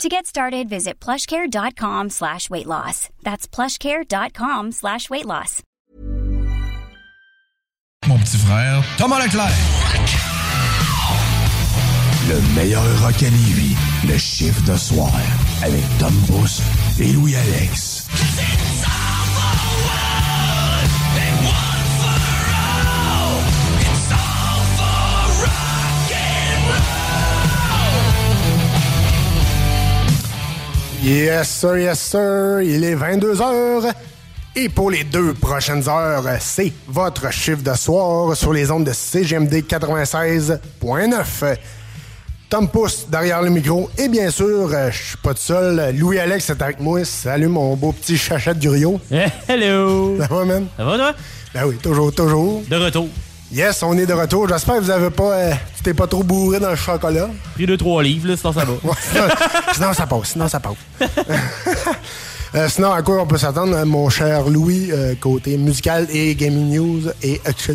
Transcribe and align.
To 0.00 0.08
get 0.08 0.26
started, 0.26 0.68
visit 0.68 0.98
plushcare.com 1.00 2.10
slash 2.10 2.50
weight 2.50 2.66
loss. 2.66 3.08
That's 3.22 3.46
plushcare.com 3.46 4.72
slash 4.72 5.08
weight 5.10 5.26
loss. 5.26 5.62
Mon 8.08 8.18
petit 8.18 8.36
frère, 8.38 8.82
Thomas 8.98 9.20
Leclerc. 9.22 9.52
Le 12.28 12.40
meilleur 12.56 12.82
rock 13.02 13.22
à 13.22 13.30
Lévis, 13.30 13.76
le 14.08 14.18
chiffre 14.18 14.62
de 14.64 14.76
soir, 14.76 15.12
avec 15.62 15.82
Tom 15.98 16.14
Boost 16.28 16.62
et 16.98 17.12
Louis-Alex. 17.12 18.08
Yes, 31.02 31.48
sir, 31.48 31.78
yes, 31.78 31.98
sir. 31.98 32.60
Il 32.62 32.84
est 32.84 32.94
22 32.94 33.40
heures. 33.42 33.92
Et 34.54 34.68
pour 34.68 34.88
les 34.90 35.02
deux 35.02 35.34
prochaines 35.34 35.88
heures, 35.88 36.24
c'est 36.38 36.72
votre 36.86 37.32
chiffre 37.32 37.62
de 37.62 37.74
soir 37.74 38.36
sur 38.36 38.52
les 38.52 38.70
ondes 38.70 38.84
de 38.84 38.92
CGMD 38.92 39.52
96.9. 39.66 41.56
Tom 42.48 42.68
Pousse 42.68 43.06
derrière 43.10 43.42
le 43.42 43.50
micro. 43.50 43.90
Et 43.98 44.08
bien 44.08 44.30
sûr, 44.30 44.70
euh, 44.72 44.90
je 44.92 45.02
suis 45.02 45.16
pas 45.16 45.34
tout 45.34 45.40
seul. 45.40 45.92
Louis-Alex 45.96 46.50
est 46.50 46.62
avec 46.62 46.78
moi. 46.78 47.04
Salut 47.04 47.48
mon 47.48 47.74
beau 47.74 47.90
petit 47.90 48.16
chachette 48.16 48.60
du 48.60 48.68
Rio. 48.68 49.00
Eh, 49.10 49.24
hello! 49.48 50.18
Ça 50.20 50.28
va, 50.28 50.44
man? 50.44 50.66
Ça 50.76 50.84
va, 50.84 50.96
toi? 50.98 51.14
Ben 51.52 51.64
oui, 51.66 51.76
toujours, 51.82 52.14
toujours. 52.14 52.62
De 52.68 52.76
retour. 52.76 53.08
Yes, 53.52 53.82
on 53.82 53.96
est 53.98 54.06
de 54.06 54.14
retour. 54.14 54.48
J'espère 54.48 54.76
que 54.76 54.80
vous 54.80 54.90
avez 54.90 55.10
pas... 55.10 55.32
euh, 55.32 55.52
tu 55.76 55.82
t'es 55.82 55.92
pas 55.94 56.06
trop 56.06 56.22
bourré 56.22 56.58
dans 56.58 56.70
le 56.70 56.76
chocolat. 56.76 57.28
Pris 57.54 57.66
deux, 57.66 57.76
trois 57.76 58.02
livres, 58.02 58.28
là, 58.28 58.36
sinon 58.36 58.52
ça 58.52 58.64
va. 58.64 58.72
Sinon, 59.74 59.92
ça 59.92 60.06
passe, 60.06 60.28
sinon 60.30 60.48
ça 60.48 60.60
passe. 60.60 60.76
Euh, 62.54 62.68
sinon, 62.68 62.92
à 62.92 63.00
quoi 63.00 63.22
on 63.22 63.26
peut 63.26 63.38
s'attendre, 63.38 63.74
euh, 63.74 63.86
mon 63.86 64.10
cher 64.10 64.46
Louis, 64.46 64.90
euh, 64.92 65.14
côté 65.18 65.56
musical 65.56 66.06
et 66.10 66.34
gaming 66.34 66.74
news, 66.76 67.08
et 67.22 67.40
etc. 67.46 67.74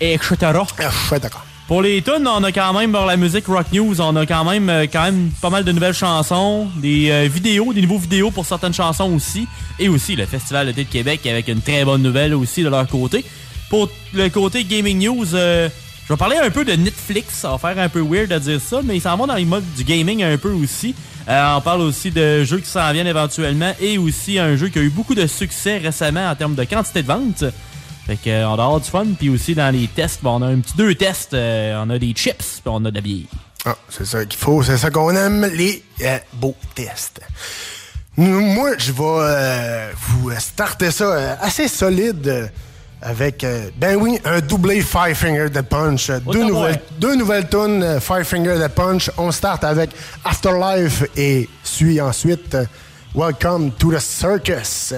Et 0.00 0.14
etc. 0.14 0.36
Etc. 0.78 1.28
Pour 1.66 1.82
les 1.82 2.00
tunes, 2.00 2.26
on 2.26 2.42
a 2.44 2.52
quand 2.52 2.72
même, 2.72 2.92
pour 2.92 3.04
la 3.04 3.16
musique 3.16 3.46
Rock 3.46 3.66
News, 3.72 4.00
on 4.00 4.14
a 4.14 4.26
quand 4.26 4.44
même, 4.44 4.68
euh, 4.68 4.86
quand 4.92 5.02
même 5.02 5.30
pas 5.40 5.50
mal 5.50 5.64
de 5.64 5.72
nouvelles 5.72 5.94
chansons, 5.94 6.68
des 6.76 7.10
euh, 7.10 7.28
vidéos, 7.28 7.72
des 7.72 7.82
nouveaux 7.82 7.98
vidéos 7.98 8.30
pour 8.30 8.46
certaines 8.46 8.74
chansons 8.74 9.12
aussi, 9.12 9.48
et 9.78 9.88
aussi 9.88 10.14
le 10.14 10.26
Festival 10.26 10.66
d'été 10.66 10.84
de 10.84 10.88
Québec 10.88 11.26
avec 11.26 11.48
une 11.48 11.60
très 11.60 11.84
bonne 11.84 12.02
nouvelle 12.02 12.34
aussi 12.34 12.62
de 12.62 12.68
leur 12.68 12.86
côté. 12.86 13.24
Pour 13.70 13.88
le 14.12 14.28
côté 14.28 14.64
Gaming 14.64 14.98
News, 15.06 15.34
euh, 15.34 15.68
je 16.06 16.12
vais 16.12 16.18
parler 16.18 16.36
un 16.38 16.50
peu 16.50 16.64
de 16.64 16.72
Netflix, 16.72 17.34
ça 17.34 17.50
va 17.50 17.58
faire 17.58 17.78
un 17.78 17.88
peu 17.88 18.00
weird 18.00 18.32
à 18.32 18.40
dire 18.40 18.60
ça, 18.60 18.80
mais 18.82 18.96
ils 18.96 19.00
s'en 19.00 19.16
vont 19.16 19.28
dans 19.28 19.36
les 19.36 19.44
modes 19.44 19.64
du 19.76 19.84
gaming 19.84 20.24
un 20.24 20.36
peu 20.38 20.50
aussi. 20.50 20.92
Euh, 21.28 21.54
on 21.56 21.60
parle 21.60 21.82
aussi 21.82 22.10
de 22.10 22.42
jeux 22.42 22.58
qui 22.58 22.68
s'en 22.68 22.92
viennent 22.92 23.06
éventuellement, 23.06 23.72
et 23.80 23.96
aussi 23.96 24.40
un 24.40 24.56
jeu 24.56 24.70
qui 24.70 24.80
a 24.80 24.82
eu 24.82 24.90
beaucoup 24.90 25.14
de 25.14 25.28
succès 25.28 25.78
récemment 25.78 26.28
en 26.28 26.34
termes 26.34 26.56
de 26.56 26.64
quantité 26.64 27.02
de 27.02 27.06
vente. 27.06 27.44
Fait 28.08 28.16
que, 28.16 28.28
euh, 28.28 28.48
on 28.48 28.54
a 28.54 28.64
avoir 28.64 28.80
du 28.80 28.90
fun. 28.90 29.06
Puis 29.16 29.28
aussi, 29.28 29.54
dans 29.54 29.72
les 29.72 29.86
tests, 29.86 30.18
on 30.24 30.42
a 30.42 30.46
un 30.46 30.58
petit 30.58 30.76
deux 30.76 30.96
tests. 30.96 31.34
euh, 31.34 31.80
on 31.84 31.90
a 31.90 31.98
des 32.00 32.12
chips, 32.12 32.60
puis 32.60 32.62
on 32.66 32.84
a 32.84 32.90
de 32.90 32.96
la 32.96 33.00
bière. 33.00 33.28
Ah, 33.64 33.76
c'est 33.88 34.04
ça 34.04 34.24
qu'il 34.24 34.40
faut, 34.40 34.64
c'est 34.64 34.78
ça 34.78 34.90
qu'on 34.90 35.14
aime, 35.14 35.48
les 35.54 35.84
beaux 36.32 36.56
tests. 36.74 37.20
Moi, 38.16 38.70
je 38.78 38.90
vais 38.90 39.92
vous 40.08 40.32
starter 40.40 40.90
ça 40.90 41.38
assez 41.40 41.68
solide 41.68 42.50
avec, 43.02 43.44
euh, 43.44 43.70
ben 43.76 43.96
oui, 43.96 44.18
un 44.24 44.40
doublé 44.40 44.82
Five 44.82 45.14
Finger 45.14 45.48
Dead 45.48 45.66
Punch. 45.66 46.10
Deux 46.10 46.44
nouvelles, 46.44 46.80
deux 46.98 47.16
nouvelles 47.16 47.48
tunes 47.48 47.82
euh, 47.82 48.00
Five 48.00 48.24
Finger 48.24 48.58
Dead 48.58 48.72
Punch. 48.72 49.10
On 49.16 49.30
start 49.30 49.64
avec 49.64 49.90
Afterlife 50.24 51.04
et 51.16 51.48
suit 51.62 52.00
ensuite 52.00 52.54
euh, 52.54 52.64
Welcome 53.14 53.72
to 53.72 53.92
the 53.92 53.98
Circus. 53.98 54.94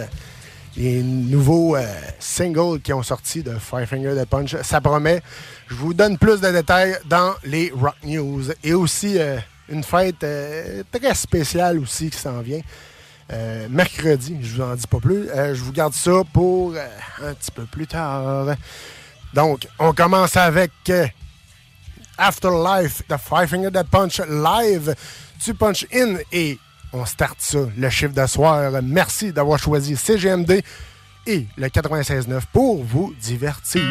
Les 0.76 1.02
nouveaux 1.02 1.76
singles 2.18 2.80
qui 2.80 2.94
ont 2.94 3.02
sorti 3.02 3.42
de 3.42 3.52
Five 3.58 3.86
Finger 3.86 4.14
Dead 4.14 4.26
Punch, 4.26 4.56
ça 4.62 4.80
promet. 4.80 5.22
Je 5.68 5.74
vous 5.74 5.92
donne 5.92 6.16
plus 6.16 6.40
de 6.40 6.50
détails 6.50 6.96
dans 7.04 7.34
les 7.44 7.70
Rock 7.78 7.96
News. 8.04 8.44
Et 8.64 8.72
aussi 8.72 9.18
une 9.68 9.84
fête 9.84 10.24
très 10.90 11.14
spéciale 11.14 11.78
aussi 11.78 12.08
qui 12.08 12.18
s'en 12.18 12.40
vient. 12.40 12.62
Euh, 13.32 13.66
mercredi, 13.70 14.38
je 14.42 14.56
vous 14.56 14.62
en 14.62 14.74
dis 14.74 14.86
pas 14.86 15.00
plus. 15.00 15.28
Euh, 15.30 15.54
je 15.54 15.62
vous 15.62 15.72
garde 15.72 15.94
ça 15.94 16.22
pour 16.32 16.74
euh, 16.74 16.86
un 17.22 17.34
petit 17.34 17.50
peu 17.50 17.64
plus 17.64 17.86
tard. 17.86 18.56
Donc, 19.34 19.66
on 19.78 19.92
commence 19.92 20.36
avec 20.36 20.72
Afterlife, 22.18 23.02
The 23.08 23.16
Five 23.16 23.48
Finger 23.48 23.70
Dead 23.70 23.86
Punch 23.86 24.20
live. 24.20 24.94
Tu 25.40 25.54
punch 25.54 25.86
in 25.92 26.16
et 26.30 26.58
on 26.92 27.04
start 27.04 27.36
ça, 27.38 27.60
le 27.76 27.90
chiffre 27.90 28.14
de 28.14 28.26
soir. 28.26 28.70
Merci 28.82 29.32
d'avoir 29.32 29.58
choisi 29.58 29.96
CGMD 29.96 30.62
et 31.26 31.46
le 31.56 31.66
96.9 31.68 32.42
pour 32.52 32.84
vous 32.84 33.14
divertir. 33.20 33.82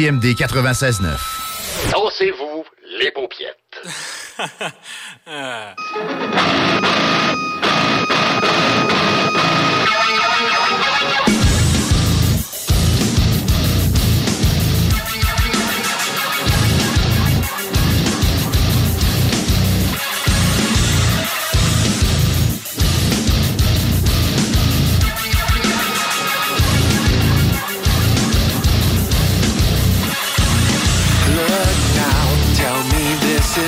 CJMD 0.00 0.34
96.9. 0.34 1.29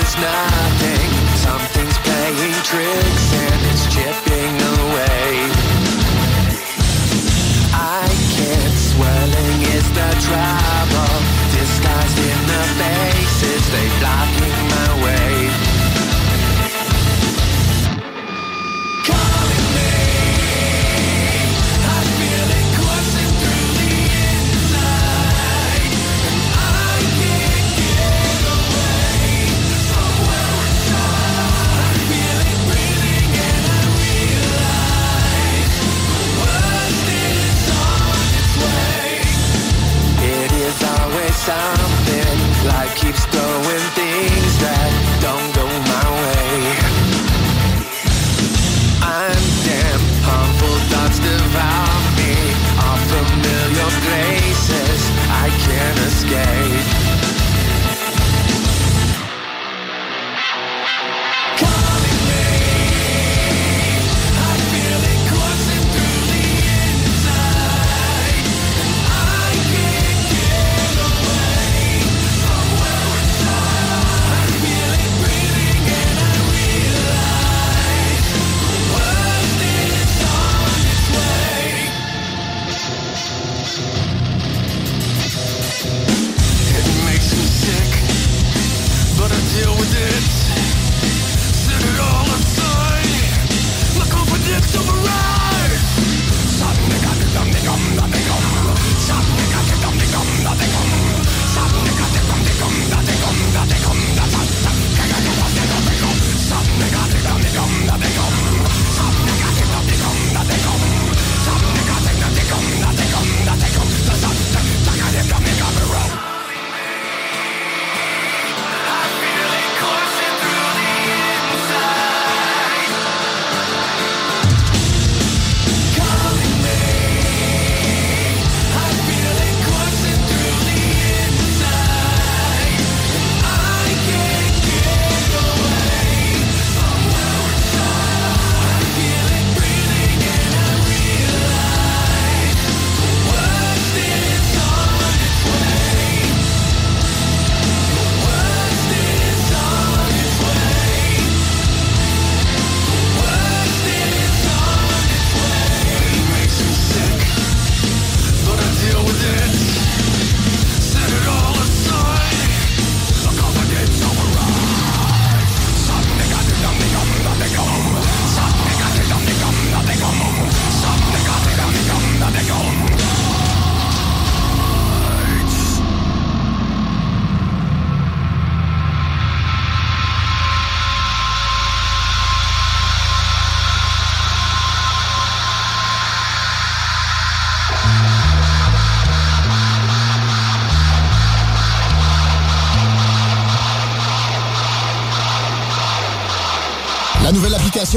is 0.00 0.17
nothing. 0.17 1.11
Something's 1.37 1.99
playing 1.99 2.55
tricks 2.62 3.27
and 3.35 3.61
it's 3.71 3.85
chipping 3.94 4.72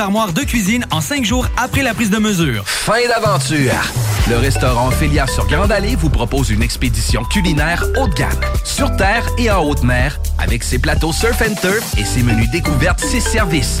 armoires 0.00 0.32
de 0.32 0.42
cuisine 0.42 0.86
en 0.90 1.00
cinq 1.00 1.24
jours 1.24 1.46
après 1.56 1.82
la 1.82 1.94
prise 1.94 2.10
de 2.10 2.18
mesure. 2.18 2.64
Fin 2.66 3.06
d'aventure! 3.08 3.72
Le 4.28 4.36
restaurant 4.36 4.90
Félia 4.90 5.26
sur 5.26 5.46
Grande 5.46 5.72
Allée 5.72 5.96
vous 5.96 6.10
propose 6.10 6.50
une 6.50 6.62
expédition 6.62 7.24
culinaire 7.24 7.84
haut 8.00 8.08
de 8.08 8.14
gamme, 8.14 8.30
sur 8.64 8.94
terre 8.96 9.26
et 9.38 9.50
en 9.50 9.64
haute 9.64 9.82
mer, 9.82 10.20
avec 10.38 10.62
ses 10.62 10.78
plateaux 10.78 11.12
surf 11.12 11.42
and 11.42 11.54
turf 11.60 11.98
et 11.98 12.04
ses 12.04 12.22
menus 12.22 12.50
découvertes, 12.50 13.00
ses 13.00 13.20
services. 13.20 13.80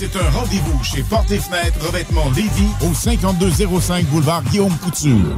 C'est 0.01 0.15
un 0.15 0.31
rendez-vous 0.31 0.83
chez 0.83 1.03
Porte 1.03 1.29
et 1.29 1.37
Fenêtre 1.37 1.85
Revêtement 1.85 2.25
Lévis 2.35 2.71
au 2.89 2.91
5205 2.91 4.03
boulevard 4.07 4.41
Guillaume 4.45 4.75
Couture. 4.79 5.37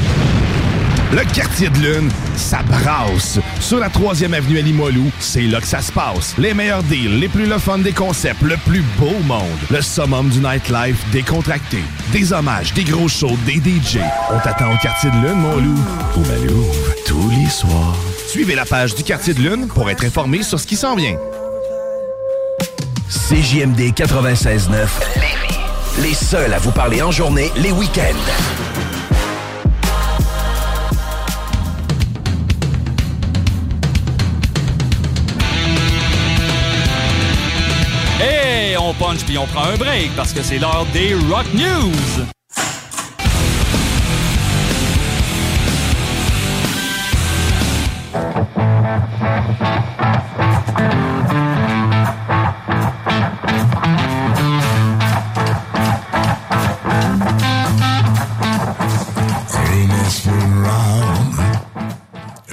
Le 1.11 1.25
quartier 1.33 1.67
de 1.67 1.77
lune, 1.79 2.09
ça 2.37 2.59
brasse. 2.63 3.37
Sur 3.59 3.79
la 3.79 3.89
3e 3.89 4.33
avenue 4.33 4.59
à 4.59 4.61
c'est 5.19 5.41
là 5.41 5.59
que 5.59 5.67
ça 5.67 5.81
se 5.81 5.91
passe. 5.91 6.35
Les 6.37 6.53
meilleurs 6.53 6.83
deals, 6.83 7.19
les 7.19 7.27
plus 7.27 7.45
le 7.45 7.83
des 7.83 7.91
concepts, 7.91 8.41
le 8.41 8.55
plus 8.65 8.81
beau 8.97 9.19
monde. 9.25 9.43
Le 9.69 9.81
summum 9.81 10.29
du 10.29 10.39
nightlife 10.39 11.03
décontracté. 11.11 11.79
Des 12.13 12.31
hommages, 12.31 12.73
des 12.73 12.85
gros 12.85 13.09
shows, 13.09 13.37
des 13.45 13.55
DJ. 13.55 13.97
On 14.31 14.39
t'attend 14.39 14.73
au 14.73 14.77
quartier 14.77 15.09
de 15.11 15.15
lune, 15.17 15.35
mon 15.35 15.57
loup. 15.57 15.79
Au 16.15 16.19
Malou, 16.21 16.65
tous 17.05 17.29
les 17.31 17.49
soirs. 17.49 17.97
Suivez 18.27 18.55
la 18.55 18.65
page 18.65 18.95
du 18.95 19.03
quartier 19.03 19.33
de 19.33 19.41
lune 19.41 19.67
pour 19.67 19.89
être 19.89 20.05
informé 20.05 20.43
sur 20.43 20.61
ce 20.61 20.65
qui 20.65 20.77
s'en 20.77 20.95
vient. 20.95 21.17
CJMD 23.09 23.91
96.9 23.93 24.69
Lévis. 25.15 26.07
Les 26.07 26.13
seuls 26.13 26.53
à 26.53 26.59
vous 26.59 26.71
parler 26.71 27.01
en 27.01 27.11
journée, 27.11 27.51
les 27.57 27.73
week-ends. 27.73 28.90
Punch 38.93 39.23
puis 39.25 39.37
on 39.37 39.45
prend 39.47 39.63
un 39.63 39.77
break 39.77 40.11
parce 40.15 40.33
que 40.33 40.41
c'est 40.41 40.59
l'heure 40.59 40.85
des 40.93 41.13
Rock 41.29 41.45
News. 41.53 42.25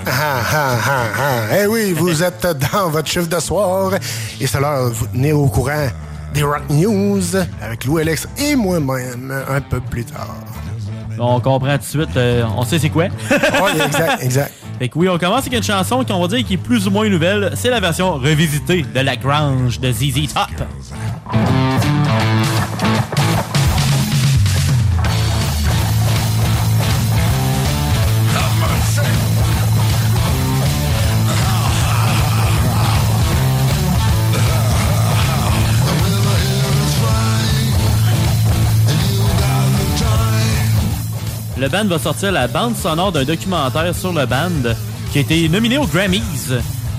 Ah, 0.07 0.77
ah, 0.87 1.05
ah. 1.19 1.59
Eh 1.61 1.67
oui, 1.67 1.93
vous 1.93 2.23
êtes 2.23 2.47
dans 2.73 2.89
votre 2.89 3.09
chiffre 3.09 3.29
de 3.29 3.41
soir 3.41 3.93
et 3.95 4.45
de 4.45 4.93
vous 4.93 5.07
tenir 5.07 5.39
au 5.39 5.49
courant 5.49 5.89
des 6.35 6.43
Rock 6.43 6.63
News 6.71 7.37
avec 7.61 7.85
Louis 7.85 8.03
Alex 8.03 8.29
et 8.39 8.57
moi-même 8.57 9.33
un 9.49 9.61
peu 9.61 9.81
plus 9.81 10.05
tard. 10.05 10.37
On 11.19 11.41
comprend 11.41 11.73
tout 11.73 11.79
de 11.79 11.83
suite, 12.05 12.17
euh, 12.17 12.45
on 12.57 12.63
sait 12.63 12.79
c'est 12.79 12.91
quoi. 12.91 13.07
Oui, 13.31 13.71
exact, 13.85 14.23
exact. 14.23 14.53
Fait 14.79 14.89
que 14.89 14.99
oui, 14.99 15.09
on 15.09 15.19
commence 15.19 15.41
avec 15.41 15.55
une 15.55 15.63
chanson 15.63 16.05
qu'on 16.05 16.21
va 16.21 16.29
dire 16.29 16.47
qui 16.47 16.55
est 16.55 16.59
plus 16.59 16.87
ou 16.87 16.91
moins 16.91 17.09
nouvelle. 17.09 17.53
C'est 17.57 17.71
la 17.71 17.81
version 17.81 18.15
revisitée 18.15 18.83
de 18.83 19.01
La 19.01 19.17
Grange 19.17 19.81
de 19.81 19.91
ZZ 19.91 20.33
Top. 20.33 20.67
Le 41.59 41.69
band 41.69 41.85
va 41.87 41.99
sortir 41.99 42.33
la 42.33 42.47
bande 42.47 42.77
sonore 42.77 43.13
d'un 43.13 43.25
documentaire 43.25 43.95
sur 43.95 44.13
le 44.13 44.27
band 44.27 44.51
qui 45.13 45.19
a 45.19 45.21
été 45.23 45.49
nominé 45.49 45.79
aux 45.79 45.87
Grammys. 45.87 46.51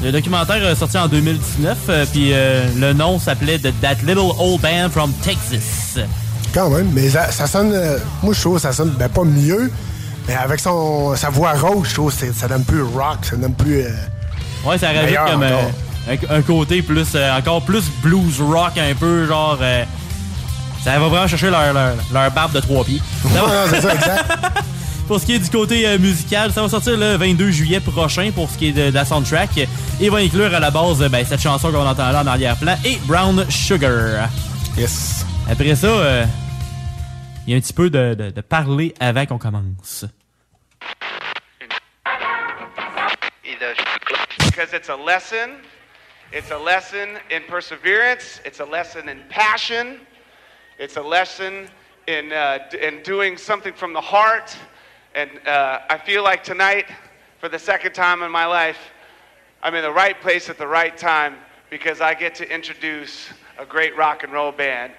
Le 0.04 0.12
documentaire 0.12 0.63
est 0.66 0.75
sorti 0.75 0.98
en 0.98 1.08
2019, 1.08 1.78
euh, 1.89 2.06
puis 2.12 2.30
euh, 2.34 2.66
le 2.78 2.94
nom 2.94 3.20
s'appelait 3.20 3.58
The 3.60 3.74
That 3.82 3.96
Little 4.06 4.32
Old 4.39 4.62
Band 4.62 4.89
from 4.92 5.12
Texas. 5.22 6.00
Quand 6.54 6.70
même, 6.70 6.89
mais 6.94 7.10
ça, 7.10 7.32
ça 7.32 7.48
sonne. 7.48 7.72
euh, 7.74 7.98
moi, 8.24 8.34
je 8.34 8.39
trouve 8.42 8.56
que 8.56 8.62
ça 8.62 8.72
sonne 8.74 8.92
ben, 8.98 9.10
pas 9.10 9.24
mieux, 9.24 9.72
mais 10.28 10.36
avec 10.36 10.60
son, 10.60 11.16
sa 11.16 11.30
voix 11.30 11.54
rose, 11.54 11.88
je 11.89 11.94
trouve 11.96 12.16
que 12.16 12.32
ça 12.34 12.48
donne 12.48 12.63
plus 12.63 12.82
rock, 12.82 13.18
ça 13.24 13.36
donne 13.36 13.54
plus. 13.54 13.82
euh, 13.82 13.89
Ouais, 14.66 14.78
ça 14.78 14.88
rajoute 14.88 15.18
comme 15.32 15.44
un, 15.44 16.36
un 16.38 16.42
côté 16.42 16.82
plus, 16.82 17.08
euh, 17.16 17.38
encore 17.38 17.62
plus 17.62 17.84
blues 18.04 18.42
rock 18.42 18.78
un 18.78 18.94
peu, 18.96 19.25
genre. 19.28 19.58
Ça 20.84 20.98
va 20.98 21.08
vraiment 21.08 21.28
chercher 21.28 21.50
leur, 21.50 21.74
leur, 21.74 21.96
leur 22.14 22.32
barbe 22.32 22.54
de 22.54 22.60
trois 22.60 22.84
pieds. 22.86 23.02
Ça 23.34 23.42
va- 23.42 23.48
Ouais, 23.66 23.70
c'est 23.70 23.82
ça, 23.82 23.94
exact. 23.94 24.32
pour 25.08 25.20
ce 25.20 25.26
qui 25.26 25.34
est 25.36 25.40
du 25.40 25.50
côté 25.50 25.88
euh, 25.88 25.98
musical, 26.00 26.52
ça 26.52 26.62
va 26.62 26.70
sortir 26.70 26.96
le 26.98 27.16
22 27.18 27.52
juillet 27.52 27.80
prochain 27.80 28.32
pour 28.34 28.50
ce 28.50 28.58
qui 28.58 28.68
est 28.68 28.72
de, 28.72 28.90
de 28.90 28.96
la 28.96 29.04
soundtrack. 29.06 29.50
Et 30.00 30.10
va 30.10 30.20
inclure 30.20 30.54
à 30.54 30.60
la 30.60 30.72
base 30.72 31.00
ben, 31.10 31.26
cette 31.26 31.42
chanson 31.42 31.72
qu'on 31.72 31.86
entend 31.86 32.12
là 32.12 32.22
en 32.22 32.28
arrière-plan 32.28 32.76
et 32.86 32.98
Brown 33.06 33.46
Sugar. 33.50 34.30
Yes. 34.78 35.26
Après 35.50 35.76
ça, 35.76 35.88
euh, 35.88 36.26
il 37.46 37.52
y 37.52 37.54
a 37.56 37.58
un 37.58 37.60
petit 37.62 37.74
peu 37.74 37.90
de, 37.90 38.13
de- 38.13 38.30
de 38.32 38.42
parler 38.42 38.94
avant 39.00 39.26
qu'on 39.26 39.38
commence. 39.39 40.06
because 44.46 44.74
it's 44.74 44.89
a 44.89 44.96
lesson. 44.96 45.52
It's 46.32 46.52
a 46.52 46.58
lesson 46.58 47.18
in 47.32 47.42
perseverance. 47.50 48.39
It's 48.46 48.60
a 48.60 48.65
lesson 48.65 49.10
in 49.10 49.18
passion. 49.30 50.00
It's 50.80 50.96
a 50.96 51.02
lesson 51.02 51.68
in, 52.08 52.32
uh, 52.32 52.60
in 52.82 53.04
doing 53.04 53.36
something 53.36 53.74
from 53.74 53.92
the 53.92 54.00
heart. 54.00 54.56
And 55.13 55.30
uh, 55.46 55.82
I 55.89 55.98
feel 55.98 56.24
like 56.24 56.42
tonight, 56.42 56.86
for 57.42 57.50
the 57.50 57.60
second 57.60 57.92
time 57.92 58.24
in 58.24 58.32
my 58.32 58.46
life, 58.46 58.78
I'm 59.62 59.76
in 59.76 59.82
the 59.82 59.92
right 59.92 60.18
place 60.22 60.50
at 60.50 60.58
the 60.58 60.68
right 60.68 60.98
time 60.98 61.36
because 61.70 62.00
I 62.00 62.13
get 62.13 62.34
to 62.36 62.50
introduce 62.50 63.28
a 63.58 63.65
great 63.65 63.98
rock 63.98 64.24
and 64.24 64.32
roll 64.32 64.54
band. 64.54 64.94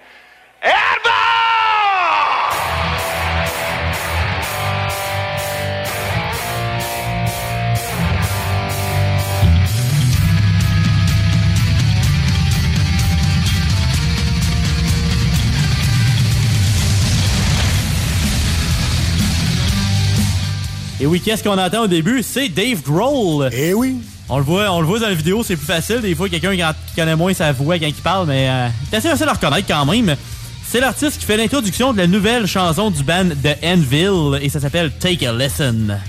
Et 21.01 21.07
oui, 21.07 21.19
qu'est-ce 21.19 21.43
qu'on 21.43 21.57
entend 21.57 21.85
au 21.85 21.87
début? 21.87 22.21
C'est 22.21 22.47
Dave 22.47 22.83
Grohl. 22.83 23.49
Eh 23.51 23.73
oui. 23.73 23.95
On 24.29 24.37
le 24.37 24.43
voit, 24.43 24.71
on 24.71 24.81
le 24.81 24.85
voit 24.85 24.99
dans 24.99 25.07
la 25.07 25.15
vidéo, 25.15 25.41
c'est 25.43 25.55
plus 25.55 25.65
facile. 25.65 25.99
Des 25.99 26.13
fois, 26.13 26.29
quelqu'un 26.29 26.55
qui 26.55 26.95
connaît 26.95 27.15
moins 27.15 27.33
sa 27.33 27.51
voix 27.51 27.79
quand 27.79 27.87
il 27.87 27.93
parle, 27.95 28.27
mais 28.27 28.47
euh, 28.47 28.67
c'est 28.91 28.97
assez 28.97 29.09
facile 29.09 29.27
à 29.27 29.33
reconnaître 29.33 29.67
quand 29.67 29.83
même. 29.83 30.15
C'est 30.63 30.79
l'artiste 30.79 31.17
qui 31.19 31.25
fait 31.25 31.37
l'introduction 31.37 31.91
de 31.91 31.97
la 31.97 32.05
nouvelle 32.05 32.45
chanson 32.45 32.91
du 32.91 33.03
band 33.03 33.29
The 33.29 33.57
Anvil 33.63 34.39
et 34.43 34.49
ça 34.49 34.59
s'appelle 34.59 34.91
Take 34.99 35.25
a 35.25 35.33
Listen. 35.33 35.99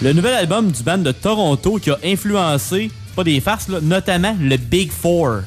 Le 0.00 0.12
nouvel 0.12 0.34
album 0.34 0.70
du 0.70 0.82
band 0.84 0.98
de 0.98 1.10
Toronto 1.10 1.78
qui 1.82 1.90
a 1.90 1.98
influencé, 2.04 2.88
pas 3.16 3.24
des 3.24 3.40
farces, 3.40 3.68
là, 3.68 3.78
notamment 3.82 4.36
le 4.40 4.56
Big 4.56 4.92
Four. 4.92 5.40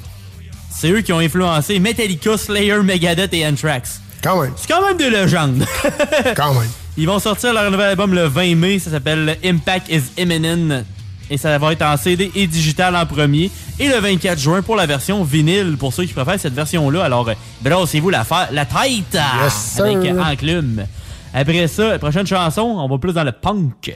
C'est 0.70 0.92
eux 0.92 1.02
qui 1.02 1.14
ont 1.14 1.20
influencé 1.20 1.80
Metallica, 1.80 2.38
Slayer, 2.38 2.82
Megadeth 2.84 3.34
et 3.34 3.48
Anthrax. 3.48 4.02
Quand 4.22 4.42
même. 4.42 4.52
C'est 4.58 4.68
quand 4.68 4.86
même 4.86 4.98
des 4.98 5.10
légendes. 5.10 5.66
quand 6.36 6.54
même. 6.54 6.70
Ils 6.98 7.08
vont 7.08 7.20
sortir 7.20 7.54
leur 7.54 7.72
nouvel 7.72 7.88
album 7.88 8.14
le 8.14 8.26
20 8.26 8.56
mai. 8.56 8.80
Ça 8.80 8.92
s'appelle 8.92 9.38
Impact 9.44 9.90
is 9.90 10.02
Imminent. 10.18 10.84
Et 11.30 11.38
ça 11.38 11.58
va 11.58 11.72
être 11.72 11.82
en 11.82 11.96
CD 11.96 12.30
et 12.36 12.46
digital 12.46 12.94
en 12.98 13.06
premier. 13.06 13.50
Et 13.80 13.88
le 13.88 14.00
24 14.00 14.38
juin 14.38 14.62
pour 14.62 14.76
la 14.76 14.86
version 14.86 15.24
vinyle, 15.24 15.78
pour 15.80 15.94
ceux 15.94 16.04
qui 16.04 16.12
préfèrent 16.12 16.40
cette 16.40 16.54
version-là. 16.54 17.06
Alors, 17.06 17.30
euh, 17.30 17.34
brassez-vous 17.62 18.10
la, 18.10 18.26
la 18.52 18.66
tête 18.66 19.18
Yes, 19.44 19.80
avec 19.80 20.14
Enclume. 20.20 20.86
Après 21.34 21.68
ça, 21.68 21.88
la 21.88 22.00
prochaine 22.00 22.28
chanson, 22.28 22.64
on 22.64 22.90
va 22.90 22.98
plus 22.98 23.14
dans 23.14 23.24
le 23.24 23.32
punk. 23.32 23.94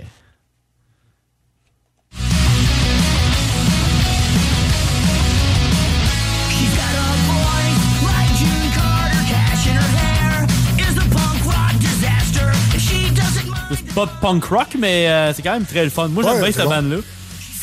C'est 13.75 13.93
pas 13.93 14.07
punk 14.21 14.45
rock, 14.45 14.67
mais 14.79 15.07
euh, 15.09 15.33
c'est 15.33 15.41
quand 15.41 15.53
même 15.53 15.65
très 15.65 15.83
le 15.83 15.89
fun. 15.89 16.07
Moi, 16.07 16.23
j'aime 16.23 16.33
Ouais, 16.33 16.41
bien 16.41 16.51
cette 16.51 16.69
bande-là. 16.69 16.97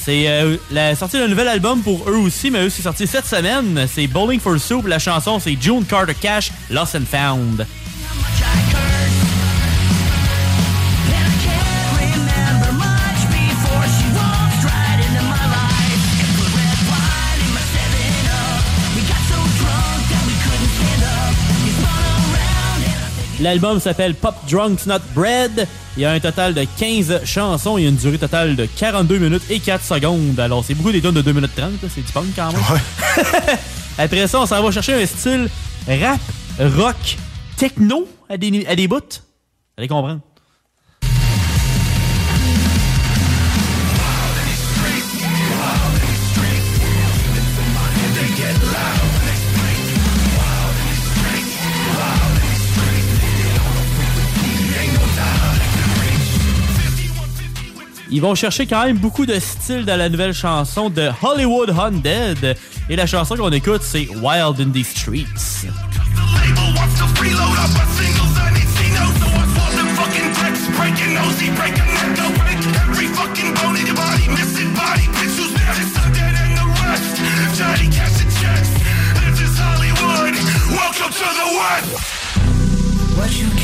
C'est 0.05 0.25
euh, 0.27 0.57
la 0.73 0.97
sortie 0.97 1.17
d'un 1.19 1.29
nouvel 1.29 1.47
album 1.47 1.81
pour 1.81 2.09
eux 2.09 2.17
aussi, 2.17 2.51
mais 2.51 2.65
eux, 2.67 2.71
c'est 2.71 2.83
sorti 2.83 3.07
cette 3.07 3.27
semaine. 3.27 3.87
C'est 3.93 4.07
Bowling 4.09 4.41
for 4.41 4.59
Soup. 4.59 4.87
La 4.87 4.99
chanson, 4.99 5.39
c'est 5.39 5.57
June 5.61 5.85
Carter 5.85 6.15
Cash, 6.21 6.51
Lost 6.71 6.97
and 6.97 7.07
Found. 7.11 7.67
L'album 23.43 23.81
s'appelle 23.81 24.15
Pop 24.15 24.37
Drunks 24.49 24.87
Not 24.87 25.01
Bread. 25.17 25.67
Il 25.97 26.03
y 26.03 26.07
a 26.07 26.13
un 26.13 26.21
total 26.21 26.55
de 26.55 26.65
15 26.79 27.25
chansons 27.25 27.77
et 27.77 27.83
une 27.83 27.97
durée 27.97 28.17
totale 28.17 28.55
de 28.55 28.67
42 28.67 29.19
minutes 29.19 29.43
et 29.51 29.59
4 29.59 29.85
secondes. 29.85 30.39
Alors, 30.39 30.65
c'est 30.65 30.75
beaucoup 30.75 30.93
des 30.93 31.01
tonnes 31.01 31.17
de 31.17 31.23
2 31.23 31.33
minutes 31.33 31.51
30, 31.57 31.73
là. 31.83 31.89
c'est 31.93 32.07
du 32.07 32.13
punk 32.13 32.27
quand 32.37 32.53
même. 32.53 32.61
Après 33.99 34.29
ça, 34.29 34.43
on 34.43 34.47
s'en 34.47 34.63
va 34.63 34.71
chercher 34.71 34.95
un 34.95 35.05
style 35.07 35.49
rap, 35.89 36.21
rock, 36.61 37.17
techno 37.57 38.07
à 38.29 38.37
des, 38.37 38.65
à 38.67 38.77
des 38.77 38.87
bouts. 38.87 39.01
Vous 39.01 39.77
allez 39.77 39.89
comprendre. 39.89 40.21
Ils 58.15 58.21
vont 58.21 58.35
chercher 58.35 58.67
quand 58.67 58.85
même 58.85 58.99
beaucoup 58.99 59.25
de 59.25 59.39
style 59.41 59.87
dans 59.87 59.97
la 59.97 60.11
nouvelle 60.11 60.35
chanson 60.35 60.91
de 60.91 61.09
Hollywood 61.23 61.71
Haunted. 61.71 62.59
Et 62.91 62.97
la 62.97 63.07
chanson 63.07 63.37
qu'on 63.37 63.51
écoute, 63.51 63.81
c'est 63.83 64.07
Wild 64.21 64.61
in 64.61 64.71
these 64.71 64.89
Streets. 64.89 65.65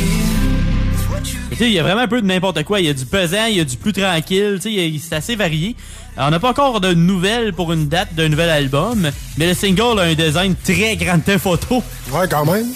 Et 0.00 0.27
tu 1.58 1.64
sais, 1.64 1.70
Il 1.70 1.74
y 1.74 1.80
a 1.80 1.82
vraiment 1.82 2.02
un 2.02 2.08
peu 2.08 2.22
de 2.22 2.26
n'importe 2.26 2.62
quoi. 2.62 2.78
Il 2.78 2.86
y 2.86 2.88
a 2.88 2.94
du 2.94 3.04
pesant, 3.04 3.46
il 3.46 3.56
y 3.56 3.60
a 3.60 3.64
du 3.64 3.76
plus 3.76 3.92
tranquille. 3.92 4.60
tu 4.62 4.70
sais, 4.70 4.92
C'est 5.02 5.16
assez 5.16 5.34
varié. 5.34 5.74
Alors, 6.16 6.28
on 6.28 6.30
n'a 6.30 6.38
pas 6.38 6.50
encore 6.50 6.80
de 6.80 6.94
nouvelles 6.94 7.52
pour 7.52 7.72
une 7.72 7.88
date 7.88 8.14
d'un 8.14 8.28
nouvel 8.28 8.48
album, 8.48 9.10
mais 9.36 9.48
le 9.48 9.54
single 9.54 9.98
a 9.98 10.02
un 10.02 10.14
design 10.14 10.54
très 10.64 10.96
grand 10.96 11.20
photo. 11.38 11.82
Ouais, 12.12 12.28
quand 12.30 12.44
même. 12.44 12.66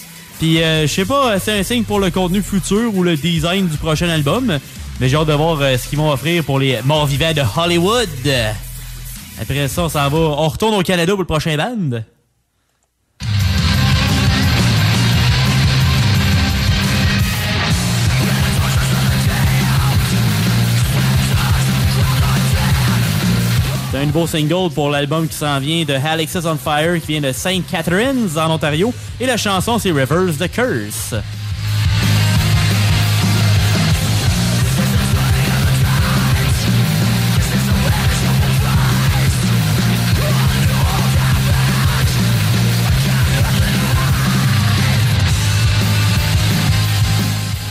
Puis, 0.40 0.61
euh, 0.61 0.83
je 0.83 0.92
sais 0.92 1.05
pas, 1.05 1.38
c'est 1.38 1.61
un 1.61 1.62
signe 1.62 1.85
pour 1.85 2.01
le 2.01 2.11
contenu 2.11 2.42
futur 2.42 2.92
ou 2.95 3.05
le 3.05 3.16
design 3.16 3.68
du 3.68 3.77
prochain 3.77 4.09
album, 4.09 4.59
mais 4.99 5.09
j'ai 5.09 5.16
hâte 5.16 5.29
de 5.29 5.33
voir 5.33 5.59
euh, 5.61 5.77
ce 5.77 5.88
qu'ils 5.88 5.99
vont 5.99 6.11
offrir 6.11 6.42
pour 6.42 6.59
les 6.59 6.83
morts 6.85 7.07
vivants 7.07 7.33
de 7.33 7.42
Hollywood. 7.57 8.09
Après 9.40 9.68
ça, 9.68 9.85
on 9.85 9.88
s'en 9.88 10.09
va. 10.09 10.18
On 10.18 10.49
retourne 10.49 10.75
au 10.75 10.83
Canada 10.83 11.12
pour 11.12 11.23
le 11.23 11.27
prochain 11.27 11.57
band. 11.57 12.01
Un 24.03 24.07
nouveau 24.07 24.27
single 24.27 24.69
pour 24.75 24.91
l'album 24.91 25.29
qui 25.29 25.37
s'en 25.37 25.61
vient 25.61 25.85
de 25.85 25.95
Alex 25.95 26.35
is 26.35 26.47
on 26.47 26.57
Fire, 26.57 27.01
qui 27.01 27.12
vient 27.12 27.21
de 27.21 27.31
St. 27.31 27.65
Catharines, 27.71 28.31
en 28.37 28.51
Ontario. 28.51 28.93
Et 29.21 29.27
la 29.27 29.37
chanson, 29.37 29.79
c'est 29.79 29.93
Reverse 29.93 30.38
the 30.38 30.51
Curse. 30.51 31.15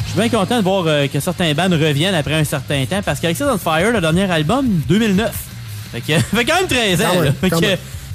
Je 0.05 0.19
suis 0.19 0.29
bien 0.29 0.39
content 0.39 0.57
de 0.57 0.63
voir 0.63 0.83
euh, 0.87 1.07
que 1.07 1.19
certains 1.19 1.53
bands 1.53 1.69
reviennent 1.69 2.15
après 2.15 2.35
un 2.35 2.43
certain 2.45 2.85
temps 2.85 3.01
parce 3.03 3.19
qu'Alexis 3.19 3.43
on 3.43 3.57
Fire, 3.57 3.91
le 3.91 3.99
dernier 3.99 4.31
album, 4.31 4.65
2009. 4.87 5.50
Fait 5.91 6.01
que 6.01 6.19
fait 6.35 6.45
quand 6.45 6.55
même 6.55 6.67
13 6.67 7.01
ans. 7.01 7.21
Là. 7.21 7.31
Fait 7.33 7.49
que 7.49 7.55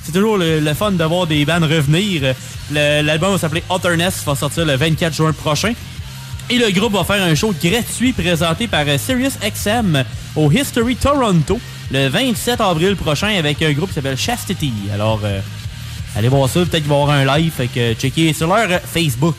c'est 0.04 0.12
toujours 0.12 0.36
le, 0.38 0.60
le 0.60 0.74
fun 0.74 0.92
de 0.92 1.04
voir 1.04 1.26
des 1.26 1.44
bands 1.44 1.60
revenir. 1.60 2.34
Le- 2.72 3.02
L'album 3.02 3.32
va 3.32 3.38
s'appeler 3.38 3.62
Otterness, 3.68 4.22
va 4.24 4.34
sortir 4.34 4.64
le 4.64 4.76
24 4.76 5.14
juin 5.14 5.32
prochain. 5.32 5.72
Et 6.48 6.58
le 6.58 6.70
groupe 6.70 6.92
va 6.92 7.02
faire 7.02 7.22
un 7.24 7.34
show 7.34 7.52
gratuit 7.62 8.12
présenté 8.12 8.68
par 8.68 8.84
SiriusXM 8.98 10.04
au 10.36 10.50
History 10.52 10.94
Toronto 10.94 11.58
le 11.90 12.08
27 12.08 12.60
avril 12.60 12.94
prochain 12.96 13.28
avec 13.36 13.60
un 13.62 13.72
groupe 13.72 13.88
qui 13.88 13.94
s'appelle 13.94 14.16
Chastity. 14.16 14.72
Alors, 14.94 15.20
euh, 15.24 15.40
allez 16.16 16.28
voir 16.28 16.48
ça, 16.48 16.60
peut-être 16.60 16.82
qu'il 16.82 16.88
va 16.88 16.96
y 16.96 17.00
avoir 17.02 17.16
un 17.16 17.38
live, 17.38 17.50
fait 17.56 17.66
que 17.66 17.94
checkez 17.94 18.32
sur 18.32 18.46
leur 18.46 18.80
Facebook. 18.80 19.34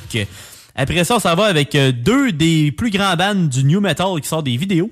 Après 0.75 1.03
ça, 1.05 1.19
ça 1.19 1.33
va 1.33 1.45
avec 1.45 1.75
deux 2.03 2.31
des 2.33 2.71
plus 2.73 2.89
grands 2.91 3.15
bands 3.15 3.33
du 3.35 3.63
new 3.63 3.79
metal 3.79 4.07
qui 4.21 4.27
sortent 4.27 4.45
des 4.45 4.57
vidéos. 4.57 4.91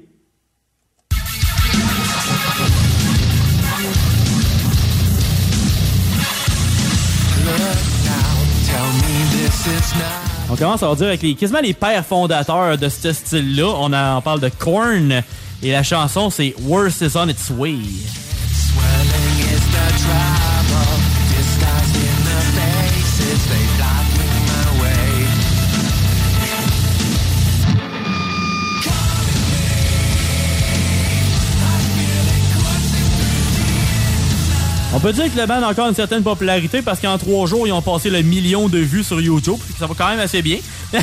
On 10.49 10.55
commence 10.55 10.83
à 10.83 10.95
dire 10.95 11.07
avec 11.07 11.21
les, 11.21 11.35
quasiment 11.35 11.59
les 11.61 11.73
pères 11.73 12.05
fondateurs 12.05 12.77
de 12.77 12.89
ce 12.89 13.11
style-là. 13.11 13.67
On, 13.79 13.91
en 13.91 14.21
parle 14.21 14.39
de 14.39 14.49
Korn 14.49 15.23
et 15.63 15.71
la 15.71 15.83
chanson 15.83 16.29
c'est 16.29 16.53
Worst 16.61 17.01
is 17.01 17.17
on 17.17 17.27
its 17.27 17.51
way. 17.51 17.77
On 34.95 34.99
peut 35.01 35.11
dire 35.11 35.25
que 35.25 35.37
le 35.37 35.45
band 35.45 35.61
a 35.61 35.67
encore 35.67 35.89
une 35.89 35.93
certaine 35.93 36.23
popularité 36.23 36.81
parce 36.81 37.01
qu'en 37.01 37.17
trois 37.17 37.45
jours, 37.47 37.67
ils 37.67 37.73
ont 37.73 37.81
passé 37.81 38.09
le 38.09 38.21
million 38.21 38.69
de 38.69 38.77
vues 38.77 39.03
sur 39.03 39.19
YouTube. 39.19 39.57
Ça 39.77 39.87
va 39.87 39.93
quand 39.93 40.07
même 40.07 40.21
assez 40.21 40.41
bien. 40.41 40.59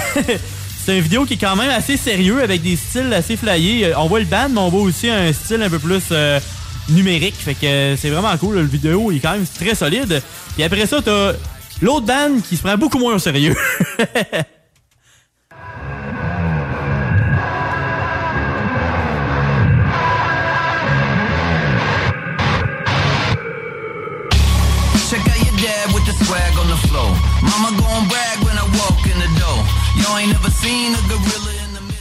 C'est 0.84 0.96
une 0.96 1.02
vidéo 1.02 1.26
qui 1.26 1.34
est 1.34 1.36
quand 1.36 1.54
même 1.56 1.68
assez 1.68 1.98
sérieux 1.98 2.42
avec 2.42 2.62
des 2.62 2.74
styles 2.74 3.12
assez 3.12 3.36
flyés. 3.36 3.84
Euh, 3.84 3.98
On 3.98 4.06
voit 4.06 4.20
le 4.20 4.24
band, 4.24 4.48
mais 4.50 4.60
on 4.60 4.70
voit 4.70 4.80
aussi 4.80 5.10
un 5.10 5.30
style 5.34 5.62
un 5.62 5.68
peu 5.68 5.78
plus 5.78 6.04
euh, 6.10 6.40
numérique. 6.88 7.34
Fait 7.36 7.52
que 7.52 7.66
euh, 7.66 7.96
c'est 7.98 8.08
vraiment 8.08 8.34
cool. 8.38 8.54
Le 8.54 8.62
vidéo 8.62 9.12
est 9.12 9.18
quand 9.18 9.32
même 9.32 9.44
très 9.46 9.74
solide. 9.74 10.22
Puis 10.54 10.62
après 10.62 10.86
ça, 10.86 11.02
t'as 11.04 11.34
l'autre 11.82 12.06
band 12.06 12.40
qui 12.48 12.56
se 12.56 12.62
prend 12.62 12.78
beaucoup 12.78 12.98
moins 12.98 13.16
au 13.16 13.18
sérieux. 13.18 13.54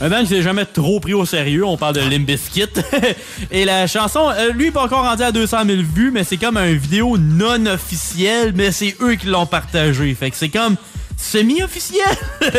Un 0.00 0.08
band 0.08 0.22
qui 0.22 0.28
s'est 0.28 0.42
jamais 0.42 0.64
trop 0.64 0.98
pris 0.98 1.14
au 1.14 1.24
sérieux, 1.24 1.64
on 1.64 1.76
parle 1.76 1.94
de 1.94 2.00
Limp 2.00 2.26
Bizkit. 2.26 2.66
Et 3.52 3.64
la 3.64 3.86
chanson, 3.86 4.30
euh, 4.30 4.52
lui, 4.52 4.72
pas 4.72 4.82
encore 4.82 5.04
rendu 5.04 5.22
à 5.22 5.30
200 5.30 5.58
000 5.64 5.78
vues, 5.94 6.10
mais 6.10 6.24
c'est 6.24 6.38
comme 6.38 6.56
un 6.56 6.72
vidéo 6.72 7.16
non 7.18 7.66
officielle, 7.66 8.52
mais 8.54 8.72
c'est 8.72 8.96
eux 9.00 9.14
qui 9.14 9.28
l'ont 9.28 9.46
partagé. 9.46 10.12
Fait 10.14 10.30
que 10.30 10.36
c'est 10.36 10.48
comme 10.48 10.76
semi-officiel. 11.16 12.16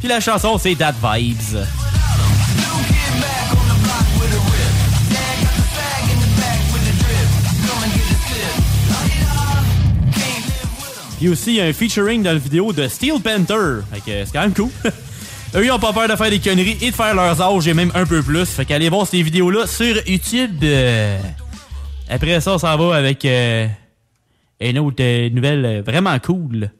Puis 0.00 0.08
la 0.08 0.20
chanson, 0.20 0.58
c'est 0.58 0.74
That 0.74 0.94
Vibes. 1.02 1.64
Aussi, 11.28 11.50
il 11.52 11.56
y 11.56 11.60
a 11.60 11.64
un 11.64 11.72
featuring 11.72 12.22
dans 12.22 12.32
la 12.32 12.38
vidéo 12.38 12.72
de 12.72 12.88
Steel 12.88 13.20
Panther. 13.20 13.80
Fait 13.92 14.00
que 14.00 14.24
c'est 14.24 14.32
quand 14.32 14.42
même 14.42 14.54
cool. 14.54 14.70
Eux, 15.54 15.64
ils 15.64 15.70
ont 15.70 15.78
pas 15.78 15.92
peur 15.92 16.08
de 16.08 16.16
faire 16.16 16.30
des 16.30 16.40
conneries 16.40 16.78
et 16.80 16.90
de 16.90 16.94
faire 16.96 17.14
leurs 17.14 17.40
âges 17.40 17.68
et 17.68 17.74
même 17.74 17.92
un 17.94 18.06
peu 18.06 18.22
plus. 18.22 18.46
Fait 18.46 18.64
qu'allez 18.64 18.88
voir 18.88 19.06
ces 19.06 19.22
vidéos-là 19.22 19.66
sur 19.66 19.96
YouTube. 20.08 20.58
Euh, 20.62 21.18
Après 22.08 22.40
ça, 22.40 22.54
on 22.54 22.58
s'en 22.58 22.76
va 22.76 22.96
avec 22.96 23.24
euh, 23.24 23.66
une 24.60 24.78
autre 24.78 24.96
euh, 25.00 25.28
nouvelle 25.30 25.64
euh, 25.64 25.82
vraiment 25.82 26.18
cool. 26.20 26.70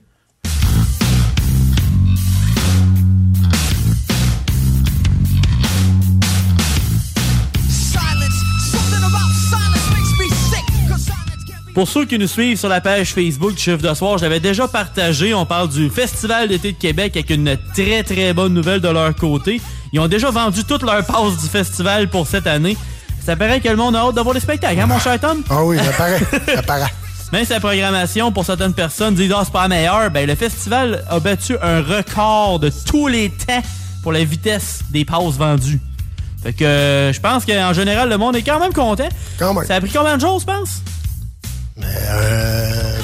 Pour 11.74 11.88
ceux 11.88 12.04
qui 12.04 12.18
nous 12.18 12.26
suivent 12.26 12.58
sur 12.58 12.68
la 12.68 12.82
page 12.82 13.14
Facebook 13.14 13.54
du 13.54 13.58
Chiffre 13.62 13.78
de 13.78 13.94
Soir, 13.94 14.18
j'avais 14.18 14.40
déjà 14.40 14.68
partagé, 14.68 15.32
on 15.32 15.46
parle 15.46 15.70
du 15.70 15.88
Festival 15.88 16.48
d'été 16.48 16.72
de 16.72 16.76
Québec 16.76 17.12
avec 17.16 17.30
une 17.30 17.56
très 17.74 18.02
très 18.02 18.34
bonne 18.34 18.52
nouvelle 18.52 18.80
de 18.80 18.88
leur 18.88 19.14
côté. 19.16 19.58
Ils 19.94 19.98
ont 20.00 20.06
déjà 20.08 20.30
vendu 20.30 20.64
toute 20.64 20.82
leur 20.82 21.02
passe 21.04 21.40
du 21.42 21.48
festival 21.48 22.08
pour 22.08 22.26
cette 22.26 22.46
année. 22.46 22.76
Ça 23.24 23.36
paraît 23.36 23.60
que 23.60 23.68
le 23.68 23.76
monde 23.76 23.96
a 23.96 24.00
hâte 24.00 24.14
d'avoir 24.14 24.34
les 24.34 24.40
spectacles, 24.40 24.78
hein, 24.80 24.86
mon 24.86 24.98
cher 24.98 25.18
Tom? 25.18 25.42
Ah 25.48 25.64
oui, 25.64 25.78
ça 25.78 25.92
paraît. 25.92 26.20
ça 26.54 26.62
paraît. 26.66 26.92
Même 27.32 27.44
si 27.46 27.52
la 27.52 27.60
programmation, 27.60 28.32
pour 28.32 28.44
certaines 28.44 28.74
personnes, 28.74 29.14
disent 29.14 29.32
Ah, 29.34 29.40
c'est 29.44 29.52
pas 29.52 29.62
la 29.62 29.68
meilleure, 29.68 30.10
ben, 30.10 30.26
le 30.26 30.34
festival 30.34 31.02
a 31.08 31.20
battu 31.20 31.56
un 31.62 31.80
record 31.80 32.58
de 32.58 32.70
tous 32.86 33.08
les 33.08 33.30
temps 33.30 33.62
pour 34.02 34.12
la 34.12 34.24
vitesse 34.24 34.80
des 34.90 35.06
passes 35.06 35.36
vendues. 35.38 35.80
Fait 36.42 36.52
que 36.52 36.64
euh, 36.64 37.12
je 37.14 37.20
pense 37.20 37.46
qu'en 37.46 37.72
général, 37.72 38.10
le 38.10 38.18
monde 38.18 38.36
est 38.36 38.42
quand 38.42 38.60
même 38.60 38.72
content. 38.74 39.08
Ça 39.66 39.76
a 39.76 39.80
pris 39.80 39.90
combien 39.90 40.16
de 40.16 40.20
jours, 40.20 40.38
je 40.40 40.44
pense? 40.44 40.82
Euh, 41.84 42.98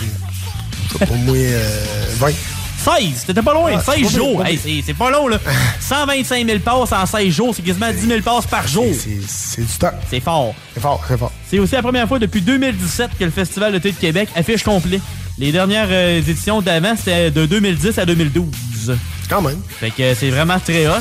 je 0.93 0.99
sais 0.99 1.07
pas, 1.07 1.15
moi, 1.15 1.37
euh, 1.37 2.05
20. 2.19 2.31
16, 2.79 3.25
t'étais 3.27 3.43
pas 3.43 3.53
loin, 3.53 3.73
Ah, 3.75 3.81
16 3.83 3.95
c'est 3.97 4.03
pas 4.03 4.09
jours. 4.09 4.47
Hey, 4.47 4.83
c'est 4.87 4.95
pas 4.95 5.11
long, 5.11 5.27
là. 5.29 5.39
125 5.81 6.47
000 6.47 6.59
passes 6.61 6.93
en 6.93 7.05
16 7.07 7.29
jours, 7.35 7.53
c'est 7.55 7.63
quasiment 7.63 7.91
10 7.93 8.07
000 8.07 8.21
passes 8.23 8.47
par 8.47 8.67
jour. 8.69 8.87
C'est 9.27 9.61
du 9.63 9.69
stock. 9.69 9.95
C'est 10.09 10.21
fort. 10.21 10.55
C'est 10.75 10.81
fort, 10.81 11.05
c'est 11.09 11.19
fort. 11.19 11.33
C'est 11.51 11.59
aussi 11.59 11.75
la 11.75 11.83
première 11.83 12.07
fois 12.07 12.19
depuis 12.21 12.41
2017 12.41 13.11
que 13.19 13.25
le 13.25 13.31
Festival 13.31 13.73
d'été 13.73 13.91
de 13.93 13.97
Québec 13.97 14.29
affiche 14.37 14.63
complet. 14.63 15.01
Les 15.39 15.53
dernières 15.53 15.89
euh, 15.91 16.19
éditions 16.19 16.63
d'avant, 16.63 16.95
c'était 16.97 17.31
de 17.31 17.47
2010 17.47 17.99
à 17.99 18.07
2012. 18.07 18.97
Quand 19.29 19.43
même. 19.43 19.61
Fait 19.69 19.91
que 19.91 20.15
c'est 20.15 20.31
vraiment 20.31 20.59
très 20.59 20.87
hot. 20.87 20.93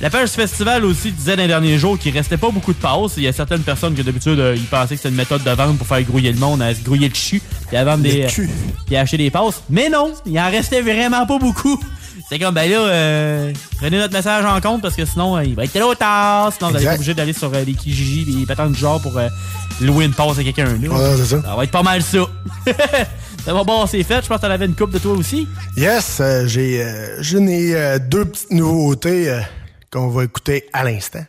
La 0.00 0.10
page 0.10 0.30
festival 0.30 0.84
aussi 0.84 1.12
disait 1.12 1.36
dans 1.36 1.42
les 1.42 1.48
derniers 1.48 1.78
jours 1.78 1.98
qu'il 1.98 2.12
restait 2.12 2.36
pas 2.36 2.50
beaucoup 2.50 2.72
de 2.72 2.78
passes. 2.78 3.12
Il 3.16 3.22
y 3.24 3.28
a 3.28 3.32
certaines 3.32 3.62
personnes 3.62 3.94
qui 3.94 4.02
d'habitude 4.02 4.38
euh, 4.38 4.54
ils 4.56 4.64
pensaient 4.64 4.94
que 4.94 4.96
c'était 4.96 5.08
une 5.10 5.14
méthode 5.16 5.42
de 5.42 5.50
vente 5.50 5.76
pour 5.78 5.86
faire 5.86 6.02
grouiller 6.02 6.32
le 6.32 6.38
monde, 6.38 6.62
à 6.62 6.74
se 6.74 6.80
grouiller 6.80 7.08
le 7.08 7.14
cul, 7.14 7.42
puis 7.68 7.76
à 7.76 7.84
vendre 7.84 8.02
Le 8.04 8.10
des 8.10 8.22
euh, 8.24 8.28
cul. 8.28 8.48
puis 8.86 8.96
à 8.96 9.00
acheter 9.00 9.18
des 9.18 9.30
passes. 9.30 9.62
Mais 9.68 9.88
non, 9.88 10.12
il 10.24 10.38
en 10.38 10.50
restait 10.50 10.80
vraiment 10.80 11.26
pas 11.26 11.38
beaucoup. 11.38 11.78
C'est 12.28 12.40
comme 12.40 12.54
ben 12.54 12.68
là, 12.68 12.78
euh, 12.78 13.52
prenez 13.76 13.98
notre 13.98 14.12
message 14.12 14.44
en 14.44 14.60
compte 14.60 14.82
parce 14.82 14.96
que 14.96 15.04
sinon 15.04 15.36
euh, 15.36 15.44
il 15.44 15.54
va 15.54 15.64
être 15.64 15.78
trop 15.78 15.94
tard. 15.94 16.52
Sinon 16.52 16.70
vous 16.70 16.76
allez 16.76 16.86
être 16.86 16.94
obligé 16.94 17.14
d'aller 17.14 17.32
sur 17.32 17.52
euh, 17.54 17.62
les 17.64 17.74
Kijiji, 17.74 18.24
les 18.24 18.46
patentes 18.46 18.72
du 18.72 18.78
genre 18.80 19.00
pour 19.00 19.12
louer 19.80 20.06
une 20.06 20.12
passe 20.14 20.38
à 20.38 20.42
quelqu'un. 20.42 20.66
Ouais, 20.66 21.16
c'est 21.18 21.26
ça. 21.36 21.42
Ça 21.42 21.54
va 21.54 21.62
être 21.62 21.70
pas 21.70 21.82
mal 21.84 22.02
ça. 22.02 22.18
ça 23.46 23.54
va 23.54 23.62
bon, 23.62 23.86
c'est 23.86 24.02
fait. 24.02 24.22
Je 24.24 24.26
pense 24.28 24.38
que 24.38 24.42
t'en 24.44 24.50
avais 24.50 24.66
une 24.66 24.74
coupe 24.74 24.90
de 24.90 24.98
toi 24.98 25.12
aussi. 25.12 25.46
Yes, 25.76 26.18
euh, 26.18 26.48
j'ai 26.48 26.82
euh, 26.82 27.22
euh, 27.22 27.98
deux 28.00 28.24
petites 28.24 28.50
nouveautés 28.50 29.30
euh, 29.30 29.40
qu'on 29.88 30.08
va 30.08 30.24
écouter 30.24 30.66
à 30.72 30.82
l'instant. 30.82 31.24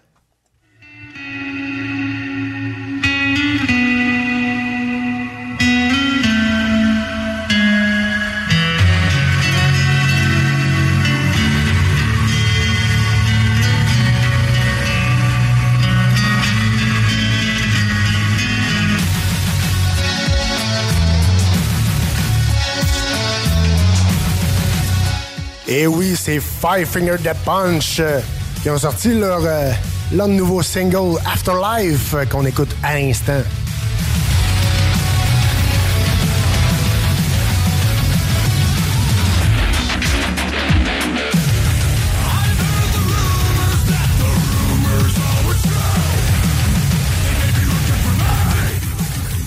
Et 25.69 25.85
oui, 25.85 26.15
c'est 26.15 26.39
Five 26.39 26.87
Finger 26.87 27.17
Death 27.19 27.43
Punch 27.43 27.99
euh, 27.99 28.21
qui 28.63 28.69
ont 28.69 28.77
sorti 28.77 29.13
leur, 29.13 29.41
euh, 29.43 29.71
leur 30.13 30.29
nouveau 30.29 30.61
single 30.61 31.19
Afterlife 31.25 32.13
euh, 32.13 32.23
qu'on 32.23 32.45
écoute 32.45 32.73
à 32.83 32.97
l'instant. 32.97 33.41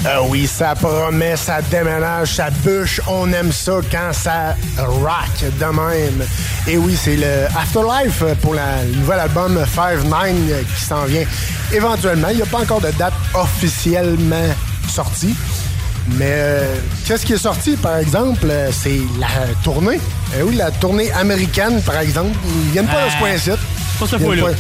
Ah 0.04 0.22
oui, 0.22 0.46
ça 0.46 0.74
promet, 0.74 1.36
ça 1.36 1.60
déménage, 1.60 2.36
ça 2.36 2.48
bûche. 2.64 3.00
On 3.06 3.30
aime 3.34 3.52
ça 3.52 3.72
quand 3.92 4.12
ça 4.12 4.56
rock 4.78 5.42
de 5.42 5.64
même. 5.66 6.26
Et 6.66 6.78
oui, 6.78 6.96
c'est 7.00 7.16
le 7.16 7.44
Afterlife 7.54 8.22
pour 8.40 8.54
la, 8.54 8.82
le 8.84 8.94
nouvel 8.96 9.20
album 9.20 9.62
Five 9.66 10.04
Nine 10.04 10.52
qui 10.74 10.84
s'en 10.84 11.04
vient 11.04 11.24
éventuellement. 11.72 12.28
Il 12.30 12.36
n'y 12.36 12.42
a 12.42 12.46
pas 12.46 12.60
encore 12.60 12.80
de 12.80 12.90
date 12.92 13.12
officiellement 13.34 14.48
sortie. 14.88 15.34
Mais 16.16 16.24
euh, 16.30 16.74
qu'est-ce 17.06 17.26
qui 17.26 17.34
est 17.34 17.38
sorti, 17.38 17.76
par 17.76 17.98
exemple, 17.98 18.50
c'est 18.72 19.00
la 19.20 19.28
tournée. 19.62 20.00
Euh, 20.34 20.42
oui, 20.46 20.56
la 20.56 20.70
tournée 20.70 21.12
américaine, 21.12 21.82
par 21.82 21.98
exemple. 21.98 22.36
Ils 22.64 22.70
viennent 22.72 22.86
pas 22.86 23.04
de 23.04 23.10
ce 23.10 23.16
Ah, 23.16 23.20
coin-ci. 23.20 23.50
pas 23.50 24.06
ce 24.06 24.16
Ils 24.16 24.18
viennent 24.22 24.38
fois-là. 24.38 24.56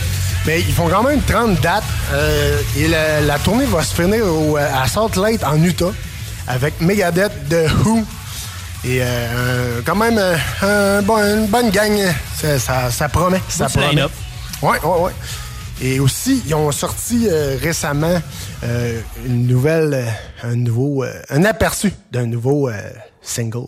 Mais 0.46 0.60
ils 0.60 0.72
font 0.72 0.88
quand 0.88 1.02
même 1.02 1.20
30 1.22 1.60
dates. 1.60 1.84
euh, 2.12 2.60
et 2.76 2.88
la, 2.88 3.20
la 3.20 3.38
tournée 3.38 3.66
va 3.66 3.82
se 3.82 3.94
finir 3.94 4.24
au- 4.26 4.56
à 4.56 4.86
Salt 4.88 5.16
Lake, 5.20 5.42
en 5.44 5.62
Utah, 5.62 5.92
avec 6.48 6.80
Megadeth 6.80 7.48
de 7.48 7.66
Who. 7.84 8.04
Et 8.84 9.00
euh, 9.02 9.80
quand 9.84 9.96
même, 9.96 10.16
euh, 10.18 10.36
un 10.62 11.02
bon- 11.02 11.18
une 11.18 11.46
bonne 11.46 11.70
gang. 11.70 11.92
Ça, 12.40 12.58
ça- 12.58 12.90
ça 12.90 13.08
promet. 13.08 13.40
Ça 13.48 13.66
promet. 13.68 14.02
Ouais, 14.62 14.78
ouais, 14.82 15.00
ouais. 15.04 15.12
Et 15.82 16.00
aussi, 16.00 16.42
ils 16.46 16.54
ont 16.54 16.72
sorti 16.72 17.26
euh, 17.30 17.56
récemment 17.60 18.20
euh, 18.64 19.00
une 19.26 19.46
nouvelle, 19.46 19.94
euh, 19.94 20.06
un 20.50 20.54
nouveau, 20.56 21.04
euh, 21.04 21.12
un 21.30 21.44
aperçu 21.44 21.92
d'un 22.10 22.26
nouveau 22.26 22.68
euh, 22.68 22.74
single. 23.22 23.66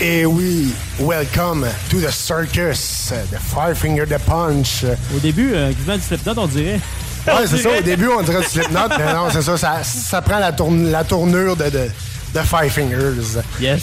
Et 0.00 0.24
oui, 0.24 0.74
welcome 0.98 1.66
to 1.90 2.00
the 2.00 2.10
circus, 2.10 3.12
the 3.30 3.38
Five 3.38 3.76
Finger 3.76 4.06
the 4.06 4.18
Punch. 4.18 4.84
Au 5.14 5.18
début, 5.18 5.52
euh, 5.54 5.72
quasiment 5.72 5.96
du 5.96 6.02
Slipknot, 6.02 6.32
on 6.38 6.46
dirait. 6.46 6.80
Ouais, 7.26 7.46
c'est 7.46 7.58
ça. 7.58 7.68
Au 7.78 7.82
début, 7.82 8.08
on 8.08 8.22
dirait 8.22 8.40
du 8.40 8.46
Slipknot, 8.48 8.88
mais 8.98 9.12
non, 9.12 9.28
c'est 9.30 9.42
ça, 9.42 9.58
ça. 9.58 9.82
ça 9.84 10.22
prend 10.22 10.38
la, 10.38 10.52
tourne- 10.52 10.90
la 10.90 11.04
tournure 11.04 11.54
de, 11.54 11.64
de, 11.64 11.88
de 12.34 12.40
Five 12.40 12.70
Fingers. 12.70 13.40
Yes. 13.60 13.82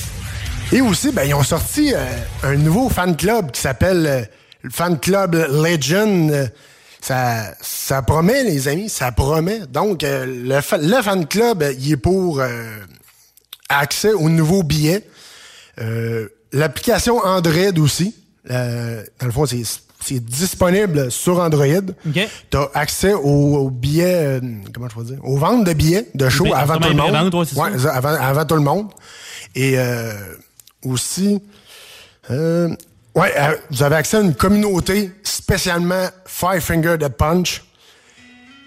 Et 0.72 0.82
aussi, 0.82 1.12
ben, 1.12 1.24
ils 1.24 1.36
ont 1.36 1.44
sorti 1.44 1.94
euh, 1.94 2.00
un 2.44 2.56
nouveau 2.56 2.90
fan 2.90 3.16
club 3.16 3.52
qui 3.52 3.62
s'appelle 3.62 4.06
euh, 4.08 4.22
le 4.64 4.70
Fan 4.72 5.00
Club 5.00 5.36
Legend. 5.36 6.52
Ça, 7.00 7.54
ça 7.62 8.02
promet, 8.02 8.44
les 8.44 8.68
amis, 8.68 8.90
ça 8.90 9.12
promet. 9.12 9.60
Donc, 9.72 10.04
euh, 10.04 10.26
le, 10.26 10.60
le 10.88 11.02
fan 11.04 11.28
club, 11.28 11.64
il 11.80 11.92
est 11.92 11.98
pour 11.98 12.40
euh, 12.42 12.50
accès 13.70 14.14
aux 14.14 14.30
nouveaux 14.30 14.64
billets. 14.64 15.04
Euh, 15.80 16.28
L'application 16.54 17.18
Android 17.20 17.78
aussi. 17.80 18.16
Euh, 18.50 19.04
dans 19.20 19.26
le 19.26 19.32
fond, 19.32 19.46
c'est 19.46 19.62
c'est 20.00 20.24
disponible 20.24 21.12
sur 21.12 21.40
Android. 21.40 21.66
OK. 22.08 22.28
Tu 22.50 22.58
as 22.58 22.70
accès 22.76 23.14
aux, 23.14 23.58
aux 23.58 23.70
billets, 23.70 24.38
euh, 24.38 24.40
comment 24.74 24.88
je 24.88 24.96
peux 24.96 25.04
dire, 25.04 25.18
aux 25.24 25.38
ventes 25.38 25.66
de 25.66 25.74
billets 25.74 26.08
de 26.14 26.30
show 26.30 26.54
avant 26.54 26.78
tout 26.78 26.88
le 26.90 26.96
monde. 26.96 27.10
vraie 27.12 27.24
vente, 27.30 27.34
ouais, 27.54 27.62
Ouais, 27.62 27.88
avant, 27.88 28.10
avant 28.14 28.46
tout 28.46 28.56
le 28.56 28.62
monde. 28.62 28.88
Et 29.56 29.74
euh, 29.78 30.14
aussi, 30.86 31.42
euh, 32.30 32.70
ouais, 33.16 33.34
vous 33.72 33.84
avez 33.84 33.96
accès 33.96 34.18
à 34.18 34.22
une 34.22 34.36
communauté 34.36 35.12
spécialement 35.24 36.08
Five 36.26 36.62
Finger 36.62 36.96
the 37.00 37.10
Punch. 37.10 37.64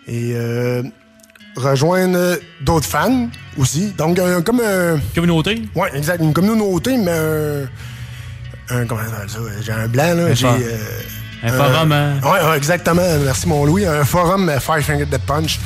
Et 0.09 0.33
euh, 0.35 0.83
rejoindre 1.57 2.39
d'autres 2.61 2.87
fans 2.87 3.29
aussi. 3.59 3.93
Donc, 3.97 4.19
un- 4.19 4.43
comme 4.43 4.61
un. 4.61 4.99
Communauté? 5.15 5.63
Ouais, 5.75 5.91
exact. 5.95 6.21
Une 6.23 6.33
communauté, 6.33 6.97
mais 6.97 7.11
un. 7.11 8.77
un 8.77 8.87
comment 8.87 9.01
on 9.09 9.13
appelle 9.15 9.29
ça? 9.31 9.39
J'ai 9.63 9.73
un 9.73 9.89
blanc, 9.89 10.15
là. 10.15 10.25
Un 10.27 10.35
J'ai. 10.35 10.47
euh, 10.47 10.77
un 11.43 11.53
forum, 11.53 11.93
hein? 11.93 12.15
Ouais, 12.23 12.49
ouais, 12.51 12.57
exactement. 12.57 13.03
Merci, 13.25 13.49
mon 13.49 13.65
Louis. 13.65 13.87
Un 13.87 14.05
forum 14.05 14.49
euh, 14.49 14.61
Five 14.61 14.83
Finger 14.83 15.07
the 15.07 15.19
Punch. 15.19 15.59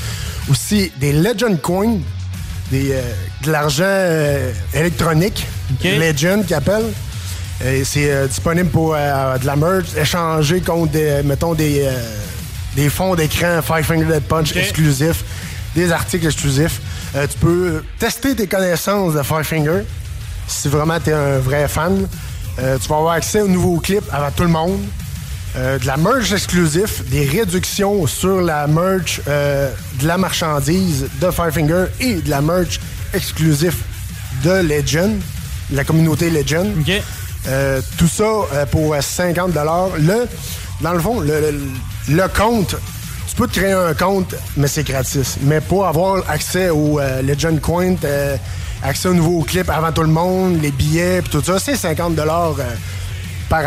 Aussi, 0.51 0.93
des 1.01 1.13
Legend 1.13 1.61
Coins, 1.61 1.99
des, 2.71 2.93
euh, 2.93 3.01
de 3.45 3.51
l'argent 3.53 3.85
euh, 3.87 4.53
électronique. 4.75 5.47
Legend, 5.83 6.45
qui 6.47 6.55
appelle. 6.55 6.85
Et 7.65 7.85
c'est 7.85 8.11
euh, 8.11 8.27
disponible 8.27 8.69
pour 8.69 8.95
euh, 8.97 9.39
de 9.39 9.47
la 9.47 9.57
merch, 9.57 9.87
échanger 9.97 10.61
contre, 10.61 10.93
des, 10.93 11.23
mettons, 11.25 11.55
des, 11.55 11.83
euh, 11.85 11.93
des 12.77 12.91
fonds 12.91 13.15
d'écran 13.15 13.61
Five 13.63 13.85
Finger 13.85 14.05
the 14.07 14.21
Punch 14.21 14.55
exclusifs, 14.57 15.25
des 15.75 15.93
articles 15.93 16.27
exclusifs. 16.27 16.81
Euh, 17.17 17.27
tu 17.31 17.39
peux 17.39 17.83
tester 17.99 18.35
tes 18.35 18.47
connaissances 18.47 19.15
de 19.15 19.23
Five 19.23 19.43
Finger 19.45 19.83
si 20.47 20.69
vraiment 20.69 20.99
tu 21.01 21.11
es 21.11 21.15
un 21.15 21.39
vrai 21.39 21.69
fan. 21.69 22.07
Euh, 22.59 22.79
tu 22.81 22.89
vas 22.89 22.97
avoir 22.97 23.15
accès 23.15 23.41
aux 23.41 23.49
nouveaux 23.49 23.79
clips 23.81 24.05
avant 24.13 24.31
tout 24.31 24.43
le 24.45 24.49
monde. 24.51 24.81
Euh, 25.57 25.79
de 25.79 25.87
la 25.87 25.97
merch 25.97 26.33
exclusif, 26.33 27.05
des 27.11 27.25
réductions 27.27 28.07
sur 28.09 28.41
la 28.41 28.67
merch 28.67 29.21
euh, 29.29 29.71
de 30.01 30.07
la 30.07 30.19
marchandise 30.19 31.07
de 31.21 31.31
Firefinger 31.31 31.85
et 32.01 32.15
de 32.17 32.29
la 32.29 32.41
merch 32.41 32.81
exclusif 33.13 33.77
de 34.43 34.51
Legend, 34.51 35.17
de 35.71 35.77
la 35.77 35.85
communauté 35.85 36.29
Legend. 36.31 36.73
Euh, 37.47 37.81
tout 37.99 38.09
ça 38.09 38.25
euh, 38.25 38.67
pour 38.67 38.95
euh, 38.95 39.01
50 39.01 39.53
le, 39.99 40.27
Dans 40.81 40.93
le 40.93 40.99
fond, 40.99 41.21
le, 41.21 41.41
le- 41.41 41.61
le 42.17 42.29
compte, 42.29 42.75
tu 43.35 43.43
peux 43.43 43.49
te 43.49 43.59
créer 43.59 43.73
un 43.73 43.95
compte, 43.95 44.37
mais 44.57 44.69
c'est 44.69 44.85
gratis. 44.85 45.39
Mais 45.43 45.61
pour 45.61 45.85
avoir 45.87 46.23
accès 46.31 46.71
au 46.71 47.01
euh, 47.01 47.21
Legend 47.21 47.61
Coin, 47.61 47.97
euh, 48.05 48.37
accès 48.81 49.09
aux 49.09 49.15
nouveaux 49.15 49.43
clips 49.43 49.71
avant 49.71 49.91
tout 49.91 50.03
le 50.03 50.09
monde, 50.09 50.63
les 50.63 50.71
billets, 50.71 51.21
puis 51.21 51.33
tout 51.33 51.43
ça, 51.43 51.59
c'est 51.59 51.75
50 51.75 52.17
euh, 52.17 52.53
par 53.49 53.65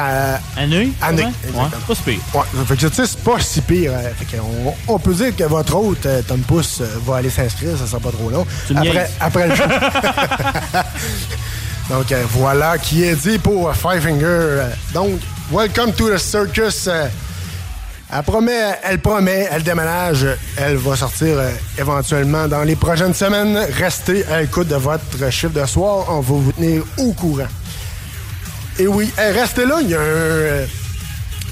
année? 0.55 0.93
Année. 1.01 1.25
Ouais, 1.53 1.65
pas 1.85 1.95
si 1.95 2.01
pire. 2.01 2.19
Ouais, 2.33 2.43
fait 2.65 2.77
que 2.77 2.87
tu 2.87 2.95
sais, 2.95 3.07
c'est 3.07 3.19
pas 3.19 3.41
si 3.41 3.59
pire. 3.59 3.91
fait 4.15 4.39
on, 4.39 4.73
on 4.87 4.99
peut 4.99 5.13
dire 5.13 5.35
que 5.35 5.43
votre 5.43 5.75
hôte, 5.75 6.07
Tom 6.27 6.39
Pouce, 6.41 6.81
va 7.05 7.17
aller 7.17 7.29
s'inscrire, 7.29 7.77
ça 7.77 7.87
sera 7.87 7.99
pas 7.99 8.11
trop 8.11 8.29
long. 8.29 8.47
Tu 8.67 8.77
Après, 8.77 9.11
après 9.19 9.49
le 9.49 9.55
show. 9.55 9.63
Donc 11.89 12.13
voilà 12.31 12.77
qui 12.77 13.03
est 13.03 13.15
dit 13.15 13.37
pour 13.37 13.73
Five 13.75 14.01
Finger. 14.01 14.67
Donc, 14.93 15.19
welcome 15.51 15.91
to 15.91 16.09
the 16.09 16.17
circus. 16.17 16.87
Elle 18.13 18.23
promet, 18.23 18.79
elle 18.83 18.99
promet, 19.01 19.47
elle 19.51 19.63
déménage, 19.63 20.25
elle 20.55 20.77
va 20.77 20.95
sortir 20.95 21.37
euh, 21.39 21.51
éventuellement 21.77 22.47
dans 22.47 22.63
les 22.63 22.77
prochaines 22.77 23.13
semaines. 23.13 23.57
Restez 23.77 24.25
à 24.27 24.41
l'écoute 24.41 24.69
de 24.69 24.75
votre 24.75 25.29
chiffre 25.29 25.51
de 25.53 25.65
soir, 25.65 26.05
on 26.09 26.21
va 26.21 26.21
vous 26.21 26.51
tenir 26.53 26.83
au 26.97 27.11
courant. 27.11 27.47
Et 28.79 28.87
oui, 28.87 29.11
restez 29.17 29.65
là, 29.65 29.79
il 29.81 29.89
y 29.89 29.95
a 29.95 29.99
un, 29.99 30.03
euh, 30.03 30.65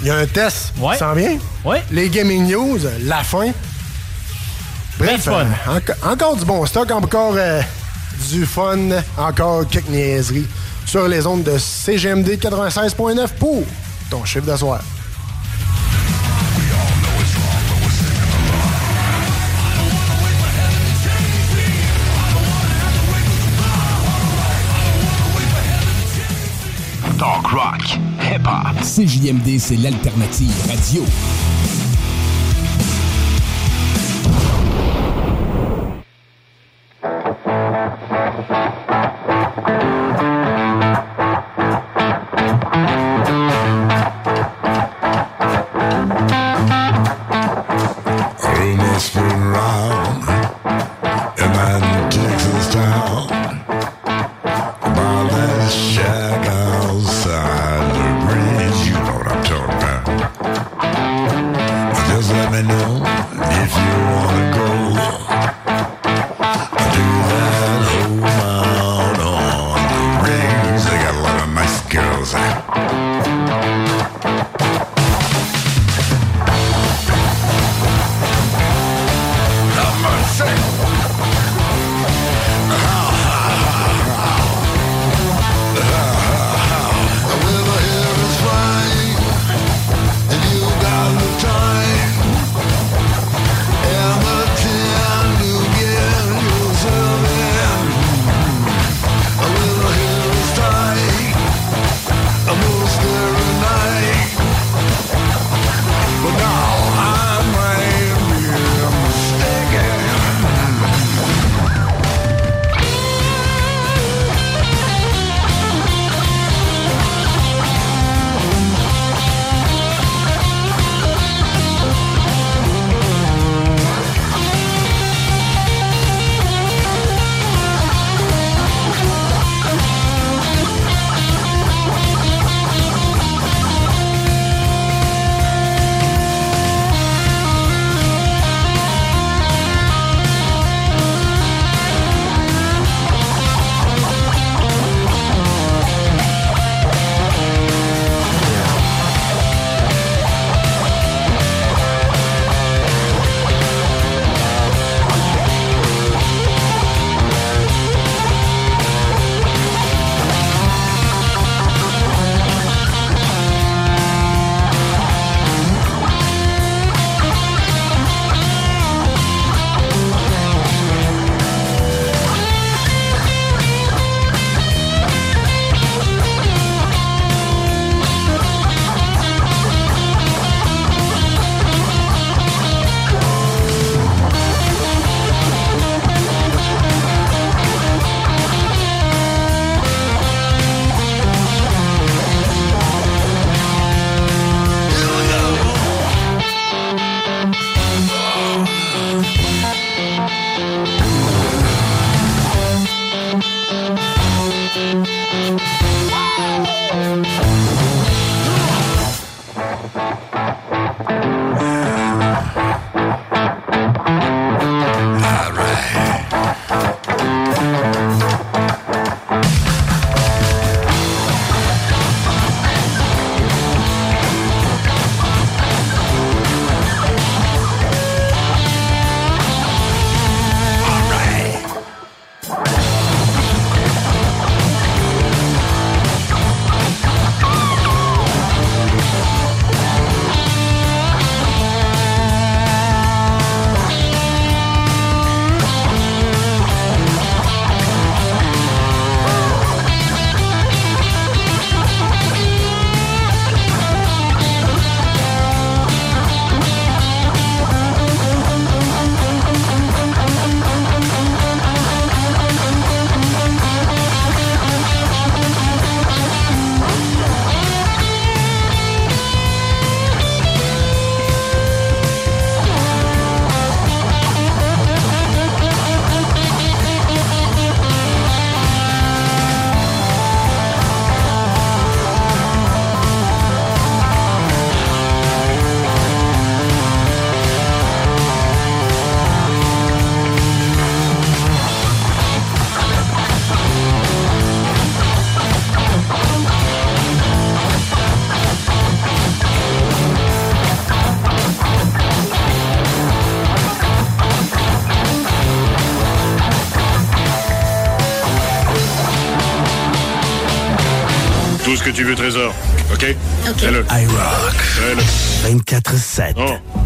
il 0.02 0.08
y 0.08 0.10
a 0.10 0.16
un 0.16 0.26
test 0.28 0.72
qui 0.94 1.00
s'en 1.00 1.14
vient? 1.14 1.38
Les 1.92 2.10
Gaming 2.10 2.50
News, 2.50 2.80
la 3.04 3.24
fin. 3.24 3.52
Bref, 4.98 5.28
euh, 5.28 5.44
enco- 5.68 5.94
encore 6.10 6.38
du 6.38 6.46
bon 6.46 6.66
stock, 6.66 6.90
encore 6.92 7.36
du 8.30 8.46
fun, 8.46 8.78
encore 9.18 9.68
quelques 9.68 9.90
niaiseries 9.90 10.48
sur 10.86 11.06
les 11.10 11.26
ondes 11.28 11.44
de 11.44 11.58
CGMD 11.58 12.38
96.9 12.40 13.28
pour 13.38 13.64
ton 14.10 14.24
chiffre 14.24 14.46
de 14.50 14.56
soir. 14.56 14.80
Rock, 27.56 27.98
hip-hop. 28.20 28.76
CJMD, 28.82 29.58
c'est 29.60 29.78
l'alternative 29.78 30.52
radio. 30.68 31.85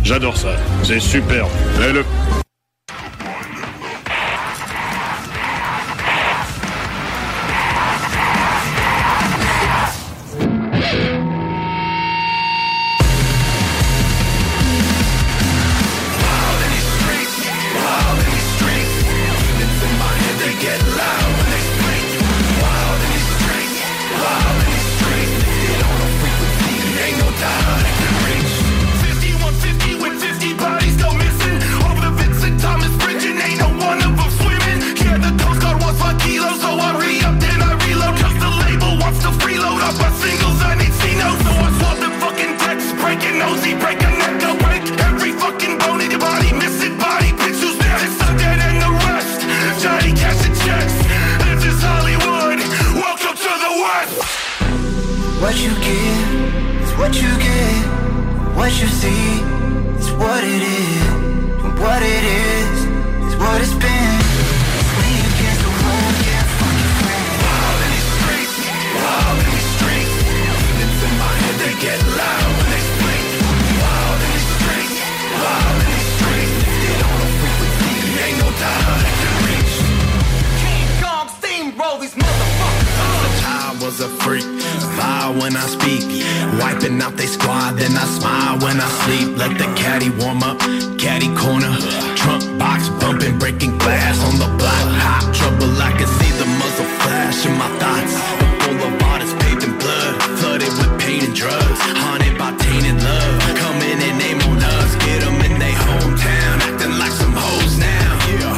J'adore 0.09 0.35
ça. 0.37 0.55
C'est. 0.83 0.99
Break 1.77 2.05
freak, 84.29 84.45
vile 84.93 85.33
when 85.41 85.57
I 85.57 85.65
speak. 85.65 86.05
Wiping 86.61 87.01
out 87.01 87.17
they 87.17 87.25
squad, 87.25 87.77
then 87.81 87.97
I 87.97 88.05
smile 88.05 88.59
when 88.63 88.77
I 88.79 88.89
sleep. 89.01 89.27
Let 89.41 89.57
the 89.57 89.65
caddy 89.81 90.11
warm 90.21 90.43
up, 90.43 90.59
caddy 91.01 91.33
corner. 91.33 91.73
Trunk 92.21 92.43
box 92.61 92.89
bumping, 93.01 93.39
breaking 93.39 93.75
glass 93.79 94.17
on 94.27 94.35
the 94.37 94.49
block. 94.59 94.85
Hot 95.05 95.25
trouble, 95.33 95.71
I 95.81 95.91
can 95.97 96.09
see 96.19 96.31
the 96.41 96.47
muzzle 96.61 96.89
flash 97.01 97.39
in 97.47 97.53
my 97.57 97.69
thoughts. 97.81 98.13
The 98.39 98.47
boulevard 98.61 99.21
is 99.25 99.33
paved 99.41 99.63
in 99.67 99.73
blood, 99.81 100.13
flooded 100.37 100.73
with 100.77 100.93
pain 101.01 101.21
and 101.25 101.33
drugs. 101.33 101.79
Haunted 102.03 102.37
by 102.37 102.53
tainted 102.61 103.01
love, 103.01 103.33
coming 103.57 103.97
and 104.07 104.17
name 104.21 104.41
on 104.49 104.61
us. 104.77 104.91
Get 105.05 105.25
'em 105.25 105.41
in 105.47 105.57
their 105.57 105.77
hometown, 105.85 106.55
acting 106.69 106.93
like 107.01 107.15
some 107.21 107.33
hoes 107.33 107.73
now. 107.81 108.11
Yeah. 108.29 108.53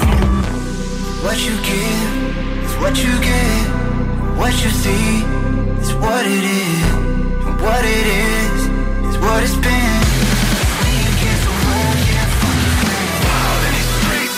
What 1.24 1.38
you 1.48 1.56
give 1.72 2.12
is 2.66 2.74
what 2.84 2.96
you 3.06 3.14
get. 3.30 3.80
What 4.42 4.54
you 4.64 4.72
see 4.72 5.51
what 6.02 6.26
it 6.26 6.44
is. 6.44 6.84
And 7.46 7.62
what 7.62 7.84
it 7.86 8.08
is 8.08 8.60
is 9.10 9.18
what 9.20 9.44
it's 9.44 9.56
been. 9.56 10.02
Wild 13.22 13.62
streets, 13.94 14.38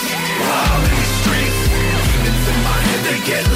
streets. 1.22 1.60
Demons 2.06 2.48
in 2.52 2.58
my 2.68 2.78
head, 2.86 3.00
they 3.08 3.18
get 3.26 3.53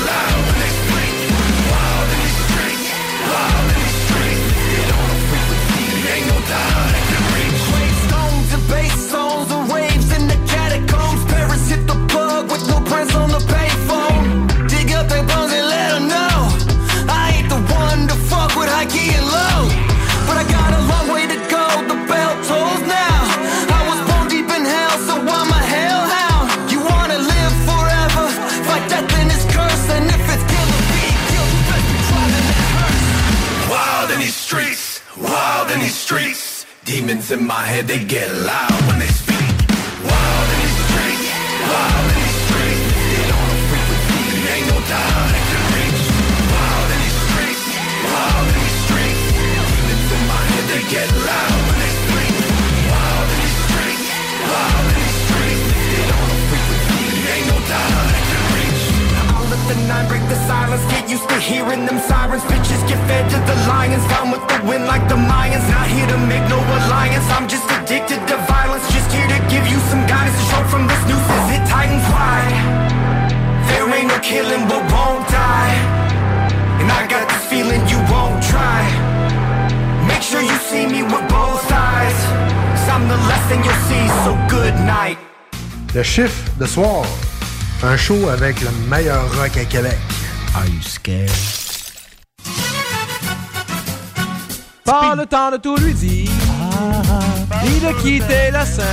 Demons 37.28 37.40
in 37.42 37.46
my 37.46 37.62
head, 37.62 37.86
they 37.86 38.04
get 38.04 38.30
loud 38.32 38.80
when 38.88 38.98
they 38.98 39.06
speak. 39.06 39.52
Wild 40.04 40.48
in 40.52 40.58
these 40.64 40.78
streets, 40.88 41.28
wild 41.68 42.08
in 42.08 42.16
these 42.24 42.38
streets. 42.48 42.82
Get 43.12 43.30
on 43.36 43.48
a 43.48 43.58
frequency, 43.68 44.20
ain't 44.54 44.66
no 44.72 44.78
dial 44.88 45.26
that 45.32 45.44
can 45.50 45.64
reach. 45.76 46.02
Wild 46.52 46.88
in 46.94 46.98
these 47.04 47.18
streets, 47.28 47.64
wild 48.12 48.46
in 48.48 48.58
these 48.64 48.78
streets. 48.84 49.22
Demons 49.68 50.10
in 50.16 50.22
my 50.32 50.42
head, 50.50 50.64
they 50.72 50.82
get 50.88 51.08
loud 51.16 51.27
break 60.08 60.20
the 60.28 60.36
silence 60.44 60.84
Get 60.92 61.08
used 61.08 61.28
to 61.28 61.38
hearing 61.40 61.86
them 61.86 61.98
sirens. 61.98 62.44
Bitches 62.44 62.82
get 62.84 63.00
fed 63.08 63.24
to 63.32 63.38
the 63.48 63.56
lions 63.64 64.04
with 64.28 64.44
the 64.52 64.60
wind 64.68 64.84
like 64.84 65.08
the 65.08 65.16
Mayans. 65.16 65.64
Not 65.72 65.88
here 65.88 66.06
to 66.06 66.18
make 66.28 66.44
no 66.52 66.60
alliance 66.60 67.24
I'm 67.32 67.48
just 67.48 67.64
addicted 67.72 68.20
to 68.28 68.36
violence. 68.44 68.84
Just 68.92 69.08
here 69.10 69.26
to 69.26 69.40
give 69.48 69.64
you 69.66 69.80
some 69.88 70.04
guidance 70.04 70.36
To 70.36 70.44
show 70.52 70.62
from 70.68 70.84
this 70.86 71.02
news 71.08 71.24
as 71.24 71.46
it 71.56 71.64
There 73.68 73.88
ain't 73.96 74.08
no 74.12 74.18
killing 74.20 74.68
but 74.68 74.84
won't 74.92 75.24
die. 75.32 75.72
And 76.80 76.88
I 76.92 77.08
got 77.08 77.24
this 77.32 77.44
feeling 77.48 77.80
you 77.88 77.98
won't 78.12 78.44
try. 78.44 78.84
Make 80.04 80.20
sure 80.20 80.42
you 80.42 80.58
see 80.68 80.84
me 80.84 81.02
with 81.02 81.24
both 81.32 81.64
eyes. 81.72 82.18
Cause 82.76 82.88
I'm 82.92 83.08
the 83.08 83.16
you'll 83.64 83.82
see 83.88 84.04
So 84.24 84.32
good 84.52 84.74
night. 84.84 85.18
The 85.94 86.04
Shift, 86.04 86.58
The 86.58 86.66
soir 86.66 87.06
Un 87.82 87.96
show 87.96 88.28
avec 88.28 88.60
le 88.60 88.70
meilleur 88.88 89.22
rock 89.36 89.56
à 89.56 89.64
Québec. 89.64 89.98
Are 90.54 90.66
you 90.66 90.82
scared? 90.82 91.30
Pas 94.84 95.14
le 95.14 95.26
temps 95.26 95.50
de 95.50 95.58
tout 95.58 95.76
lui 95.76 95.94
dire, 95.94 96.30
ni 97.62 97.80
de 97.80 97.92
quitter 98.02 98.50
la 98.50 98.64
scène. 98.64 98.84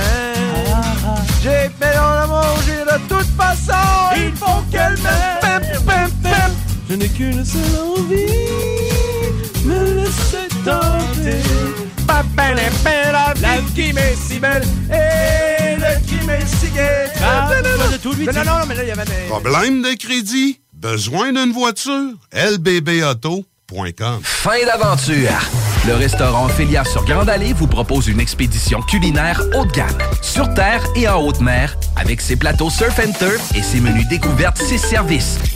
J'ai 1.42 1.70
fait 1.80 1.94
dans 1.94 2.28
manger 2.28 2.84
de 2.84 3.08
toute 3.08 3.30
façon, 3.36 4.14
il 4.16 4.32
faut 4.36 4.62
qu'elle 4.70 4.96
m'aime. 4.98 5.36
Je 6.88 6.94
n'ai 6.94 7.08
qu'une 7.08 7.44
seule 7.44 7.62
envie, 7.98 8.26
me 9.64 9.94
laisser 9.94 10.48
tenter. 10.64 11.42
La, 12.08 13.60
vie 13.60 13.72
qui 13.74 13.92
m'est 13.92 14.14
si 14.14 14.38
belle 14.38 14.62
et 14.90 15.55
Ah, 17.22 17.48
Non, 17.50 17.56
non, 17.56 17.76
pas 17.78 17.84
non. 17.86 17.90
de 17.92 17.96
tout 17.98 18.12
lui 18.12 18.26
Non, 18.26 18.32
dire. 18.32 18.44
non, 18.44 18.58
non, 18.60 18.66
mais 18.66 18.74
là, 18.74 18.82
il 18.82 18.88
y 18.88 18.92
avait 18.92 19.04
des... 19.04 19.26
Problème 19.28 19.82
de 19.82 19.94
crédit? 19.96 20.60
Besoin 20.72 21.32
d'une 21.32 21.52
voiture? 21.52 22.12
lbbauto.com 22.32 24.20
Fin 24.22 24.64
d'aventure! 24.66 25.30
Le 25.86 25.94
restaurant 25.94 26.46
Ophélia 26.46 26.84
sur 26.84 27.04
Grande 27.04 27.28
Allée 27.28 27.52
vous 27.52 27.66
propose 27.68 28.08
une 28.08 28.20
expédition 28.20 28.82
culinaire 28.82 29.40
haut 29.56 29.64
de 29.64 29.70
gamme, 29.72 29.96
sur 30.22 30.52
terre 30.54 30.82
et 30.96 31.06
en 31.08 31.20
haute 31.22 31.40
mer, 31.40 31.76
avec 31.96 32.20
ses 32.20 32.36
plateaux 32.36 32.70
surf 32.70 32.98
and 32.98 33.12
turf 33.18 33.40
et 33.54 33.62
ses 33.62 33.80
menus 33.80 34.06
découvertes, 34.08 34.58
ses 34.58 34.78
services. 34.78 35.38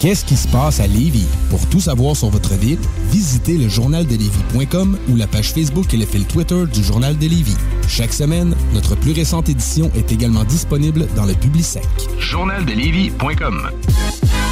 Qu'est-ce 0.00 0.24
qui 0.24 0.36
se 0.36 0.48
passe 0.48 0.80
à 0.80 0.86
Lévis? 0.86 1.26
Pour 1.50 1.68
tout 1.68 1.78
savoir 1.78 2.16
sur 2.16 2.30
votre 2.30 2.54
ville, 2.54 2.78
visitez 3.10 3.58
le 3.58 3.68
journaldelévis.com 3.68 4.98
ou 5.10 5.16
la 5.16 5.26
page 5.26 5.52
Facebook 5.52 5.92
et 5.92 5.98
le 5.98 6.06
fil 6.06 6.24
Twitter 6.24 6.64
du 6.72 6.82
Journal 6.82 7.18
de 7.18 7.26
Lévis. 7.26 7.58
Chaque 7.86 8.14
semaine, 8.14 8.56
notre 8.72 8.96
plus 8.96 9.12
récente 9.12 9.50
édition 9.50 9.90
est 9.94 10.10
également 10.10 10.44
disponible 10.44 11.06
dans 11.14 11.26
le 11.26 11.34
Publisec. 11.34 11.84
Journaldelévis.com 12.18 13.68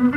Mes 0.00 0.08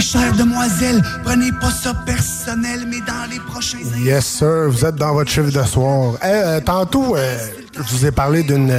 chères 0.00 0.32
demoiselles, 0.36 1.02
prenez 1.24 1.50
pas 1.52 1.70
ça 1.70 1.92
personnel, 2.06 2.86
mais 2.88 3.00
dans 3.00 3.28
les 3.28 3.40
prochains 3.40 3.78
Yes, 3.96 4.24
sir. 4.24 4.68
Vous 4.68 4.84
êtes 4.84 4.94
dans 4.94 5.12
votre 5.12 5.30
chiffre 5.30 5.50
de 5.50 5.64
soir. 5.64 6.14
Eh, 6.22 6.26
euh, 6.26 6.60
tantôt, 6.60 7.16
euh, 7.16 7.38
je 7.74 7.82
vous 7.82 8.06
ai 8.06 8.12
parlé 8.12 8.44
d'une 8.44 8.70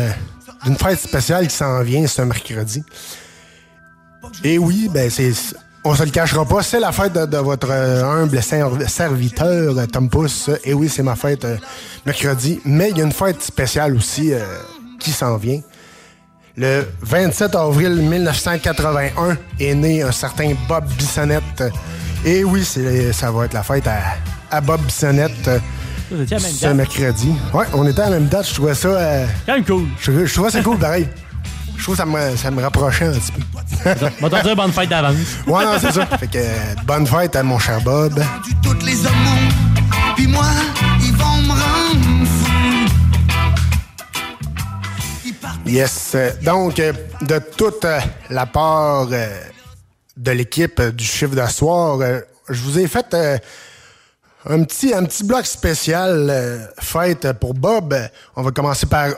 fête 0.79 0.99
spéciale 0.99 1.47
qui 1.47 1.55
s'en 1.55 1.81
vient 1.83 2.07
ce 2.07 2.21
mercredi. 2.21 2.83
Et 4.43 4.57
oui, 4.57 4.89
ben 4.91 5.09
c'est. 5.09 5.33
On 5.91 5.95
se 5.95 6.03
le 6.03 6.11
cachera 6.11 6.45
pas, 6.45 6.61
c'est 6.61 6.79
la 6.79 6.91
fête 6.91 7.13
de, 7.13 7.25
de 7.25 7.37
votre 7.37 7.69
euh, 7.71 8.03
humble 8.03 8.43
ser- 8.43 8.63
serviteur, 8.87 9.75
euh, 9.75 9.85
Tom 9.87 10.07
Pouce. 10.07 10.47
Et 10.63 10.71
oui, 10.75 10.87
c'est 10.87 11.01
ma 11.01 11.15
fête 11.15 11.43
euh, 11.45 11.57
mercredi. 12.05 12.59
Mais 12.63 12.91
il 12.91 12.97
y 12.99 13.01
a 13.01 13.05
une 13.05 13.11
fête 13.11 13.41
spéciale 13.41 13.95
aussi 13.95 14.31
euh, 14.31 14.39
qui 14.99 15.09
s'en 15.09 15.35
vient. 15.37 15.61
Le 16.55 16.85
27 17.01 17.55
avril 17.55 17.95
1981 17.95 19.35
est 19.59 19.73
né 19.73 20.03
un 20.03 20.11
certain 20.11 20.53
Bob 20.67 20.85
Bissonnette. 20.95 21.63
Et 22.23 22.43
oui, 22.43 22.63
ça 23.11 23.31
va 23.31 23.45
être 23.45 23.53
la 23.53 23.63
fête 23.63 23.87
à, 23.87 23.97
à 24.51 24.61
Bob 24.61 24.81
Bissonnette 24.81 25.49
Vous 26.11 26.21
étiez 26.21 26.37
à 26.37 26.39
la 26.39 26.45
même 26.45 26.53
ce 26.55 26.67
mercredi. 26.67 27.33
Ouais, 27.51 27.65
on 27.73 27.87
était 27.87 28.01
à 28.01 28.09
la 28.11 28.19
même 28.19 28.27
date. 28.27 28.47
Je 28.47 28.53
trouvais 28.53 28.75
ça. 28.75 28.89
euh, 28.89 29.25
Quand 29.47 29.53
même 29.55 29.65
cool. 29.65 29.85
Je, 29.99 30.25
je 30.27 30.33
trouvais 30.35 30.51
ça 30.51 30.61
cool, 30.61 30.77
pareil. 30.77 31.07
Je 31.79 31.83
trouve 31.83 31.95
que 31.95 31.99
ça 31.99 32.05
me, 32.05 32.35
ça 32.35 32.51
me 32.51 32.61
rapprochait 32.61 33.05
un 33.05 33.13
petit 33.13 33.31
peu. 33.31 33.41
Va 34.19 34.29
t'en 34.29 34.41
dire 34.43 34.55
bonne 34.55 34.73
fête 34.73 34.89
d'avance. 34.89 35.15
Ouais, 35.47 35.63
non, 35.63 35.77
c'est 35.79 35.93
ça. 35.93 36.05
Fait 36.05 36.27
que 36.27 36.37
euh, 36.37 36.75
bonne 36.85 37.07
fête 37.07 37.37
à 37.37 37.41
mon 37.41 37.57
cher 37.57 37.79
Bob. 37.81 38.21
toutes 38.61 38.83
les 38.83 39.07
amours. 39.07 39.53
Puis 40.17 40.27
moi, 40.27 40.43
ils 41.01 41.13
vont 41.15 41.37
me 41.41 41.51
rendre 41.51 42.25
fou. 42.25 42.51
Yes. 45.65 46.17
Donc, 46.41 46.79
euh, 46.79 46.91
de 47.21 47.39
toute 47.55 47.85
euh, 47.85 47.99
la 48.29 48.45
part 48.45 49.07
euh, 49.11 49.27
de 50.17 50.31
l'équipe 50.31 50.81
du 50.81 51.05
chiffre 51.05 51.33
de 51.33 51.47
soir, 51.47 51.99
euh, 52.01 52.19
je 52.49 52.61
vous 52.61 52.77
ai 52.77 52.87
fait 52.87 53.15
un 54.45 54.63
petit 54.63 54.93
un 54.93 55.05
petit 55.05 55.23
bloc 55.23 55.45
spécial 55.45 56.69
fête 56.77 57.31
pour 57.39 57.53
Bob. 57.53 57.95
On 58.35 58.41
va 58.41 58.51
commencer 58.51 58.85
par 58.85 59.09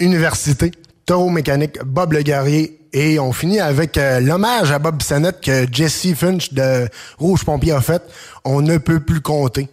Université, 0.00 0.70
Mécanique, 1.18 1.82
Bob 1.84 2.12
le 2.12 2.22
guerrier. 2.22 2.78
Et 2.92 3.18
on 3.18 3.32
finit 3.32 3.60
avec 3.60 3.96
euh, 3.96 4.20
l'hommage 4.20 4.70
à 4.70 4.78
Bob 4.78 4.96
Bissonnette 4.96 5.40
que 5.40 5.66
Jesse 5.70 6.14
Finch 6.14 6.52
de 6.52 6.88
Rouge 7.18 7.44
Pompier 7.44 7.72
a 7.72 7.80
fait. 7.80 8.02
On 8.44 8.62
ne 8.62 8.78
peut 8.78 9.00
plus 9.00 9.20
compter. 9.20 9.68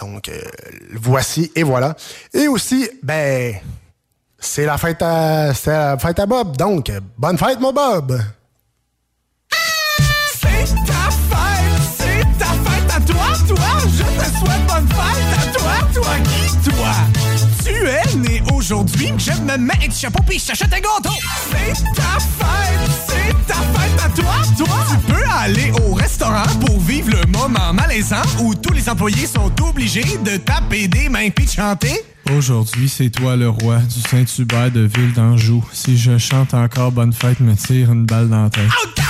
Donc, 0.00 0.28
euh, 0.28 0.40
voici 0.94 1.50
et 1.54 1.62
voilà. 1.62 1.96
Et 2.32 2.48
aussi, 2.48 2.88
ben, 3.02 3.54
c'est 4.38 4.66
la 4.66 4.78
fête 4.78 5.02
à, 5.02 5.52
la 5.66 5.98
fête 5.98 6.18
à 6.18 6.26
Bob. 6.26 6.56
Donc, 6.56 6.92
bonne 7.16 7.38
fête, 7.38 7.60
mon 7.60 7.72
Bob! 7.72 8.20
À 12.90 13.00
toi, 13.00 13.26
toi, 13.46 13.56
je 13.84 14.02
te 14.02 14.24
souhaite 14.38 14.66
bonne 14.66 14.88
fête. 14.88 15.28
qui, 16.24 16.70
toi? 16.70 16.92
Tu 17.64 17.72
es 17.86 18.16
né 18.16 18.27
aujourd'hui, 18.70 19.10
je 19.16 19.32
me 19.32 19.56
mets 19.56 19.72
un 19.72 19.88
petit 19.88 20.00
chapeau 20.00 20.22
pis 20.24 20.38
je 20.38 20.48
t'achète 20.48 20.72
un 20.72 20.76
gâteau. 20.76 21.16
C'est 21.50 21.72
ta 21.94 22.18
fête, 22.18 22.90
c'est 23.08 23.46
ta 23.46 23.54
fête 23.54 24.04
à 24.04 24.08
toi, 24.10 24.34
toi. 24.58 24.76
Tu 24.90 25.12
peux 25.12 25.24
aller 25.30 25.72
au 25.86 25.94
restaurant 25.94 26.46
pour 26.66 26.78
vivre 26.80 27.10
le 27.10 27.26
moment 27.30 27.72
malaisant 27.72 28.20
où 28.40 28.54
tous 28.54 28.74
les 28.74 28.90
employés 28.90 29.26
sont 29.26 29.50
obligés 29.62 30.18
de 30.22 30.36
taper 30.36 30.86
des 30.86 31.08
mains 31.08 31.30
pis 31.30 31.46
de 31.46 31.50
chanter. 31.50 31.98
Aujourd'hui, 32.36 32.90
c'est 32.90 33.08
toi 33.08 33.36
le 33.36 33.48
roi 33.48 33.78
du 33.78 34.00
Saint-Hubert 34.00 34.70
de 34.70 34.80
Ville 34.80 35.14
d'Anjou. 35.14 35.64
Si 35.72 35.96
je 35.96 36.18
chante 36.18 36.52
encore 36.52 36.92
Bonne 36.92 37.14
fête, 37.14 37.40
me 37.40 37.54
tire 37.54 37.90
une 37.90 38.04
balle 38.04 38.28
dans 38.28 38.42
la 38.42 38.50
tête. 38.50 38.68
Ok, 38.84 39.02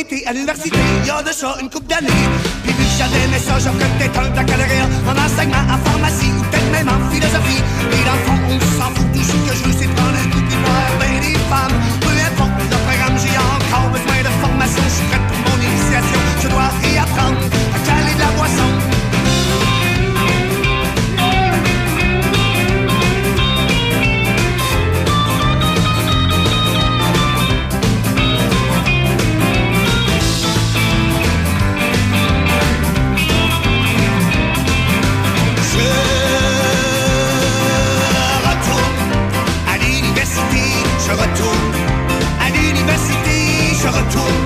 été 0.00 0.26
à 0.26 0.32
l'université, 0.32 0.78
il 1.02 1.06
y 1.06 1.10
a 1.10 1.22
de 1.22 1.32
ça 1.32 1.56
une 1.60 1.68
couple 1.68 1.86
d'années. 1.86 2.22
Puis 2.62 2.72
vu 2.72 2.84
que 2.84 2.94
j'avais 2.98 3.24
aimé 3.24 3.38
ça, 3.38 3.58
j'offrais 3.58 3.90
peut-être 3.98 4.18
un 4.20 4.30
baccalauréat 4.30 4.88
en 5.06 5.16
enseignement, 5.18 5.64
en 5.74 5.78
pharmacie 5.78 6.30
ou 6.38 6.42
peut-être 6.42 6.70
même 6.70 6.88
en 6.88 7.00
philosophie. 7.10 7.62
Et 7.92 8.02
dans 8.06 8.18
on 8.30 8.60
s'en 8.78 8.90
fout, 8.94 9.06
tout 9.12 9.22
ce 9.22 9.32
que 9.32 9.54
je 9.58 9.62
veux, 9.64 9.76
c'est 9.78 9.90
prendre 9.96 10.14
un 10.14 10.28
coup 10.30 10.40
de 10.40 10.56
ben 11.00 11.14
des 11.20 11.38
femmes. 11.50 11.76
Peu 12.00 12.14
importe 12.14 12.56
le 12.62 12.76
programme, 12.86 13.16
j'ai 13.18 13.36
encore 13.38 13.90
besoin 13.90 14.18
de 14.22 14.32
formation. 14.42 14.82
Je 14.86 14.94
suis 14.94 15.06
prête 15.10 15.26
pour 15.26 15.40
mon 15.50 15.58
initiation, 15.66 16.20
je 16.42 16.48
dois 16.48 16.70
réapprendre 16.82 17.57
je 43.88 43.98
retourne 43.98 44.44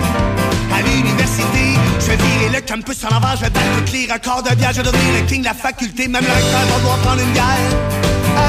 à 0.73 0.83
l'université. 0.83 1.75
Je 2.01 2.07
vais 2.07 2.17
virer 2.17 2.49
le 2.55 2.61
campus 2.61 3.05
en 3.05 3.15
l'envers, 3.15 3.37
je 3.37 3.43
vais 3.43 3.51
battre 3.51 3.73
toutes 3.79 3.93
les 3.93 4.07
records 4.07 4.43
de 4.43 4.55
bière, 4.55 4.73
je 4.73 4.83
vais 4.83 4.91
le 4.91 5.27
king 5.27 5.41
de 5.41 5.47
la 5.47 5.55
faculté, 5.55 6.07
même 6.09 6.23
le 6.23 6.31
recteur 6.31 6.63
va 6.71 6.79
devoir 6.79 6.99
prendre 6.99 7.23
une 7.23 7.33
bière 7.33 7.71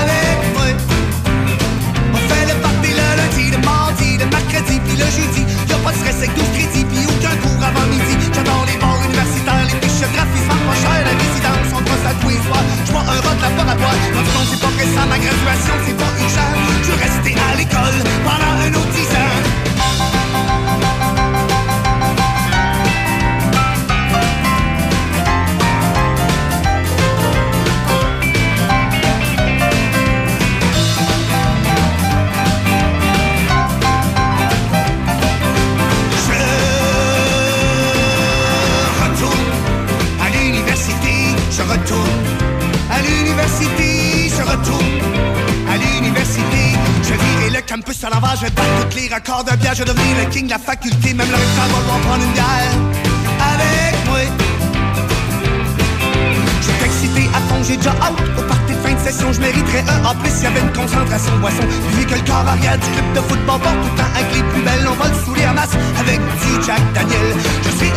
avec 0.02 0.38
moi. 0.54 0.70
On 2.14 2.22
fait 2.30 2.46
le 2.46 2.56
party 2.62 2.92
le 2.94 3.08
lundi, 3.18 3.46
le 3.52 3.60
mardi, 3.66 4.10
le 4.22 4.26
mercredi, 4.26 4.76
puis 4.86 4.98
le 4.98 5.08
jeudi. 5.18 5.42
Y'a 5.70 5.78
pas 5.78 5.92
de 5.92 5.98
stress 5.98 6.18
avec 6.18 6.34
12 6.36 6.46
crédits, 6.54 6.86
puis 6.86 7.04
aucun 7.10 7.36
cours 7.42 7.64
avant 7.64 7.88
midi. 7.90 8.14
J'adore 8.34 8.66
les 8.70 8.78
bars 8.78 9.02
universitaires, 9.02 9.66
les 9.66 9.78
fiches 9.82 10.10
graphismes, 10.14 10.62
pas 10.68 10.78
cher, 10.78 11.00
la 11.10 11.14
résidence, 11.18 11.70
on 11.74 11.82
passe 11.82 12.06
à 12.06 12.14
tous 12.22 12.30
les 12.30 12.42
soirs. 12.46 12.66
J'vois 12.86 13.02
un 13.02 13.20
rock 13.26 13.40
laboratoire, 13.42 13.98
fond, 14.30 14.46
c'est 14.46 14.62
pas 14.62 14.74
récent, 14.78 15.06
ma 15.10 15.18
graduation, 15.18 15.76
c'est 15.86 15.98
pas 15.98 16.12
urgent. 16.22 16.52
Je 16.86 16.88
veux 16.92 17.00
rester 17.02 17.34
à 17.34 17.50
l'école 17.58 17.98
pendant 18.26 18.54
un 18.62 18.72
autre 18.78 18.94
10 18.94 19.13
campus 47.74 48.04
à 48.04 48.10
l'envers, 48.12 48.36
je 48.36 48.46
vais 48.46 48.52
battre 48.52 48.90
tous 48.90 48.98
les 48.98 49.10
records 49.10 49.44
de 49.46 49.56
bière, 49.56 49.74
je 49.74 49.84
vais 49.84 49.92
devenir 49.92 50.18
le 50.24 50.30
king 50.30 50.46
de 50.46 50.52
la 50.52 50.60
faculté, 50.60 51.14
même 51.14 51.28
le 51.28 51.34
recteur 51.34 51.66
va 51.74 51.80
devoir 51.82 52.00
prendre 52.02 52.24
une 52.24 52.34
bière 52.34 52.74
avec 53.50 53.96
moi. 54.06 54.20
Je 56.62 56.68
suis 56.70 56.86
excité 56.86 57.30
à 57.34 57.40
fond, 57.50 57.64
j'ai 57.64 57.78
déjà 57.78 57.90
hâte 58.02 58.22
au 58.38 58.42
party 58.44 58.74
de 58.74 58.78
fin 58.78 58.94
de 58.94 59.00
session. 59.00 59.34
Je 59.34 59.42
mériterais 59.42 59.84
un 59.90 60.06
A+, 60.06 60.14
s'il 60.30 60.44
y 60.44 60.48
avait 60.48 60.60
une 60.60 60.74
concentration 60.74 61.36
boisson. 61.40 61.64
Vu 61.98 62.06
que 62.06 62.14
le 62.14 62.22
corps 62.22 62.46
arrière 62.48 62.78
du 62.78 62.90
club 62.94 63.14
de 63.16 63.22
football 63.22 63.60
porte 63.60 63.82
tout 63.82 63.90
le 63.90 63.98
temps 63.98 64.12
avec 64.14 64.36
les 64.36 64.44
plus 64.44 64.62
belles, 64.62 64.88
on 64.88 64.94
va 64.94 65.10
le 65.10 65.18
saouler 65.26 65.48
en 65.48 65.54
masse 65.54 65.74
avec 65.98 66.20
du 66.22 66.64
Jack 66.64 66.82
Daniel. 66.94 67.28
Je 67.66 67.72
suis 67.78 67.92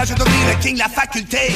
de 0.00 0.06
je 0.06 0.14
devenir 0.14 0.46
le 0.48 0.62
king 0.62 0.74
de 0.74 0.78
la 0.78 0.88
faculté. 0.88 1.52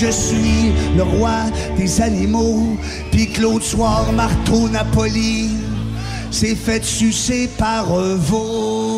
Je 0.00 0.10
suis 0.10 0.72
le 0.96 1.02
roi 1.02 1.44
des 1.76 2.00
animaux, 2.00 2.76
puis 3.10 3.28
l'autre 3.40 3.64
soir, 3.64 4.12
Marteau 4.12 4.68
Napoli 4.68 5.50
s'est 6.30 6.56
fait 6.56 6.84
sucer 6.84 7.48
par 7.58 7.92
un 7.92 8.16
veau. 8.16 8.93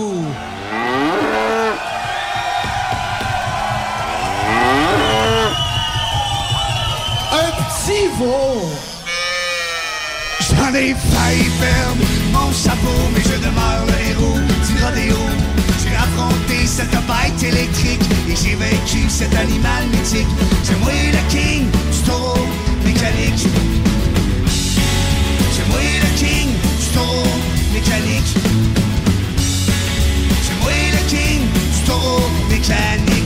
J'ai 18.42 18.54
vaincu 18.54 19.08
cet 19.08 19.34
animal 19.34 19.86
mythique. 19.90 20.26
C'est 20.62 20.78
moi 20.80 20.92
le 20.92 21.22
king 21.30 21.64
du 21.70 21.98
taureau 22.04 22.46
mécanique. 22.84 23.46
C'est 25.52 25.68
moi 25.68 25.78
le 26.04 26.10
king 26.18 26.48
du 26.74 26.98
mécanique. 27.74 28.32
C'est 30.42 30.56
moi 30.60 30.72
le 30.92 31.02
king 31.08 31.42
du 31.84 32.54
mécanique. 32.54 33.25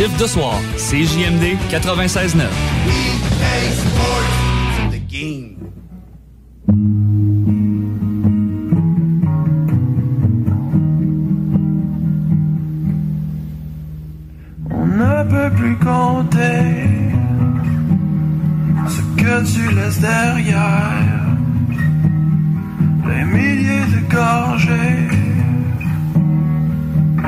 Chiffre 0.00 0.16
de 0.16 0.26
soir, 0.26 0.54
CJMD 0.78 1.58
96.9. 1.70 2.46
On 14.70 14.86
ne 14.86 15.24
peut 15.28 15.54
plus 15.54 15.76
compter 15.76 16.38
ce 18.88 19.02
que 19.22 19.52
tu 19.52 19.74
laisses 19.74 20.00
derrière. 20.00 21.04
Les 23.06 23.24
milliers 23.24 23.84
de 23.84 24.00
gorgées, 24.10 25.08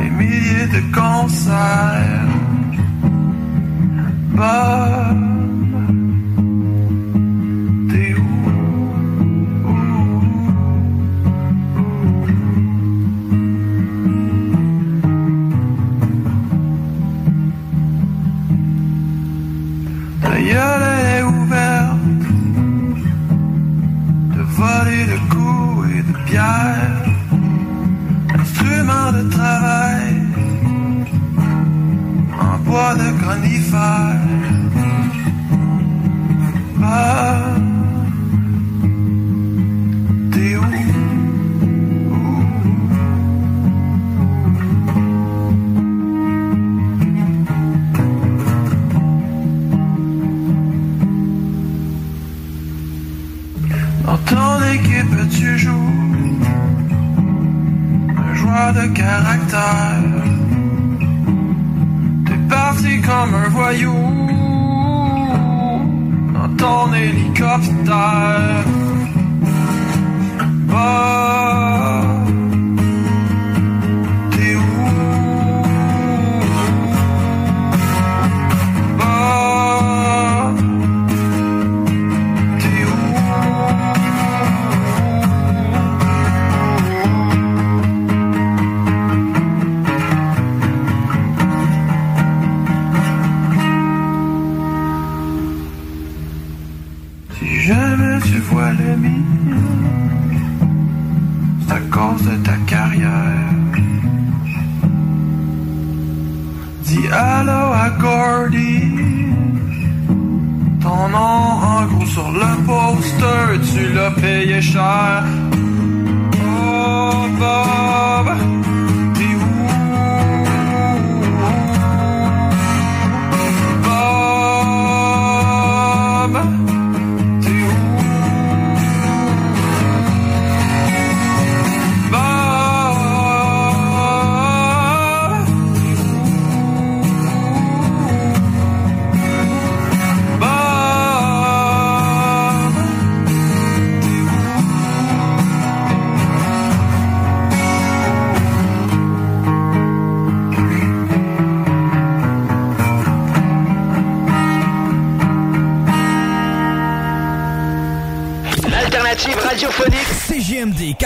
les 0.01 0.09
milliers 0.09 0.69
de 0.69 0.95
concerts. 0.95 2.32
Bob, 4.43 5.12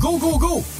Go, 0.00 0.18
go, 0.18 0.38
go! 0.38 0.79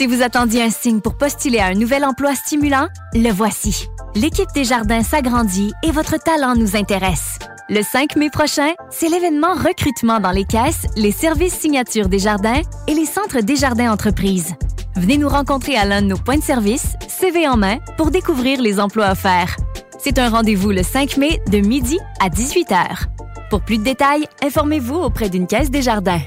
Si 0.00 0.06
vous 0.06 0.22
attendiez 0.22 0.62
un 0.62 0.70
signe 0.70 1.02
pour 1.02 1.18
postuler 1.18 1.58
à 1.58 1.66
un 1.66 1.74
nouvel 1.74 2.06
emploi 2.06 2.34
stimulant, 2.34 2.88
le 3.12 3.30
voici. 3.30 3.86
L'équipe 4.14 4.48
des 4.54 4.64
jardins 4.64 5.02
s'agrandit 5.02 5.74
et 5.82 5.90
votre 5.90 6.16
talent 6.16 6.54
nous 6.56 6.74
intéresse. 6.74 7.38
Le 7.68 7.82
5 7.82 8.16
mai 8.16 8.30
prochain, 8.30 8.70
c'est 8.88 9.10
l'événement 9.10 9.52
recrutement 9.52 10.18
dans 10.18 10.30
les 10.30 10.46
caisses, 10.46 10.86
les 10.96 11.12
services 11.12 11.52
signature 11.52 12.08
des 12.08 12.18
jardins 12.18 12.62
et 12.88 12.94
les 12.94 13.04
centres 13.04 13.42
des 13.42 13.56
jardins 13.56 13.92
entreprises. 13.92 14.54
Venez 14.96 15.18
nous 15.18 15.28
rencontrer 15.28 15.76
à 15.76 15.84
l'un 15.84 16.00
de 16.00 16.06
nos 16.06 16.16
points 16.16 16.38
de 16.38 16.42
service, 16.42 16.94
CV 17.06 17.46
en 17.46 17.58
main, 17.58 17.76
pour 17.98 18.10
découvrir 18.10 18.62
les 18.62 18.80
emplois 18.80 19.10
offerts. 19.10 19.54
C'est 19.98 20.18
un 20.18 20.30
rendez-vous 20.30 20.70
le 20.70 20.82
5 20.82 21.18
mai 21.18 21.42
de 21.50 21.58
midi 21.58 21.98
à 22.22 22.30
18h. 22.30 23.04
Pour 23.50 23.60
plus 23.60 23.76
de 23.76 23.84
détails, 23.84 24.26
informez-vous 24.42 24.96
auprès 24.96 25.28
d'une 25.28 25.46
caisse 25.46 25.70
des 25.70 25.82
jardins. 25.82 26.22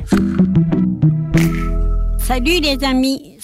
Salut 2.19 2.61
les 2.61 2.83
amis, 2.85 3.32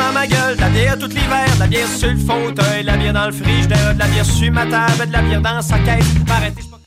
dans 0.00 0.12
ma 0.12 0.26
gueule, 0.26 0.56
de 0.56 0.60
la 0.60 0.68
bière 0.70 0.98
tout 0.98 1.08
l'hiver, 1.08 1.54
de 1.54 1.60
la 1.60 1.66
bière 1.66 1.88
sur 1.88 2.10
le 2.10 2.16
fauteuil, 2.16 2.82
de 2.82 2.86
la 2.86 2.96
bière 2.96 3.12
dans 3.12 3.26
le 3.26 3.32
frigidaire, 3.32 3.94
de 3.94 3.98
la 3.98 4.06
bière 4.06 4.24
sur 4.24 4.52
ma 4.52 4.66
table, 4.66 5.06
de 5.06 5.12
la 5.12 5.22
bière 5.22 5.40
dans 5.40 5.62
sa 5.62 5.78
caisse. 5.78 6.79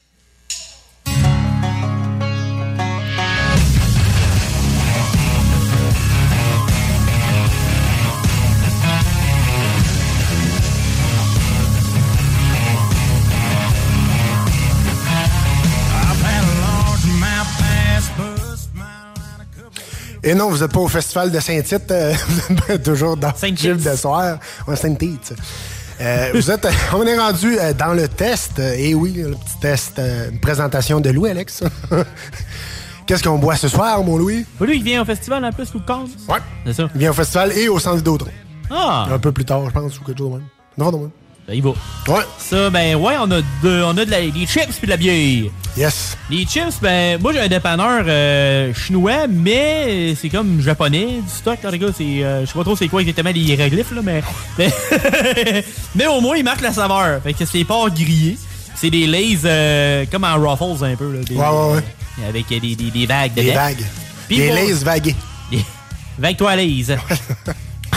Et 20.24 20.34
non, 20.34 20.50
vous 20.50 20.60
n'êtes 20.60 20.72
pas 20.72 20.80
au 20.80 20.88
festival 20.88 21.32
de 21.32 21.40
Saint-Tite, 21.40 21.92
euh, 21.92 22.14
toujours 22.84 23.18
dans 23.18 23.34
le 23.42 23.48
gym 23.56 23.78
de 23.78 23.96
soir. 23.96 24.38
Ouais, 24.68 24.76
Saint-Tite. 24.76 25.34
Euh, 26.02 26.32
vous 26.34 26.50
êtes, 26.50 26.66
on 26.94 27.06
est 27.06 27.18
rendu 27.18 27.58
euh, 27.60 27.74
dans 27.74 27.94
le 27.94 28.08
test. 28.08 28.58
euh, 28.60 28.74
et 28.78 28.96
oui, 28.96 29.14
le 29.14 29.32
petit 29.32 29.60
test, 29.62 30.00
euh, 30.00 30.30
une 30.32 30.40
présentation 30.40 31.00
de 31.02 31.10
Louis, 31.10 31.30
Alex. 31.30 31.64
Qu'est-ce 33.06 33.22
qu'on 33.24 33.38
boit 33.38 33.58
ce 33.58 33.68
soir, 33.68 34.02
mon 34.04 34.18
Louis? 34.18 34.46
Lui, 34.62 34.78
il 34.78 34.84
vient 34.84 35.02
au 35.02 35.06
festival 35.06 35.44
en 35.44 35.52
plus, 35.52 35.74
ou 35.76 35.82
quand? 35.86 36.06
Ouais. 36.30 36.40
C'est 36.66 36.74
ça. 36.74 36.90
Il 36.96 37.00
vient 37.00 37.12
au 37.12 37.14
festival 37.14 37.52
et 37.52 37.68
au 37.68 37.78
centre 37.80 37.98
Vidéotron. 37.98 38.32
Ah! 38.72 39.08
Un 39.12 39.20
peu 39.20 39.32
plus 39.34 39.44
tard, 39.46 39.62
je 39.66 39.72
pense, 39.72 40.00
ou 40.00 40.04
quelque 40.06 40.18
chose 40.20 40.30
de 40.32 40.36
même. 40.38 40.48
Non, 40.78 40.92
non, 40.92 41.00
non. 41.00 41.12
Ben, 41.48 41.56
il 41.56 41.62
va. 41.62 41.72
Ouais. 42.08 42.24
Ça, 42.38 42.70
ben, 42.70 42.96
ouais, 42.96 43.16
on 43.20 43.30
a, 43.32 43.42
de, 43.42 43.84
on 43.84 43.98
a 43.98 44.06
de 44.06 44.10
la- 44.12 44.22
des 44.22 44.46
chips 44.46 44.78
puis 44.78 44.86
de 44.86 44.90
la 44.92 44.98
bière. 44.98 45.52
Yes. 45.76 46.18
Les 46.30 46.46
chips, 46.46 46.80
ben, 46.82 47.20
moi, 47.22 47.34
j'ai 47.34 47.40
un 47.42 47.48
dépanneur 47.50 48.04
euh, 48.08 48.74
chinois, 48.74 49.28
mais 49.30 50.16
c'est 50.20 50.30
comme 50.30 50.62
japonais 50.62 51.06
du 51.22 51.30
stock, 51.30 51.58
gars. 51.62 51.88
C'est, 51.98 52.24
euh, 52.24 52.42
je 52.42 52.46
sais 52.48 52.54
pas 52.54 52.64
trop 52.64 52.76
c'est 52.78 52.88
quoi 52.88 53.02
exactement 53.02 53.32
les 53.32 53.42
hiéroglyphes, 53.42 53.92
là, 53.92 54.02
mais. 54.04 54.22
Mais, 54.58 55.66
mais 55.96 56.06
au 56.08 56.22
moins, 56.22 56.38
il 56.38 56.44
marque 56.44 56.62
la 56.62 56.72
saveur. 56.72 57.22
Fait 57.24 57.34
que 57.34 57.44
c'est 57.46 57.64
pas 57.66 57.90
grillé. 57.90 58.38
C'est 58.76 58.90
des 58.90 59.06
lays 59.08 59.38
euh, 59.46 60.06
comme 60.12 60.24
en 60.24 60.36
Ruffles, 60.36 60.84
un 60.86 60.96
peu, 60.96 61.12
là. 61.12 61.24
Des, 61.24 61.36
Ouais, 61.36 61.46
ouais, 61.48 61.76
ouais. 61.76 62.28
Avec 62.30 62.48
des, 62.48 62.60
des, 62.76 62.92
des 62.92 63.06
vagues 63.06 63.34
Des 63.34 63.44
dedans. 63.46 63.54
vagues. 63.56 63.84
Puis 64.28 64.38
Des 64.38 64.48
pour- 64.48 64.56
lays 64.56 64.74
vagués. 64.74 65.16
Vague-toi 66.20 66.52
à 66.52 66.56
l'aise. 66.56 66.96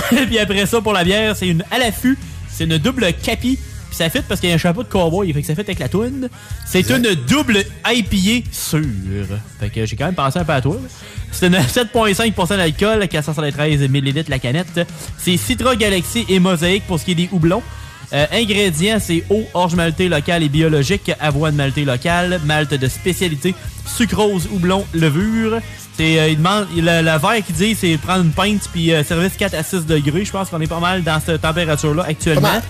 puis 0.26 0.38
après 0.38 0.64
ça, 0.66 0.80
pour 0.80 0.92
la 0.94 1.04
bière, 1.04 1.36
c'est 1.36 1.48
une 1.48 1.62
à 1.70 1.78
l'affût. 1.78 2.18
C'est 2.56 2.64
une 2.64 2.78
double 2.78 3.12
capi. 3.22 3.58
Puis 3.88 3.96
ça 3.96 4.08
fit 4.08 4.22
parce 4.26 4.40
qu'il 4.40 4.48
y 4.48 4.52
a 4.52 4.54
un 4.54 4.58
chapeau 4.58 4.82
de 4.82 4.88
cowboy. 4.88 5.32
Fait 5.32 5.42
que 5.42 5.46
ça 5.46 5.54
fit 5.54 5.60
avec 5.60 5.78
la 5.78 5.88
toune. 5.88 6.28
C'est 6.66 6.88
une 6.90 7.14
double 7.28 7.64
IPA 7.86 8.48
sûre. 8.50 9.26
Fait 9.60 9.70
que 9.70 9.84
j'ai 9.84 9.94
quand 9.94 10.06
même 10.06 10.14
pensé 10.14 10.38
un 10.38 10.44
peu 10.44 10.52
à 10.52 10.60
toi. 10.60 10.76
C'est 11.32 11.48
une 11.48 11.54
7,5% 11.56 12.56
d'alcool, 12.56 13.06
473 13.06 13.82
ml 13.82 14.24
la 14.28 14.38
canette. 14.38 14.80
C'est 15.18 15.36
Citra 15.36 15.76
Galaxy 15.76 16.24
et 16.28 16.38
Mosaïque 16.38 16.86
pour 16.86 16.98
ce 16.98 17.04
qui 17.04 17.12
est 17.12 17.16
des 17.16 17.28
houblons. 17.30 17.62
Euh, 18.12 18.24
ingrédients, 18.32 18.98
c'est 19.00 19.24
eau, 19.30 19.44
orge 19.52 19.74
maltée 19.74 20.08
locale 20.08 20.42
et 20.44 20.48
biologique, 20.48 21.10
avoine 21.20 21.56
maltée 21.56 21.84
locale, 21.84 22.40
malte 22.44 22.74
de 22.74 22.88
spécialité, 22.88 23.54
sucrose, 23.84 24.48
houblon, 24.52 24.86
levure. 24.94 25.60
C'est, 25.96 26.18
euh, 26.18 26.28
il 26.28 26.36
demande, 26.38 26.66
le, 26.76 26.82
le 26.82 27.18
verre 27.18 27.44
qu'il 27.44 27.54
dit, 27.54 27.74
c'est 27.74 27.96
prendre 27.96 28.22
une 28.24 28.32
pinte 28.32 28.68
puis 28.72 28.92
euh, 28.92 29.02
service 29.02 29.32
4 29.36 29.54
à 29.54 29.62
6 29.62 29.86
degrés. 29.86 30.24
Je 30.24 30.30
pense 30.30 30.50
qu'on 30.50 30.60
est 30.60 30.66
pas 30.66 30.80
mal 30.80 31.02
dans 31.02 31.18
cette 31.24 31.40
température-là 31.40 32.04
actuellement. 32.08 32.60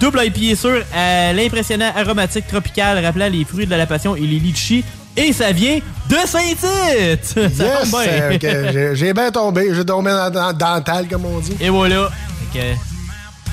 Double 0.00 0.20
IPA 0.24 0.54
sûr, 0.56 0.82
à 0.94 1.32
l'impressionnant 1.32 1.90
aromatique 1.96 2.46
tropical 2.46 3.04
rappelant 3.04 3.28
les 3.28 3.44
fruits 3.44 3.66
de 3.66 3.74
la 3.74 3.86
passion 3.86 4.14
et 4.16 4.20
les 4.20 4.38
litchis. 4.38 4.84
Et 5.16 5.32
ça 5.32 5.50
vient 5.50 5.78
de 6.08 6.14
Saint-Tite! 6.26 7.24
Ça 7.56 7.64
Yes, 7.64 7.90
tombe 7.90 8.02
bien. 8.02 8.12
euh, 8.12 8.34
ok, 8.34 8.72
j'ai- 8.72 8.90
j'ai 8.96 9.12
bien 9.12 9.30
tombé. 9.32 9.70
J'ai 9.74 9.84
tombé 9.84 10.10
dans, 10.12 10.30
dans, 10.30 10.52
dans 10.52 10.76
le 10.76 10.82
tal, 10.82 11.08
comme 11.08 11.24
on 11.24 11.40
dit. 11.40 11.56
Et 11.60 11.70
voilà. 11.70 12.08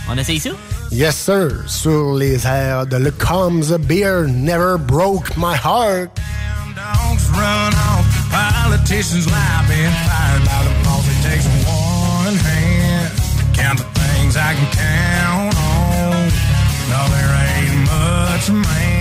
On 0.09 0.18
essaye 0.18 0.39
ça? 0.39 0.49
Yes, 0.91 1.16
sir. 1.16 1.47
Sur 1.66 2.13
les 2.16 2.45
airs 2.45 2.86
de 2.86 2.97
Le 2.97 3.09
Comes 3.11 3.63
a 3.74 3.78
Beer 3.80 4.26
Never 4.28 4.76
Broke 4.78 5.36
My 5.38 5.55
Heart. 5.55 6.09
Dogs 6.76 7.34
run 7.34 7.70
off, 7.70 8.05
politicians 8.66 9.28
lie, 9.28 9.66
being 9.68 9.95
fired 10.09 10.43
by 10.43 10.59
the 10.66 10.74
boss. 10.84 11.05
It 11.13 11.22
takes 11.30 11.45
one 11.70 12.36
hand 12.36 13.11
to 13.38 13.61
count 13.61 13.78
the 13.78 13.86
things 13.99 14.36
I 14.36 14.53
can 14.57 14.70
count 14.74 15.53
on. 15.55 16.26
No, 16.89 17.01
there 17.13 17.32
ain't 17.45 17.86
much 17.86 18.49
man 18.49 18.94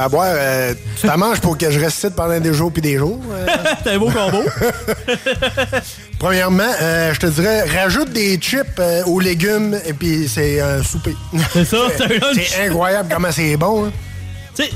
à 0.00 0.08
boire, 0.08 0.26
euh, 0.32 0.74
tu 1.00 1.06
t'en 1.06 1.18
manges 1.18 1.40
pour 1.40 1.56
que 1.58 1.70
je 1.70 1.78
reste 1.78 1.98
ici 1.98 2.06
pendant 2.14 2.38
des 2.40 2.52
jours 2.54 2.72
puis 2.72 2.82
des 2.82 2.96
jours. 2.96 3.20
euh. 3.32 3.46
C'est 3.84 3.90
un 3.92 3.98
beau 3.98 4.10
combo. 4.10 4.42
Premièrement, 6.18 6.62
euh, 6.82 7.14
je 7.14 7.20
te 7.20 7.26
dirais, 7.26 7.62
rajoute 7.64 8.10
des 8.12 8.36
chips 8.36 8.66
euh, 8.78 9.04
aux 9.04 9.20
légumes 9.20 9.78
et 9.86 9.92
puis 9.92 10.28
c'est 10.28 10.60
un 10.60 10.82
souper. 10.82 11.16
C'est 11.52 11.64
ça, 11.64 11.78
c'est 11.96 12.04
un 12.04 12.08
lunch. 12.08 12.46
C'est 12.46 12.66
incroyable 12.68 13.08
comment 13.12 13.32
c'est 13.32 13.56
bon. 13.56 13.86
hein. 13.86 13.92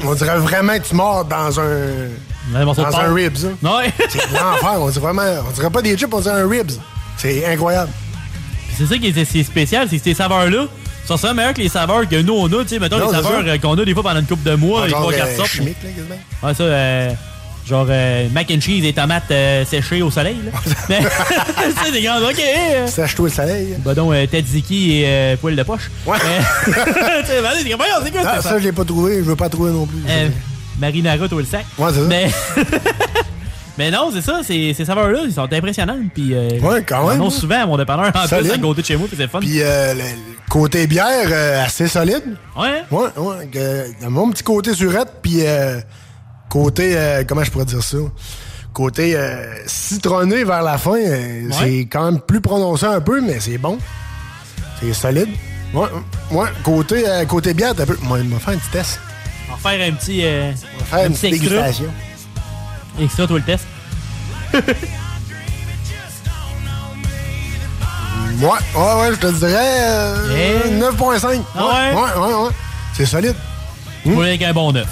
On 0.04 0.14
dirait 0.14 0.38
vraiment 0.38 0.78
que 0.78 0.84
tu 0.88 0.94
mords 0.94 1.26
dans 1.26 1.60
un 1.60 2.08
dans 2.52 2.74
porc. 2.74 3.00
un 3.00 3.12
ribs. 3.14 3.36
hein. 3.44 3.78
Ouais. 3.78 3.92
C'est 4.08 4.18
l'enfer. 4.32 4.76
On 4.78 4.88
dirait 4.88 5.00
vraiment, 5.00 5.42
on 5.46 5.50
dirait 5.52 5.70
pas 5.70 5.82
des 5.82 5.96
chips, 5.98 6.08
on 6.12 6.20
dirait 6.20 6.40
un 6.40 6.48
ribs. 6.48 6.72
C'est 7.18 7.44
incroyable. 7.44 7.90
C'est 8.78 8.86
ça 8.86 8.96
qui 8.96 9.08
est, 9.08 9.24
c'est 9.24 9.42
spécial, 9.44 9.86
c'est 9.90 9.98
que 9.98 10.04
ces 10.04 10.14
saveurs-là 10.14 10.66
sont 11.06 11.16
souvent 11.16 11.34
meilleures 11.34 11.54
que 11.54 11.60
les 11.60 11.68
saveurs 11.68 12.08
que 12.08 12.16
nous 12.20 12.34
on 12.34 12.46
a. 12.46 12.62
Tu 12.62 12.68
sais, 12.70 12.78
mettons 12.78 12.98
Non, 12.98 13.06
les 13.06 13.12
saveurs 13.12 13.42
ça. 13.44 13.48
euh, 13.48 13.58
qu'on 13.58 13.78
a 13.78 13.84
des 13.84 13.94
fois 13.94 14.02
pendant 14.02 14.20
une 14.20 14.26
couple 14.26 14.48
de 14.48 14.54
mois, 14.56 14.82
Ah, 14.84 14.86
les 14.86 14.92
trois 14.92 15.12
quatre 15.12 15.28
euh, 15.32 15.36
sortes. 15.36 15.50
chimique, 15.50 15.76
là, 15.82 15.90
quasiment. 15.90 16.14
Ouais, 16.42 16.54
ça, 16.54 16.62
euh, 16.64 17.10
genre 17.66 17.86
mac 18.32 18.50
and 18.50 18.60
cheese 18.60 18.84
et 18.84 18.92
tomates 18.92 19.32
séchées 19.66 20.02
au 20.02 20.10
soleil. 20.10 20.36
Là. 20.44 20.52
Mais, 20.88 21.00
c'est 21.84 21.92
des 21.92 22.02
grandes, 22.02 22.22
ok. 22.24 22.42
Sèche-toi 22.88 23.28
le 23.28 23.34
soleil. 23.34 23.74
Bah 23.84 23.94
donc, 23.94 24.14
tzatziki 24.14 25.02
et 25.02 25.36
poêle 25.40 25.56
de 25.56 25.62
poche. 25.62 25.90
Ouais. 26.06 26.16
tu 26.64 26.72
sais, 27.26 27.40
vas-y, 27.40 27.62
c'est 27.64 27.76
quoi 27.76 27.86
Ah, 28.26 28.40
ça, 28.42 28.58
je 28.58 28.64
l'ai 28.64 28.72
pas 28.72 28.84
trouvé. 28.84 29.16
Je 29.16 29.22
veux 29.22 29.36
pas 29.36 29.48
trouver 29.48 29.70
non 29.72 29.86
plus. 29.86 29.98
Marinara, 30.78 31.28
toi 31.28 31.40
le 31.40 31.46
sac. 31.46 31.64
Ouais, 31.78 31.90
c'est 31.92 32.00
ça. 32.00 32.06
Mais, 32.08 32.28
mais 33.78 33.90
non, 33.90 34.10
c'est 34.12 34.22
ça, 34.22 34.40
ces, 34.44 34.72
ces 34.74 34.84
saveurs-là, 34.84 35.20
ils 35.24 35.32
sont 35.32 35.52
impressionnants. 35.52 35.98
Puis, 36.14 36.32
euh, 36.34 36.60
Ouais, 36.60 36.82
quand 36.86 37.08
même, 37.08 37.18
Ils 37.18 37.22
en 37.22 37.26
ont 37.26 37.30
souvent 37.30 37.62
à 37.62 37.66
mon 37.66 37.76
dépanneur 37.76 38.06
en 38.06 38.10
plus 38.12 38.28
Solide. 38.28 38.52
à 38.52 38.58
côté 38.58 38.82
de 38.82 38.86
chez 38.86 38.96
moi, 38.96 39.06
puis 39.08 39.16
c'est 39.16 39.28
fun. 39.28 39.40
Puis 39.40 39.60
euh, 39.62 39.94
le, 39.94 40.00
le 40.00 40.48
côté 40.50 40.86
bière, 40.86 41.28
euh, 41.30 41.64
assez 41.64 41.88
solide. 41.88 42.22
Ouais. 42.56 42.82
Ouais, 42.90 43.08
ouais. 43.16 43.86
a 44.04 44.08
mon 44.10 44.30
petit 44.30 44.42
côté 44.44 44.74
surette, 44.74 45.12
puis 45.22 45.38
euh, 45.46 45.80
côté, 46.48 46.92
euh, 46.96 47.24
comment 47.28 47.42
je 47.44 47.50
pourrais 47.50 47.64
dire 47.64 47.82
ça? 47.82 47.98
Côté 48.72 49.14
euh, 49.16 49.54
citronné 49.66 50.42
vers 50.44 50.62
la 50.62 50.78
fin, 50.78 50.96
euh, 50.96 51.48
c'est 51.52 51.80
quand 51.90 52.04
même 52.10 52.20
plus 52.20 52.40
prononcé 52.40 52.86
un 52.86 53.00
peu, 53.00 53.20
mais 53.20 53.38
c'est 53.40 53.58
bon. 53.58 53.78
C'est 54.80 54.92
solide. 54.92 55.28
Ouais, 55.72 55.86
ouais. 56.32 56.46
Côté, 56.64 57.04
euh, 57.08 57.24
côté 57.24 57.54
bière, 57.54 57.74
t'as 57.74 57.86
peu. 57.86 57.96
Moi, 58.02 58.18
il 58.20 58.28
m'a 58.28 58.38
fait 58.38 58.52
un 58.52 58.56
petit 58.58 58.70
test. 58.70 59.00
On 59.48 59.54
va 59.56 59.70
faire 59.70 59.88
un 59.88 59.92
petit. 59.94 60.20
Euh, 60.24 60.50
On 60.74 60.78
va 60.78 60.84
faire 60.84 61.06
une 61.06 61.12
petite 61.14 61.34
extra. 61.34 61.86
Et 62.98 63.08
ça, 63.08 63.26
toi, 63.26 63.38
le 63.38 63.44
test? 63.44 63.66
ouais, 64.54 64.64
ouais, 68.40 68.94
ouais, 69.00 69.10
je 69.10 69.16
te 69.18 69.32
dirais 69.32 69.66
eh? 70.30 70.68
euh, 70.68 70.90
9.5. 70.92 71.40
Ah 71.56 71.66
ouais? 71.66 71.92
Ouais, 71.94 72.34
ouais. 72.34 72.50
C'est 72.96 73.06
solide. 73.06 73.34
Moi, 74.04 74.24
hmm? 74.24 74.26
avec 74.26 74.42
un 74.42 74.52
bon 74.52 74.72
9. 74.72 74.86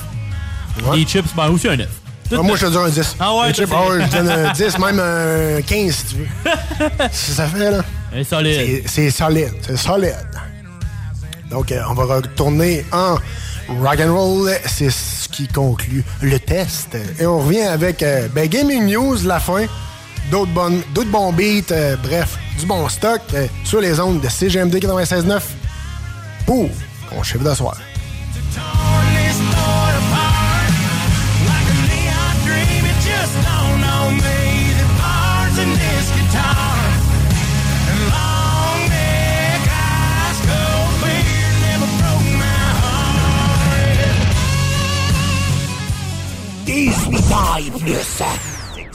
Ouais. 0.84 0.96
Les 0.96 1.04
chips, 1.04 1.34
ben 1.36 1.48
aussi 1.48 1.68
un 1.68 1.76
9. 1.76 1.88
Ah, 2.32 2.42
moi, 2.42 2.56
je 2.56 2.66
te 2.66 2.70
dirais 2.70 2.86
un 2.86 2.88
10. 2.88 3.16
Ah 3.20 3.34
ouais, 3.36 3.48
Les 3.48 3.54
chips, 3.54 3.68
ah 3.72 4.06
donne 4.06 4.28
un 4.28 4.52
10, 4.52 4.78
même 4.78 4.98
un 5.00 5.62
15 5.62 5.94
si 5.94 6.04
tu 6.06 6.14
veux. 6.16 6.28
ça 7.12 7.46
fait, 7.46 7.70
là. 7.70 7.84
C'est 8.12 8.24
solide. 8.24 8.82
C'est 8.86 9.10
solide, 9.10 9.52
c'est 9.62 9.76
solide. 9.76 10.16
Donc, 11.50 11.70
euh, 11.70 11.82
on 11.88 11.94
va 11.94 12.16
retourner 12.16 12.84
en 12.90 13.16
Rock 13.68 14.00
and 14.00 14.14
roll, 14.14 14.50
c'est 14.66 14.90
ce 14.90 15.28
qui 15.28 15.48
conclut 15.48 16.04
le 16.20 16.38
test. 16.38 16.96
Et 17.18 17.26
on 17.26 17.40
revient 17.40 17.62
avec 17.62 18.02
euh, 18.02 18.28
ben, 18.34 18.48
Gaming 18.48 18.86
News, 18.92 19.16
la 19.24 19.40
fin, 19.40 19.66
d'autres, 20.30 20.52
bons 21.10 21.32
beats, 21.32 21.72
euh, 21.72 21.96
bref, 22.02 22.38
du 22.58 22.66
bon 22.66 22.88
stock 22.88 23.20
euh, 23.34 23.46
sur 23.64 23.80
les 23.80 23.98
ondes 24.00 24.20
de 24.20 24.28
CGMD 24.28 24.74
96.9 24.76 25.40
pour 26.46 26.68
mon 27.12 27.22
chef 27.22 27.42
d'asseoir. 27.42 27.76
plus. 47.70 48.22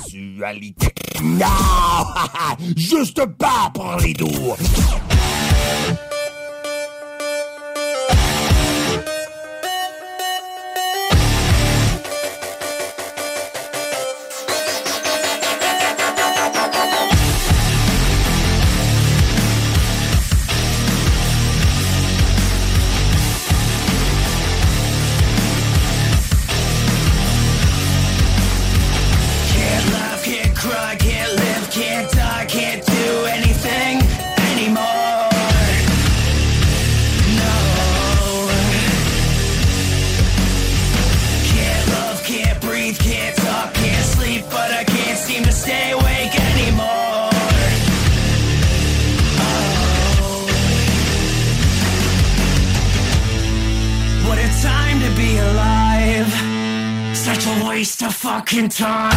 Sexualité. 0.10 0.88
Non! 1.24 1.46
Juste 2.76 3.26
pas 3.38 3.72
pour 3.74 3.98
les 3.98 4.14
doux. 4.14 4.56
in 58.58 58.70
time. 58.70 59.17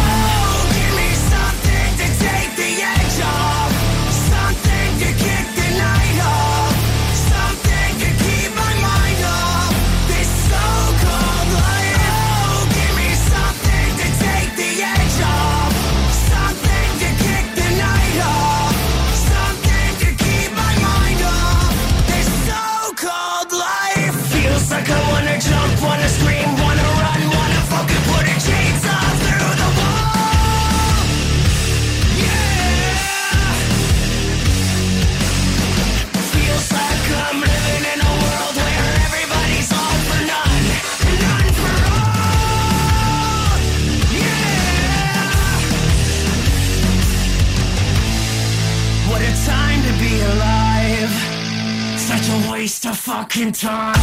Fucking 53.41 53.53
time. 53.53 53.99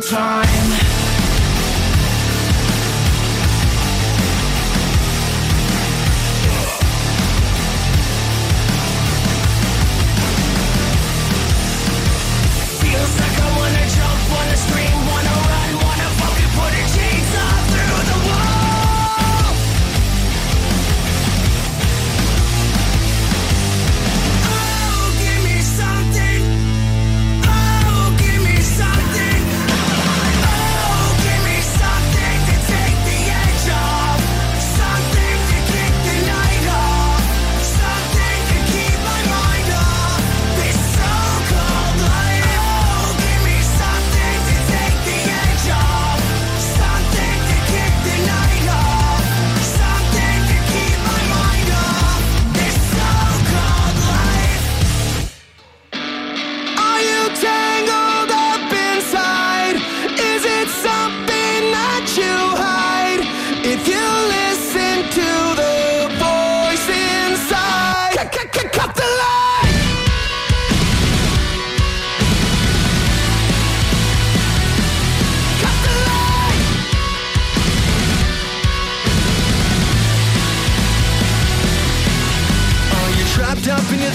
time. 0.00 0.57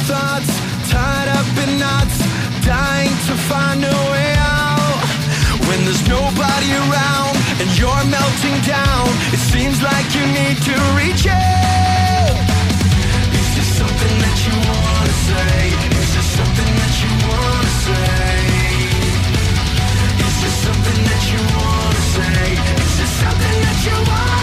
thoughts 0.04 0.52
Tied 0.92 1.30
up 1.30 1.48
in 1.64 1.80
knots 1.80 2.18
Dying 2.66 3.16
to 3.28 3.36
find 3.50 3.84
a 3.84 3.98
way 4.12 4.32
out 4.38 5.04
When 5.68 5.80
there's 5.86 6.06
nobody 6.08 6.70
around 6.84 7.36
And 7.62 7.70
you're 7.80 8.06
melting 8.12 8.60
down 8.68 9.08
It 9.36 9.42
seems 9.52 9.82
like 9.82 10.08
you 10.16 10.26
need 10.40 10.58
to 10.70 10.76
reach 11.00 11.24
out 11.28 12.36
Is 13.40 13.50
there 13.56 13.72
something 13.80 14.16
that 14.24 14.38
you 14.46 14.56
wanna 14.70 15.16
say? 15.28 15.56
Is 16.02 16.10
there 16.16 16.30
something 16.38 16.72
that 16.80 16.94
you 17.02 17.12
wanna 17.28 17.72
say? 17.88 18.34
Is 20.28 20.36
there 20.44 20.58
something 20.68 21.00
that 21.10 21.24
you 21.32 21.42
wanna 21.58 22.04
say? 22.16 22.44
Is 22.84 22.94
there 23.00 23.14
something 23.24 23.58
that 23.66 23.80
you 23.88 23.96
wanna 24.12 24.43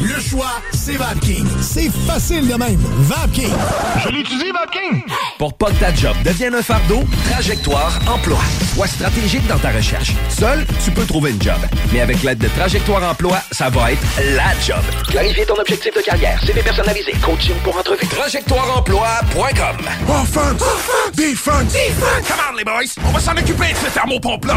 le 0.00 0.20
choix, 0.20 0.60
c'est 0.72 0.96
VapKing. 0.96 1.46
C'est 1.60 1.90
facile 2.06 2.46
de 2.48 2.54
même. 2.54 2.80
VapKing. 2.98 3.52
Je 4.04 4.08
l'utilise, 4.10 4.52
VapKing. 4.52 5.02
Pour 5.38 5.54
pas 5.54 5.70
que 5.70 5.76
ta 5.76 5.94
job 5.94 6.16
devienne 6.24 6.54
un 6.54 6.62
fardeau, 6.62 7.02
Trajectoire 7.30 7.98
Emploi. 8.06 8.38
Sois 8.74 8.86
stratégique 8.86 9.46
dans 9.46 9.58
ta 9.58 9.70
recherche. 9.70 10.12
Seul, 10.28 10.66
tu 10.84 10.90
peux 10.90 11.04
trouver 11.04 11.30
une 11.32 11.42
job. 11.42 11.58
Mais 11.92 12.00
avec 12.00 12.22
l'aide 12.22 12.38
de 12.38 12.48
Trajectoire 12.48 13.02
Emploi, 13.10 13.38
ça 13.50 13.68
va 13.70 13.92
être 13.92 14.02
la 14.34 14.58
job. 14.64 14.82
Clarifier 15.08 15.44
ton 15.46 15.58
objectif 15.58 15.94
de 15.94 16.00
carrière, 16.00 16.40
CV 16.44 16.62
personnalisé, 16.62 17.12
coaching 17.22 17.56
pour 17.62 17.76
entrevue. 17.76 18.06
TrajectoireEmploi.com 18.06 19.76
Offense! 20.08 20.62
Defense! 21.14 21.72
Defense! 21.72 22.28
Come 22.28 22.40
on, 22.52 22.56
les 22.56 22.64
boys! 22.64 22.94
On 23.06 23.10
va 23.12 23.20
s'en 23.20 23.32
occuper 23.32 23.72
de 23.72 23.76
ce 23.86 23.92
thermopompe-là! 23.92 24.56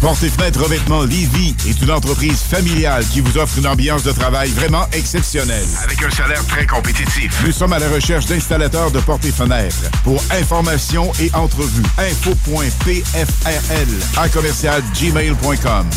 Porte 0.00 0.22
et 0.22 0.30
fenêtres 0.30 0.62
revêtement 0.62 1.02
Lévy 1.02 1.56
est 1.68 1.82
une 1.82 1.90
entreprise 1.90 2.40
familiale 2.40 3.04
qui 3.06 3.20
vous 3.20 3.36
offre 3.36 3.58
une 3.58 3.66
ambiance 3.66 4.04
de 4.04 4.12
travail 4.12 4.50
vraiment 4.50 4.86
exceptionnelle. 4.92 5.66
Avec 5.82 6.00
un 6.02 6.10
salaire 6.10 6.44
très 6.46 6.66
compétitif. 6.66 7.44
Nous 7.44 7.50
sommes 7.52 7.72
à 7.72 7.80
la 7.80 7.88
recherche 7.88 8.26
d'installateurs 8.26 8.92
de 8.92 9.00
portes 9.00 9.24
et 9.24 9.32
fenêtres. 9.32 9.90
Pour 10.04 10.22
information 10.30 11.10
et 11.20 11.34
entrevue, 11.34 11.82
info.pfrl 11.98 13.08
à 14.16 14.28
commercial 14.28 14.82
gmail.com. 14.94 15.90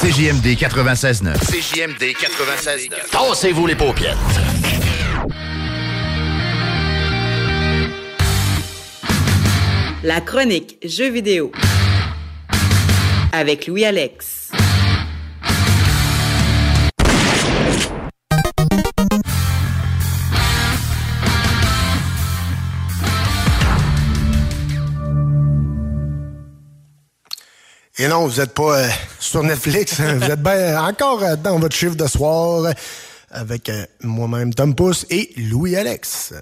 CJMD 0.00 0.46
96.9. 0.56 1.38
CJMD 1.38 2.02
96.9. 2.02 3.10
Tassez-vous 3.12 3.66
les 3.68 3.76
paupières. 3.76 4.18
La 10.02 10.20
chronique 10.20 10.78
Jeux 10.84 11.10
vidéo 11.10 11.52
avec 13.32 13.66
Louis 13.66 13.84
Alex. 13.84 14.50
Et 28.00 28.06
non, 28.06 28.28
vous 28.28 28.40
n'êtes 28.40 28.54
pas 28.54 28.78
euh, 28.78 28.88
sur 29.18 29.42
Netflix. 29.42 29.98
hein. 29.98 30.14
vous 30.14 30.30
êtes 30.30 30.40
bien 30.40 30.80
encore 30.84 31.22
euh, 31.22 31.34
dans 31.34 31.58
votre 31.58 31.74
chiffre 31.74 31.96
de 31.96 32.06
soir 32.06 32.72
avec 33.30 33.68
euh, 33.68 33.84
moi-même, 34.02 34.54
Tom 34.54 34.74
Pousse 34.74 35.04
et 35.10 35.32
Louis-Alex. 35.36 36.34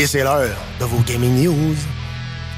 Et 0.00 0.06
c'est 0.06 0.22
l'heure 0.22 0.48
de 0.80 0.84
vos 0.86 0.96
gaming 1.00 1.44
news. 1.44 1.76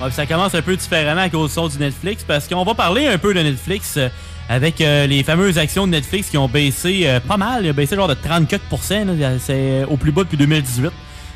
Ouais, 0.00 0.12
ça 0.12 0.26
commence 0.26 0.54
un 0.54 0.62
peu 0.62 0.76
différemment 0.76 1.22
à 1.22 1.28
cause 1.28 1.58
du 1.72 1.78
Netflix 1.78 2.22
parce 2.24 2.46
qu'on 2.46 2.62
va 2.62 2.72
parler 2.74 3.08
un 3.08 3.18
peu 3.18 3.34
de 3.34 3.40
Netflix 3.40 3.94
euh, 3.96 4.08
avec 4.48 4.80
euh, 4.80 5.08
les 5.08 5.24
fameuses 5.24 5.58
actions 5.58 5.88
de 5.88 5.90
Netflix 5.90 6.28
qui 6.28 6.38
ont 6.38 6.46
baissé 6.46 7.00
euh, 7.04 7.18
pas 7.18 7.36
mal. 7.36 7.64
Ils 7.66 7.72
ont 7.72 7.74
baissé 7.74 7.96
genre 7.96 8.06
de 8.06 8.14
34%. 8.14 9.18
là. 9.18 9.30
C'est 9.44 9.82
au 9.90 9.96
plus 9.96 10.12
bas 10.12 10.22
depuis 10.22 10.36
2018. 10.36 10.92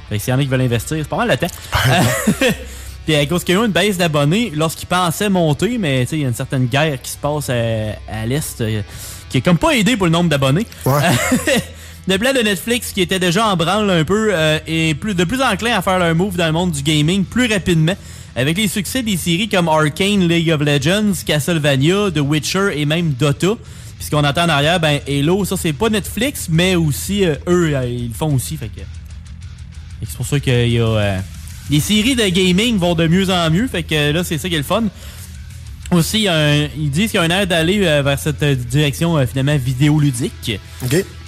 Fait 0.08 0.18
que 0.18 0.22
s'il 0.22 0.30
y 0.30 0.34
en 0.34 0.38
a 0.38 0.42
qui 0.42 0.48
veulent 0.48 0.60
investir, 0.60 0.96
c'est 0.96 1.08
pas 1.08 1.16
mal 1.16 1.28
le 1.28 1.36
temps. 1.36 1.52
Puis 3.04 3.16
à 3.16 3.26
cause 3.26 3.42
qu'il 3.42 3.56
y 3.56 3.58
a 3.58 3.62
eu 3.62 3.64
une 3.66 3.72
baisse 3.72 3.98
d'abonnés 3.98 4.52
lorsqu'ils 4.54 4.86
pensaient 4.86 5.28
monter, 5.28 5.76
mais 5.76 6.04
il 6.12 6.20
y 6.20 6.24
a 6.24 6.28
une 6.28 6.34
certaine 6.34 6.66
guerre 6.66 7.02
qui 7.02 7.10
se 7.10 7.16
passe 7.16 7.50
à, 7.50 7.54
à 8.12 8.26
l'Est 8.26 8.60
euh, 8.60 8.82
qui 9.28 9.38
est 9.38 9.40
comme 9.40 9.58
pas 9.58 9.72
aidé 9.72 9.96
pour 9.96 10.06
le 10.06 10.12
nombre 10.12 10.30
d'abonnés. 10.30 10.68
le 12.08 12.18
plan 12.18 12.32
de 12.32 12.38
Netflix 12.40 12.92
qui 12.92 13.00
était 13.00 13.18
déjà 13.18 13.46
en 13.48 13.56
branle 13.56 13.90
un 13.90 14.04
peu 14.04 14.30
euh, 14.32 14.58
est 14.66 14.94
plus, 14.94 15.14
de 15.14 15.24
plus 15.24 15.42
enclin 15.42 15.76
à 15.76 15.82
faire 15.82 15.98
leur 15.98 16.14
move 16.14 16.36
dans 16.36 16.46
le 16.46 16.52
monde 16.52 16.72
du 16.72 16.82
gaming 16.82 17.24
plus 17.24 17.46
rapidement. 17.52 17.96
Avec 18.36 18.58
les 18.58 18.68
succès 18.68 19.02
des 19.02 19.16
séries 19.16 19.48
comme 19.48 19.66
Arcane, 19.68 20.28
League 20.28 20.50
of 20.50 20.60
Legends, 20.60 21.12
Castlevania, 21.26 22.10
The 22.14 22.18
Witcher 22.20 22.68
et 22.76 22.84
même 22.84 23.12
Dota. 23.12 23.54
Puis 23.96 24.04
ce 24.06 24.10
qu'on 24.10 24.24
entend 24.24 24.44
en 24.44 24.50
arrière, 24.50 24.78
ben 24.78 25.00
Halo, 25.08 25.44
ça 25.46 25.56
c'est 25.56 25.72
pas 25.72 25.88
Netflix, 25.88 26.48
mais 26.50 26.74
aussi 26.76 27.24
euh, 27.24 27.34
eux, 27.48 27.70
euh, 27.74 27.86
ils 27.88 28.08
le 28.08 28.14
font 28.14 28.34
aussi. 28.34 28.58
Fait 28.58 28.68
que, 28.68 28.82
c'est 30.06 30.16
pour 30.16 30.26
ça 30.26 30.38
qu'il 30.38 30.68
y 30.68 30.78
a... 30.78 30.84
euh, 30.86 31.18
les 31.70 31.80
séries 31.80 32.14
de 32.14 32.28
gaming 32.28 32.76
vont 32.76 32.94
de 32.94 33.06
mieux 33.08 33.30
en 33.30 33.50
mieux. 33.50 33.66
Fait 33.68 33.82
que 33.82 34.12
là, 34.12 34.22
c'est 34.22 34.36
ça 34.36 34.48
qui 34.50 34.54
est 34.54 34.58
le 34.58 34.64
fun. 34.64 34.84
Aussi, 35.92 36.28
un- 36.28 36.68
ils 36.76 36.90
disent 36.90 37.10
qu'il 37.12 37.18
y 37.20 37.22
a 37.22 37.26
un 37.26 37.30
air 37.30 37.46
d'aller 37.46 37.78
vers 37.78 38.18
cette 38.18 38.44
direction 38.68 39.24
finalement 39.26 39.56
vidéoludique. 39.56 40.60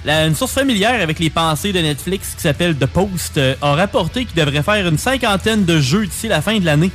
Une 0.06 0.34
source 0.34 0.52
familière 0.52 1.00
avec 1.02 1.18
les 1.18 1.28
pensées 1.28 1.72
de 1.72 1.80
Netflix 1.80 2.34
qui 2.36 2.42
s'appelle 2.42 2.76
The 2.76 2.86
Post 2.86 3.36
euh, 3.36 3.54
a 3.60 3.74
rapporté 3.74 4.24
qu'il 4.24 4.36
devrait 4.36 4.62
faire 4.62 4.86
une 4.86 4.96
cinquantaine 4.96 5.64
de 5.64 5.80
jeux 5.80 6.06
d'ici 6.06 6.28
la 6.28 6.40
fin 6.40 6.58
de 6.58 6.64
l'année. 6.64 6.90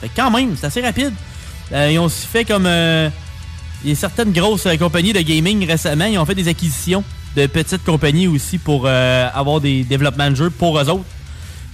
Fait 0.00 0.10
quand 0.14 0.30
même, 0.30 0.56
c'est 0.58 0.66
assez 0.66 0.80
rapide. 0.80 1.12
Euh, 1.72 1.90
ils 1.90 1.98
ont 1.98 2.04
aussi 2.04 2.26
fait 2.26 2.44
comme... 2.44 2.66
euh, 2.66 3.10
il 3.82 3.90
y 3.90 3.92
a 3.92 3.96
certaines 3.96 4.32
grosses 4.32 4.66
euh, 4.66 4.76
compagnies 4.76 5.12
de 5.12 5.20
gaming 5.20 5.66
récemment, 5.66 6.06
ils 6.06 6.16
ont 6.18 6.24
fait 6.24 6.34
des 6.34 6.48
acquisitions 6.48 7.04
de 7.36 7.46
petites 7.46 7.84
compagnies 7.84 8.28
aussi 8.28 8.58
pour 8.58 8.86
avoir 8.86 9.60
des 9.60 9.82
développements 9.82 10.30
de 10.30 10.36
jeux 10.36 10.50
pour 10.50 10.78
eux 10.78 10.88
autres. 10.88 11.04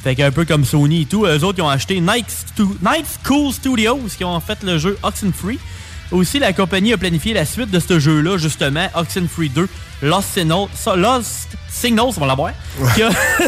Fait 0.03 0.15
qu'un 0.15 0.31
peu 0.31 0.47
comme 0.47 0.65
Sony 0.65 1.03
et 1.03 1.05
tout, 1.05 1.27
eux 1.27 1.45
autres 1.45 1.59
ils 1.59 1.63
ont 1.63 1.69
acheté 1.69 2.01
Night, 2.01 2.25
Stu- 2.31 2.79
School 3.23 3.53
Studios 3.53 4.01
qui 4.17 4.25
ont 4.25 4.41
fait 4.41 4.63
le 4.63 4.79
jeu 4.79 4.97
Oxenfree. 5.03 5.59
Aussi, 6.13 6.41
la 6.41 6.53
compagnie 6.53 6.93
a 6.93 6.99
planifié 6.99 7.33
la 7.35 7.45
suite 7.45 7.71
de 7.71 7.79
ce 7.79 8.01
jeu-là, 8.01 8.37
justement, 8.37 8.89
Oxenfree 8.95 9.49
2, 9.49 9.69
Lost 10.03 10.29
Signal, 10.35 10.67
ça, 10.75 10.97
Lost 10.97 11.51
Signals, 11.69 12.13
on 12.17 12.21
va 12.21 12.27
l'avoir. 12.27 12.53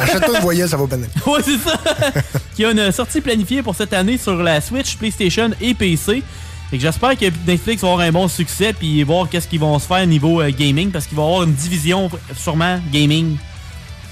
Achète-toi 0.01 0.37
une 0.37 0.43
voyelle, 0.43 0.69
ça 0.69 0.77
va 0.77 0.87
peine. 0.87 1.09
ouais, 1.27 1.41
c'est 1.45 1.59
ça. 1.59 1.81
qui 2.55 2.65
a 2.65 2.71
une 2.71 2.93
sortie 2.93 3.21
planifiée 3.21 3.63
pour 3.63 3.75
cette 3.75 3.93
année 3.93 4.17
sur 4.17 4.37
la 4.37 4.61
Switch, 4.61 4.97
PlayStation 4.97 5.51
et 5.61 5.75
PC. 5.75 6.23
Fait 6.71 6.77
que 6.79 6.83
j'espère 6.83 7.19
que 7.19 7.27
Netflix 7.47 7.83
va 7.83 7.89
avoir 7.89 8.07
un 8.07 8.13
bon 8.13 8.29
succès 8.29 8.73
puis 8.73 9.03
voir 9.03 9.29
qu'est-ce 9.29 9.49
qu'ils 9.49 9.61
vont 9.61 9.79
se 9.79 9.87
faire 9.87 10.07
niveau 10.07 10.41
euh, 10.41 10.51
gaming 10.51 10.91
parce 10.91 11.07
qu'il 11.07 11.19
va 11.19 11.25
y 11.25 11.27
avoir 11.27 11.43
une 11.43 11.53
division 11.53 12.11
sûrement 12.35 12.81
gaming. 12.91 13.37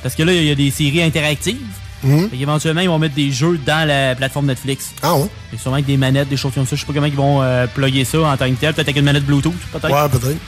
Parce 0.02 0.14
que 0.14 0.22
là, 0.22 0.32
il 0.32 0.44
y 0.44 0.50
a 0.50 0.54
des 0.54 0.70
séries 0.70 1.02
interactives. 1.02 1.56
Mhm. 2.02 2.30
Fait 2.30 2.36
qu'éventuellement, 2.36 2.80
ils 2.80 2.88
vont 2.88 2.98
mettre 2.98 3.14
des 3.14 3.30
jeux 3.30 3.58
dans 3.66 3.86
la 3.86 4.14
plateforme 4.14 4.46
Netflix. 4.46 4.92
Ah 5.02 5.16
ouais? 5.16 5.28
Que 5.50 5.56
sûrement 5.58 5.74
avec 5.74 5.86
des 5.86 5.96
manettes, 5.96 6.28
des 6.28 6.36
choses 6.36 6.54
comme 6.54 6.66
ça. 6.66 6.76
Je 6.76 6.80
sais 6.80 6.86
pas 6.86 6.92
comment 6.92 7.06
ils 7.06 7.14
vont 7.14 7.42
euh, 7.42 7.66
plugger 7.66 8.04
ça 8.04 8.20
en 8.20 8.36
tant 8.36 8.48
que 8.48 8.54
tel. 8.54 8.72
Peut-être 8.72 8.88
avec 8.88 8.96
une 8.96 9.04
manette 9.04 9.24
Bluetooth, 9.26 9.52
peut-être. 9.72 9.90
Ouais, 9.90 10.08
peut-être. 10.08 10.38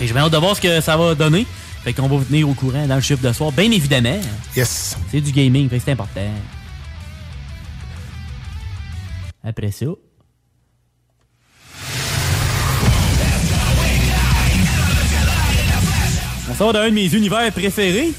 J'ai 0.00 0.12
bien 0.12 0.22
hâte 0.22 0.32
de 0.32 0.36
voir 0.38 0.56
ce 0.56 0.60
que 0.60 0.80
ça 0.80 0.96
va 0.96 1.14
donner. 1.14 1.46
Fait 1.84 1.92
qu'on 1.92 2.08
va 2.08 2.16
vous 2.16 2.24
tenir 2.24 2.48
au 2.48 2.54
courant 2.54 2.86
dans 2.86 2.94
le 2.96 3.00
chiffre 3.00 3.22
de 3.22 3.32
soir, 3.32 3.52
bien 3.52 3.70
évidemment. 3.70 4.18
Yes. 4.56 4.96
C'est 5.10 5.20
du 5.20 5.32
gaming, 5.32 5.68
fait 5.68 5.78
que 5.78 5.84
c'est 5.84 5.92
important. 5.92 6.20
Après 9.42 9.70
ça. 9.70 9.86
On 16.50 16.54
sort 16.54 16.72
d'un 16.72 16.88
de 16.88 16.94
mes 16.94 17.12
univers 17.14 17.50
préférés. 17.52 18.12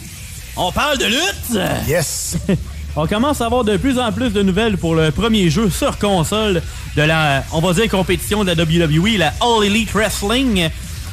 On 0.57 0.72
parle 0.72 0.98
de 0.98 1.06
lutte! 1.06 1.60
Yes! 1.88 2.38
on 2.95 3.07
commence 3.07 3.41
à 3.41 3.45
avoir 3.48 3.64
de 3.64 3.76
plus 3.77 3.99
en 3.99 4.11
plus 4.11 4.30
de 4.32 4.41
nouvelles 4.41 4.77
pour 4.77 4.95
le 4.95 5.11
premier 5.11 5.49
jeu 5.49 5.69
sur 5.69 5.98
console 5.98 6.61
de 6.95 7.02
la, 7.02 7.44
on 7.52 7.60
va 7.60 7.73
dire, 7.73 7.90
compétition 7.90 8.44
de 8.44 8.52
la 8.52 8.64
WWE, 8.64 9.18
la 9.18 9.34
All 9.41 9.65
Elite 9.65 9.91
Wrestling. 9.94 10.69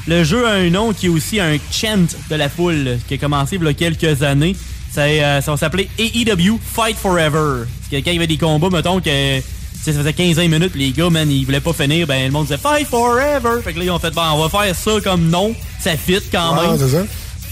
Le 0.07 0.25
jeu 0.25 0.47
a 0.47 0.53
un 0.53 0.71
nom 0.71 0.93
qui 0.93 1.07
est 1.07 1.09
aussi 1.09 1.41
un 1.41 1.57
chant 1.73 2.07
de 2.31 2.35
la 2.37 2.49
foule, 2.49 2.99
qui 3.09 3.15
a 3.15 3.19
commencé 3.19 3.57
il 3.57 3.65
y 3.65 3.69
a 3.69 3.75
quelques 3.75 4.23
années. 4.23 4.57
Ça, 4.93 5.03
euh, 5.03 5.41
ça 5.41 5.51
va 5.51 5.57
s'appeler 5.57 5.89
AEW 5.99 6.59
Fight 6.63 6.97
Forever. 6.97 7.65
Parce 7.67 7.91
que 7.91 7.97
quand 7.97 8.11
il 8.11 8.15
y 8.15 8.19
avait 8.19 8.27
des 8.27 8.37
combats, 8.37 8.69
mettons 8.71 9.01
que 9.01 9.41
ça 9.85 9.93
faisait 9.93 10.13
15 10.13 10.37
minutes, 10.39 10.75
les 10.77 10.91
gars, 10.93 11.09
man, 11.11 11.29
ils 11.31 11.45
voulaient 11.45 11.61
pas 11.61 11.73
finir, 11.73 12.07
ben 12.07 12.27
le 12.27 12.31
monde 12.31 12.45
disait 12.45 12.59
Fight 12.59 12.87
Forever. 12.87 13.61
Fait 13.65 13.73
que 13.73 13.79
là, 13.79 13.85
ils 13.87 13.91
ont 13.91 13.99
fait, 13.99 14.11
bon, 14.13 14.23
on 14.35 14.47
va 14.47 14.49
faire 14.65 14.77
ça 14.77 14.93
comme 15.03 15.29
nom. 15.31 15.55
Ça 15.81 15.97
fit 15.97 16.21
quand 16.31 16.57
Ouais, 16.57 16.77
même. 16.79 16.89
ça. 16.89 16.99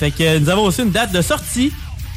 Fait 0.00 0.10
que 0.10 0.38
nous 0.38 0.48
avons 0.48 0.62
aussi 0.62 0.80
une 0.80 0.92
date 0.92 1.12
de 1.12 1.20
sortie, 1.20 1.70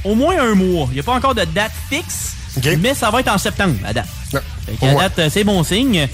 au 0.05 0.15
moins 0.15 0.39
un 0.39 0.55
mois. 0.55 0.87
Il 0.91 0.93
n'y 0.93 0.99
a 1.01 1.03
pas 1.03 1.15
encore 1.15 1.35
de 1.35 1.43
date 1.43 1.73
fixe, 1.89 2.33
Mais 2.79 2.93
ça 2.93 3.11
va 3.11 3.19
être 3.19 3.27
en 3.27 3.37
septembre, 3.37 3.75
à 3.83 3.91
date. 3.91 4.07
Fait 4.31 4.41
au 4.79 4.85
moins. 4.85 5.03
date, 5.03 5.19
euh, 5.19 5.29
c'est 5.29 5.43
bon 5.43 5.61
signe. 5.65 6.07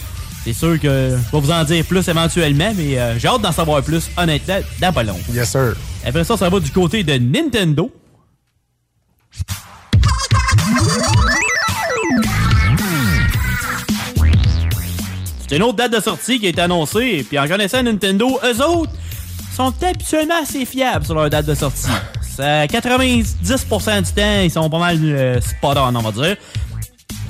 C'est 0.43 0.53
sûr 0.53 0.79
que 0.79 1.11
je 1.11 1.31
vais 1.31 1.39
vous 1.39 1.51
en 1.51 1.63
dire 1.65 1.85
plus 1.85 2.07
éventuellement, 2.07 2.73
mais 2.75 2.97
euh, 2.97 3.19
j'ai 3.19 3.27
hâte 3.27 3.41
d'en 3.41 3.51
savoir 3.51 3.83
plus, 3.83 4.09
honnêtement, 4.17 4.57
dans 4.81 4.91
pas 4.91 5.03
long. 5.03 5.19
Yes, 5.31 5.51
sir. 5.51 5.75
Après 6.03 6.23
ça, 6.23 6.37
ça 6.37 6.49
va 6.49 6.59
du 6.59 6.71
côté 6.71 7.03
de 7.03 7.13
Nintendo. 7.19 7.91
C'est 15.47 15.57
une 15.57 15.63
autre 15.63 15.75
date 15.75 15.93
de 15.93 15.99
sortie 15.99 16.39
qui 16.39 16.47
a 16.47 16.49
été 16.49 16.61
annoncée, 16.61 17.23
puis 17.29 17.37
en 17.37 17.47
connaissant 17.47 17.83
Nintendo, 17.83 18.39
eux 18.43 18.65
autres 18.65 18.91
sont 19.59 19.73
habituellement 19.85 20.41
assez 20.41 20.65
fiables 20.65 21.05
sur 21.05 21.15
leur 21.15 21.29
date 21.29 21.45
de 21.45 21.53
sortie. 21.55 21.87
Ça, 22.37 22.65
90% 22.65 24.01
du 24.03 24.11
temps, 24.13 24.41
ils 24.43 24.49
sont 24.51 24.69
pas 24.69 24.79
mal 24.79 24.97
euh, 25.03 25.41
spot 25.41 25.77
on, 25.77 25.93
on 25.95 26.01
va 26.01 26.11
dire. 26.11 26.37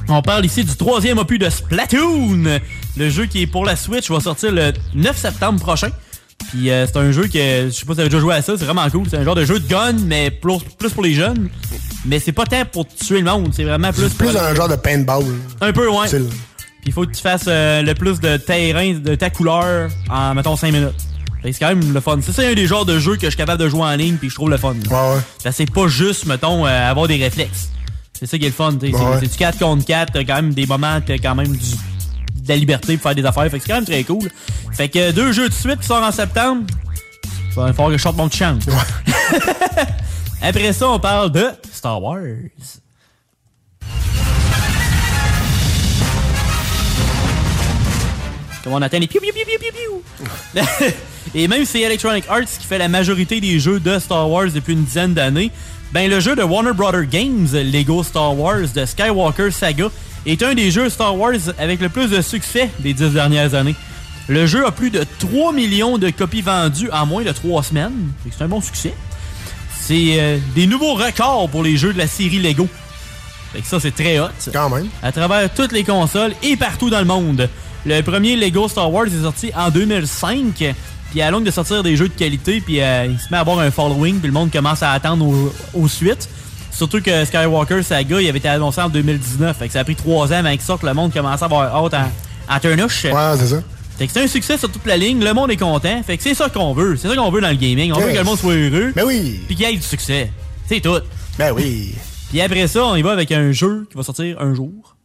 On 0.07 0.21
parle 0.21 0.45
ici 0.45 0.63
du 0.63 0.75
troisième 0.75 1.17
opus 1.17 1.39
de 1.39 1.49
Splatoon, 1.49 2.59
le 2.97 3.09
jeu 3.09 3.25
qui 3.25 3.43
est 3.43 3.47
pour 3.47 3.65
la 3.65 3.75
Switch 3.75 4.09
va 4.11 4.19
sortir 4.19 4.51
le 4.51 4.73
9 4.95 5.17
septembre 5.17 5.59
prochain. 5.59 5.89
Puis 6.49 6.69
euh, 6.71 6.85
c'est 6.87 6.97
un 6.97 7.11
jeu 7.11 7.23
que 7.27 7.67
je 7.67 7.69
sais 7.71 7.85
pas 7.85 7.93
si 7.93 7.95
vous 7.95 7.99
avez 7.99 8.09
déjà 8.09 8.19
joué 8.19 8.33
à 8.35 8.41
ça, 8.41 8.53
c'est 8.57 8.65
vraiment 8.65 8.87
cool. 8.89 9.05
C'est 9.09 9.17
un 9.17 9.23
genre 9.23 9.35
de 9.35 9.45
jeu 9.45 9.59
de 9.59 9.67
gun, 9.67 9.93
mais 10.05 10.29
plus, 10.31 10.59
plus 10.77 10.89
pour 10.91 11.03
les 11.03 11.13
jeunes. 11.13 11.49
Mais 12.05 12.19
c'est 12.19 12.31
pas 12.31 12.45
tant 12.45 12.63
pour 12.71 12.87
tuer 12.87 13.19
le 13.21 13.25
monde, 13.25 13.51
c'est 13.55 13.63
vraiment 13.63 13.91
plus. 13.91 14.03
C'est 14.09 14.17
plus 14.17 14.31
pour- 14.31 14.41
un 14.41 14.55
genre 14.55 14.69
de 14.69 14.75
paintball. 14.75 15.25
Un 15.61 15.73
peu, 15.73 15.87
ouais. 15.89 16.07
Puis 16.07 16.87
il 16.87 16.93
faut 16.93 17.05
que 17.05 17.11
tu 17.11 17.21
fasses 17.21 17.45
euh, 17.47 17.81
le 17.81 17.93
plus 17.93 18.19
de 18.19 18.37
terrain 18.37 18.93
de 18.93 19.15
ta 19.15 19.29
couleur 19.29 19.89
en, 20.09 20.33
mettons, 20.33 20.55
5 20.55 20.71
minutes. 20.71 20.93
Que 21.43 21.51
C'est 21.51 21.59
quand 21.59 21.69
même 21.69 21.93
le 21.93 21.99
fun. 22.01 22.19
C'est 22.21 22.45
un 22.45 22.53
des 22.53 22.67
genres 22.67 22.85
de 22.85 22.99
jeux 22.99 23.15
que 23.15 23.23
je 23.23 23.29
suis 23.29 23.37
capable 23.37 23.61
de 23.61 23.69
jouer 23.69 23.81
en 23.83 23.95
ligne 23.95 24.17
puis 24.17 24.29
je 24.29 24.35
trouve 24.35 24.49
le 24.49 24.57
fun. 24.57 24.73
Ouais, 24.73 25.51
c'est 25.51 25.71
pas 25.71 25.87
juste, 25.87 26.25
mettons, 26.25 26.65
euh, 26.65 26.89
avoir 26.89 27.07
des 27.07 27.15
réflexes. 27.17 27.69
C'est 28.13 28.25
ça 28.25 28.37
qui 28.37 28.45
est 28.45 28.49
le 28.49 28.53
fun. 28.53 28.73
Ouais, 28.73 28.91
c'est 29.21 29.31
du 29.31 29.37
4 29.37 29.59
contre 29.59 29.85
4. 29.85 30.11
T'as 30.11 30.23
quand 30.25 30.35
même 30.35 30.53
des 30.53 30.65
moments, 30.65 30.99
t'as 30.99 31.17
quand 31.17 31.35
même 31.35 31.55
du, 31.55 31.71
de 32.39 32.49
la 32.49 32.57
liberté 32.57 32.97
pour 32.97 33.03
faire 33.03 33.15
des 33.15 33.25
affaires. 33.25 33.49
Fait 33.49 33.57
que 33.57 33.63
c'est 33.63 33.69
quand 33.69 33.75
même 33.75 33.85
très 33.85 34.03
cool. 34.03 34.29
Fait 34.73 34.89
que 34.89 35.11
deux 35.11 35.31
jeux 35.31 35.47
de 35.47 35.53
suite 35.53 35.79
qui 35.79 35.87
sortent 35.87 36.03
en 36.03 36.11
septembre. 36.11 36.63
Ça 37.55 37.61
va 37.61 37.73
falloir 37.73 37.91
que 37.91 37.97
je 37.97 38.03
sorte 38.03 38.17
mon 38.17 38.27
petit 38.27 38.39
chant. 38.39 38.59
Après 40.41 40.73
ça, 40.73 40.89
on 40.89 40.99
parle 40.99 41.31
de 41.31 41.47
Star 41.71 42.01
Wars. 42.01 42.19
Comme 48.63 48.73
on 48.73 48.81
atteint 48.81 48.99
les 48.99 49.07
piou 49.07 49.21
piou 49.21 49.31
piou 49.31 49.45
piou 49.45 49.59
piou 49.59 50.03
piou. 50.53 50.61
Et 51.35 51.47
même 51.47 51.65
si 51.65 51.73
c'est 51.73 51.81
Electronic 51.81 52.25
Arts 52.27 52.45
qui 52.59 52.65
fait 52.65 52.77
la 52.77 52.87
majorité 52.87 53.39
des 53.39 53.59
jeux 53.59 53.79
de 53.79 53.99
Star 53.99 54.29
Wars 54.29 54.47
depuis 54.53 54.73
une 54.73 54.83
dizaine 54.83 55.13
d'années, 55.13 55.51
ben 55.91 56.09
le 56.09 56.19
jeu 56.19 56.35
de 56.35 56.43
Warner 56.43 56.73
Brother 56.73 57.05
Games, 57.05 57.47
Lego 57.53 58.03
Star 58.03 58.37
Wars 58.37 58.67
de 58.73 58.85
Skywalker 58.85 59.51
Saga, 59.51 59.89
est 60.25 60.41
un 60.43 60.53
des 60.53 60.71
jeux 60.71 60.89
Star 60.89 61.15
Wars 61.15 61.53
avec 61.57 61.81
le 61.81 61.89
plus 61.89 62.09
de 62.09 62.21
succès 62.21 62.69
des 62.79 62.93
dix 62.93 63.11
dernières 63.11 63.53
années. 63.53 63.75
Le 64.27 64.45
jeu 64.45 64.65
a 64.65 64.71
plus 64.71 64.91
de 64.91 65.03
3 65.19 65.53
millions 65.53 65.97
de 65.97 66.11
copies 66.11 66.41
vendues 66.41 66.91
en 66.91 67.07
moins 67.07 67.23
de 67.23 67.31
3 67.31 67.63
semaines. 67.63 68.11
C'est 68.29 68.43
un 68.43 68.47
bon 68.47 68.61
succès. 68.61 68.93
C'est 69.81 70.19
euh, 70.19 70.37
des 70.53 70.67
nouveaux 70.67 70.93
records 70.93 71.49
pour 71.49 71.63
les 71.63 71.77
jeux 71.77 71.93
de 71.93 71.97
la 71.97 72.05
série 72.05 72.37
Lego. 72.37 72.67
Fait 73.53 73.61
que 73.61 73.67
ça, 73.67 73.79
c'est 73.79 73.95
très 73.95 74.19
hot. 74.19 74.27
Quand 74.53 74.69
même. 74.69 74.87
À 75.01 75.11
travers 75.11 75.51
toutes 75.51 75.71
les 75.71 75.83
consoles 75.83 76.33
et 76.43 76.55
partout 76.55 76.91
dans 76.91 76.99
le 76.99 77.05
monde. 77.05 77.49
Le 77.85 78.01
premier 78.01 78.35
Lego 78.35 78.67
Star 78.67 78.91
Wars 78.91 79.07
est 79.07 79.23
sorti 79.23 79.51
en 79.55 79.71
2005. 79.71 80.75
Puis 81.11 81.21
à 81.21 81.31
longue 81.31 81.43
de 81.43 81.51
sortir 81.51 81.81
des 81.83 81.95
jeux 81.95 82.07
de 82.07 82.13
qualité, 82.13 82.61
puis 82.61 82.81
euh, 82.81 83.07
il 83.09 83.19
se 83.19 83.29
met 83.31 83.37
à 83.37 83.41
avoir 83.41 83.59
un 83.59 83.71
following, 83.71 84.19
puis 84.19 84.27
le 84.27 84.33
monde 84.33 84.51
commence 84.51 84.83
à 84.83 84.91
attendre 84.91 85.25
aux, 85.25 85.53
aux 85.73 85.87
suites. 85.87 86.29
Surtout 86.71 87.01
que 87.01 87.25
Skywalker 87.25 87.81
Saga, 87.83 88.21
il 88.21 88.29
avait 88.29 88.37
été 88.37 88.47
annoncé 88.47 88.79
en 88.81 88.89
2019. 88.89 89.57
Fait 89.57 89.67
que 89.67 89.73
ça 89.73 89.79
a 89.79 89.83
pris 89.83 89.95
trois 89.95 90.27
ans 90.31 90.37
avant 90.37 90.51
qu'il 90.51 90.61
sorte, 90.61 90.83
le 90.83 90.93
monde 90.93 91.11
commence 91.11 91.41
à 91.41 91.45
avoir 91.45 91.75
hâte 91.75 91.95
en 92.47 92.59
turnouche. 92.59 93.05
Ouais, 93.05 93.37
c'est 93.37 93.47
ça. 93.47 93.61
Fait 93.97 94.07
que 94.07 94.13
c'est 94.13 94.23
un 94.23 94.27
succès 94.27 94.57
sur 94.57 94.71
toute 94.71 94.85
la 94.85 94.95
ligne, 94.95 95.21
le 95.21 95.33
monde 95.33 95.51
est 95.51 95.57
content. 95.57 96.01
Fait 96.03 96.15
que 96.15 96.23
c'est 96.23 96.33
ça 96.33 96.47
qu'on 96.47 96.73
veut. 96.73 96.95
C'est 96.95 97.09
ça 97.09 97.15
qu'on 97.15 97.31
veut 97.31 97.41
dans 97.41 97.49
le 97.49 97.55
gaming. 97.55 97.91
On 97.91 97.99
veut 97.99 98.11
que 98.13 98.17
le 98.17 98.23
monde 98.23 98.37
soit 98.39 98.53
heureux. 98.53 98.93
Ben 98.95 99.03
oui. 99.05 99.41
Puis 99.45 99.55
qu'il 99.57 99.67
y 99.67 99.73
ait 99.73 99.75
du 99.75 99.81
succès. 99.81 100.31
C'est 100.67 100.79
tout. 100.79 100.99
Ben 101.37 101.51
oui. 101.53 101.95
Puis 102.29 102.39
après 102.39 102.67
ça, 102.67 102.85
on 102.85 102.95
y 102.95 103.01
va 103.01 103.11
avec 103.11 103.31
un 103.33 103.51
jeu 103.51 103.87
qui 103.89 103.97
va 103.97 104.03
sortir 104.03 104.39
un 104.39 104.53
jour. 104.53 104.95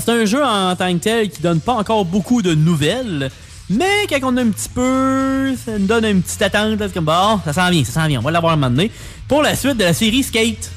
C'est 0.00 0.10
un 0.10 0.24
jeu 0.24 0.44
en 0.44 0.74
tant 0.76 0.92
que 0.94 0.98
tel 0.98 1.30
qui 1.30 1.40
donne 1.42 1.60
pas 1.60 1.74
encore 1.74 2.04
beaucoup 2.04 2.42
de 2.42 2.54
nouvelles. 2.54 3.30
Mais 3.70 4.06
quand 4.10 4.18
on 4.22 4.36
a 4.36 4.42
un 4.42 4.50
petit 4.50 4.68
peu, 4.68 5.54
ça 5.64 5.78
nous 5.78 5.86
donne 5.86 6.04
une 6.04 6.22
petite 6.22 6.42
attente. 6.42 6.78
là, 6.78 6.88
comme, 6.88 7.04
bon, 7.06 7.40
ça 7.44 7.52
s'en 7.52 7.70
vient, 7.70 7.84
ça 7.84 7.92
s'en 7.92 8.06
vient, 8.06 8.18
on 8.20 8.22
va 8.22 8.30
l'avoir 8.30 8.52
un 8.52 8.56
moment 8.56 8.70
donné. 8.70 8.90
Pour 9.26 9.42
la 9.42 9.56
suite 9.56 9.76
de 9.78 9.84
la 9.84 9.94
série 9.94 10.22
Skate. 10.22 10.70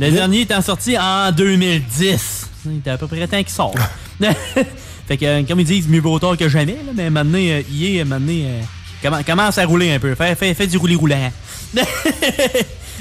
Le 0.00 0.10
dernier 0.10 0.40
étant 0.42 0.60
sorti 0.60 0.98
en 0.98 1.30
2010. 1.32 2.50
Il 2.66 2.78
était 2.78 2.90
à 2.90 2.98
peu 2.98 3.06
près 3.06 3.26
temps 3.26 3.38
qu'il 3.38 3.48
sort. 3.48 3.74
fait 4.20 5.16
que, 5.16 5.24
euh, 5.24 5.42
comme 5.44 5.60
ils 5.60 5.66
disent, 5.66 5.88
mieux 5.88 6.00
vaut 6.00 6.18
tard 6.18 6.36
que 6.36 6.48
jamais. 6.48 6.72
Là, 6.86 6.92
mais 6.94 7.10
maintenant, 7.10 7.38
euh, 7.38 7.62
EA, 7.72 8.00
euh, 8.00 8.04
maintenant, 8.04 8.32
euh, 8.32 8.60
commen- 9.02 9.24
commence 9.24 9.58
à 9.58 9.64
rouler 9.64 9.92
un 9.92 9.98
peu. 9.98 10.14
Fait, 10.14 10.34
fait, 10.34 10.52
fait 10.54 10.66
du 10.66 10.76
rouler-roulant. 10.76 11.30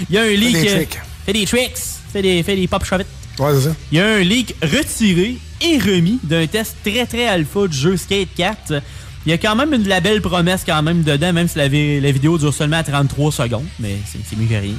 Il 0.09 0.15
y 0.15 0.17
a 0.17 0.21
un 0.21 0.27
leak. 0.27 0.55
euh, 0.55 0.75
tricks. 0.75 0.99
fait 1.25 1.33
des 1.33 1.45
tricks. 1.45 1.77
Fait 2.11 2.21
des, 2.21 2.43
fait 2.43 2.55
des 2.55 2.67
pop 2.67 2.83
shovettes. 2.85 3.07
Ouais, 3.39 3.51
c'est 3.55 3.69
ça. 3.69 3.75
Il 3.91 3.97
y 3.97 4.01
a 4.01 4.07
un 4.07 4.19
leak 4.19 4.55
retiré 4.61 5.37
et 5.61 5.77
remis 5.79 6.19
d'un 6.23 6.45
test 6.47 6.75
très 6.83 7.05
très 7.05 7.27
alpha 7.27 7.67
du 7.67 7.75
jeu 7.77 7.97
Skate 7.97 8.29
4. 8.35 8.81
Il 9.25 9.29
y 9.29 9.33
a 9.33 9.37
quand 9.37 9.55
même 9.55 9.73
une 9.73 9.83
de 9.83 9.89
la 9.89 10.01
belle 10.01 10.21
promesse 10.21 10.63
quand 10.65 10.81
même 10.83 11.01
dedans, 11.03 11.31
même 11.33 11.47
si 11.47 11.57
la, 11.57 11.67
vi- 11.69 11.99
la 12.01 12.11
vidéo 12.11 12.37
dure 12.37 12.53
seulement 12.53 12.83
33 12.83 13.31
secondes, 13.31 13.65
mais 13.79 13.95
c'est 14.05 14.37
mieux 14.37 14.47
que 14.47 14.53
rien. 14.61 14.73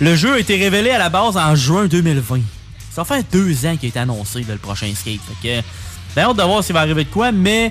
Le 0.00 0.14
jeu 0.14 0.34
a 0.34 0.38
été 0.38 0.56
révélé 0.56 0.90
à 0.90 0.98
la 0.98 1.08
base 1.08 1.36
en 1.38 1.54
juin 1.56 1.86
2020. 1.86 2.40
Ça 2.92 3.04
faire 3.04 3.22
deux 3.32 3.64
ans 3.66 3.76
qu'il 3.76 3.88
été 3.88 3.98
annoncé 3.98 4.44
le 4.46 4.56
prochain 4.56 4.88
Skate. 4.94 5.20
Fait 5.42 5.62
que, 6.14 6.20
hâte 6.20 6.36
de 6.36 6.42
voir 6.42 6.62
s'il 6.62 6.74
va 6.74 6.80
arriver 6.80 7.04
de 7.04 7.08
quoi, 7.10 7.32
mais 7.32 7.70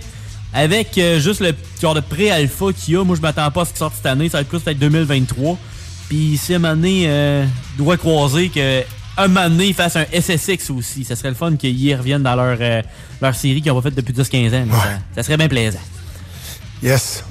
avec 0.53 0.97
euh, 0.97 1.19
juste 1.19 1.39
le 1.41 1.53
genre 1.81 1.93
de 1.93 1.99
pré-alpha 1.99 2.65
qu'il 2.73 2.95
y 2.95 2.97
a, 2.97 3.03
moi 3.03 3.15
je 3.15 3.22
m'attends 3.22 3.49
pas 3.51 3.61
à 3.61 3.65
ce 3.65 3.69
qu'il 3.72 3.77
sorte 3.80 3.95
cette 3.95 4.05
année, 4.07 4.27
ça 4.30 4.38
va 4.38 4.41
être 4.41 4.49
plus 4.49 4.59
peut-être 4.59 4.80
2023. 4.80 5.57
Puis 6.09 6.39
si 6.41 6.53
à 6.53 6.55
un 6.55 6.59
moment 6.59 6.76
donné, 6.76 7.03
euh, 7.07 7.45
doit 7.77 7.97
croiser 7.97 8.49
que 8.49 8.81
un 9.23 9.27
moment 9.27 9.49
donné, 9.49 9.67
ils 9.67 9.73
fassent 9.73 9.95
un 9.95 10.05
SSX 10.11 10.69
aussi. 10.71 11.03
Ça 11.03 11.15
serait 11.15 11.29
le 11.29 11.35
fun 11.35 11.55
qu'ils 11.55 11.81
y 11.81 11.95
reviennent 11.95 12.23
dans 12.23 12.35
leur, 12.35 12.57
euh, 12.59 12.81
leur 13.21 13.35
série 13.35 13.61
qu'ils 13.61 13.71
ont 13.71 13.81
pas 13.81 13.89
faite 13.89 13.95
depuis 13.95 14.13
10-15 14.13 14.55
ans. 14.55 14.65
Ça, 14.71 14.89
ça 15.15 15.23
serait 15.23 15.37
bien 15.37 15.47
plaisant. 15.47 15.79
Yes. 16.83 17.23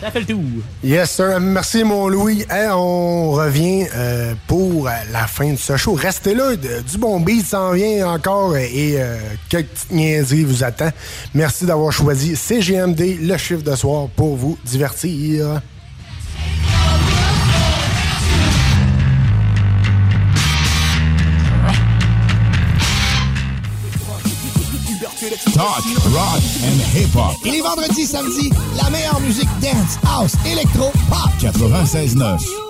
Ça 0.00 0.10
fait 0.10 0.20
le 0.20 0.26
tour. 0.26 0.42
Yes, 0.84 1.10
sir. 1.10 1.40
Merci, 1.40 1.82
mon 1.82 2.08
Louis. 2.08 2.44
Hey, 2.50 2.68
on 2.70 3.32
revient 3.32 3.86
euh, 3.94 4.34
pour 4.46 4.88
euh, 4.88 4.90
la 5.10 5.26
fin 5.26 5.52
de 5.52 5.58
ce 5.58 5.78
show. 5.78 5.94
Restez 5.94 6.34
là. 6.34 6.54
du 6.54 6.98
bon 6.98 7.18
beat 7.20 7.46
s'en 7.46 7.72
vient 7.72 8.06
encore 8.10 8.56
et 8.56 9.00
euh, 9.00 9.16
quelques 9.48 9.68
petites 9.68 9.92
niaiseries 9.92 10.44
vous 10.44 10.64
attendent. 10.64 10.92
Merci 11.34 11.64
d'avoir 11.64 11.92
choisi 11.92 12.36
CGMD, 12.36 13.20
le 13.22 13.36
chiffre 13.38 13.62
de 13.62 13.74
soir, 13.74 14.08
pour 14.14 14.36
vous 14.36 14.58
divertir. 14.66 15.62
Talk, 25.54 25.82
rock 26.12 26.42
and 26.64 26.78
hip-hop. 26.94 27.36
Et 27.44 27.50
les 27.50 27.60
vendredis, 27.60 28.06
samedis, 28.06 28.50
la 28.76 28.90
meilleure 28.90 29.20
musique 29.20 29.48
dance, 29.60 29.98
house, 30.04 30.32
électro, 30.44 30.90
pop. 31.08 31.30
96.9. 31.40 32.65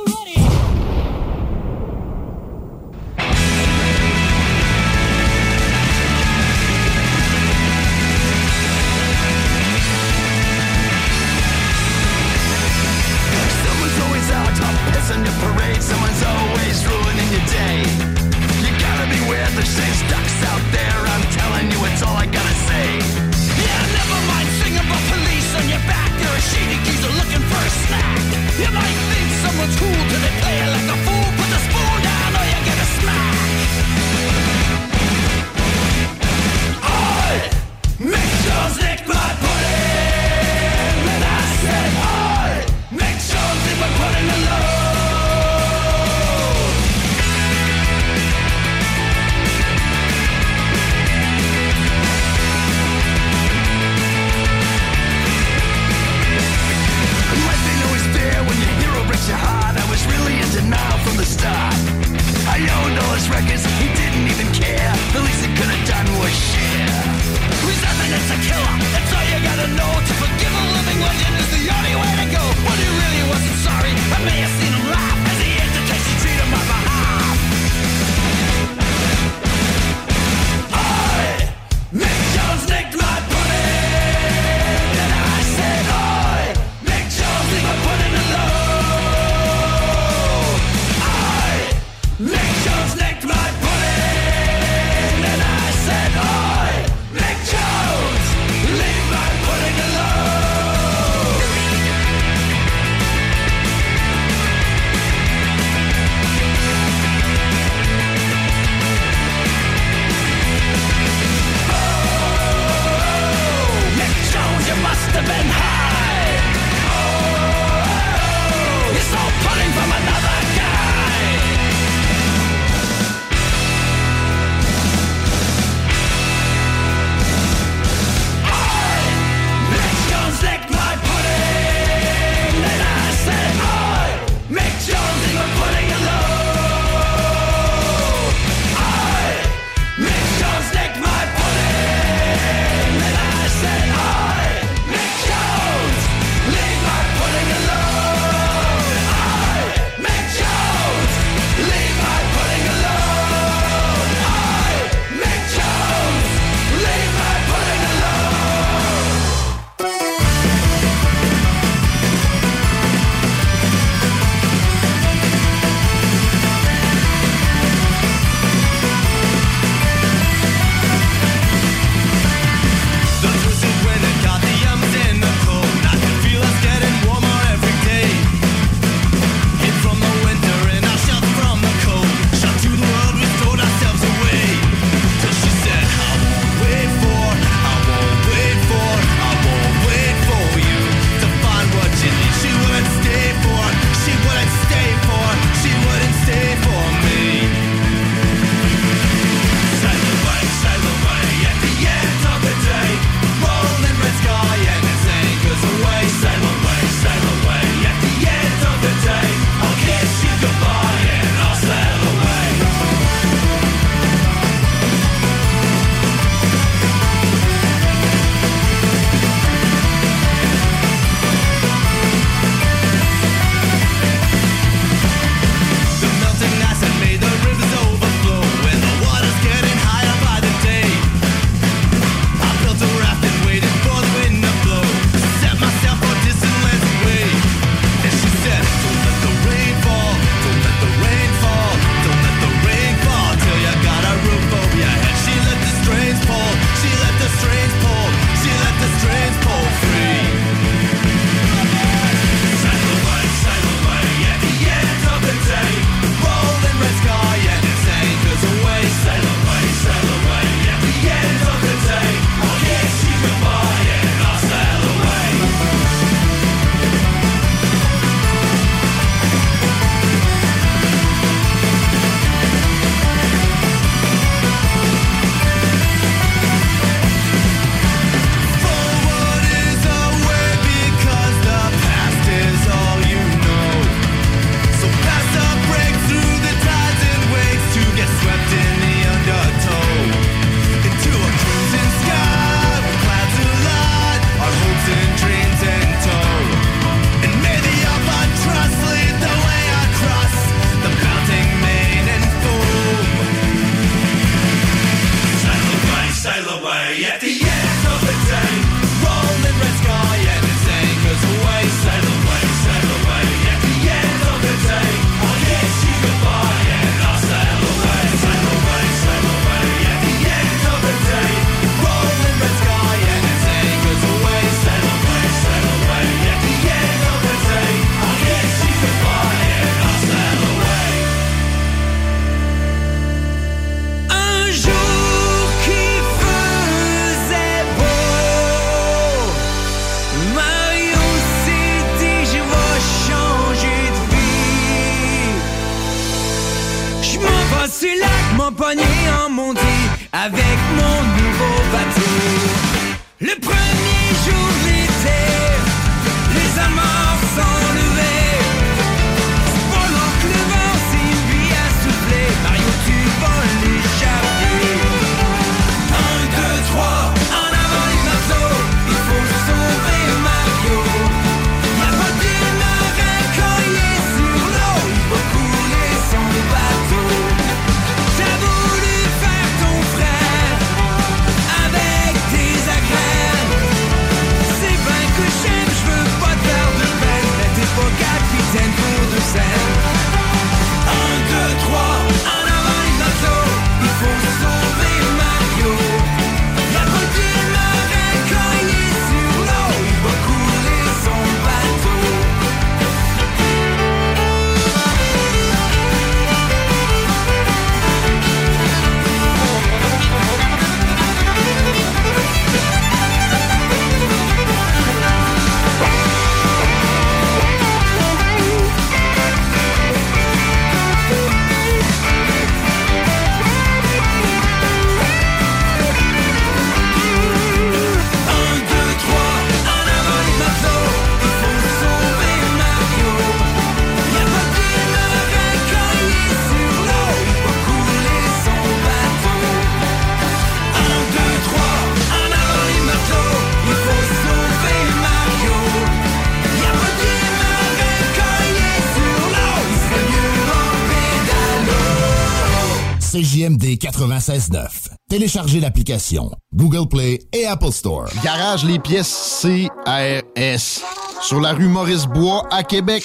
96.9. 453.96 454.90
Téléchargez 455.08 455.58
l'application 455.58 456.30
Google 456.54 456.86
Play 456.86 457.18
et 457.32 457.46
Apple 457.46 457.72
Store. 457.72 458.06
Garage 458.22 458.62
les 458.64 458.78
pièces 458.78 459.40
CRS. 459.40 460.82
Sur 461.22 461.40
la 461.40 461.52
rue 461.54 461.68
Maurice-Bois 461.68 462.46
à 462.50 462.62
Québec. 462.62 463.04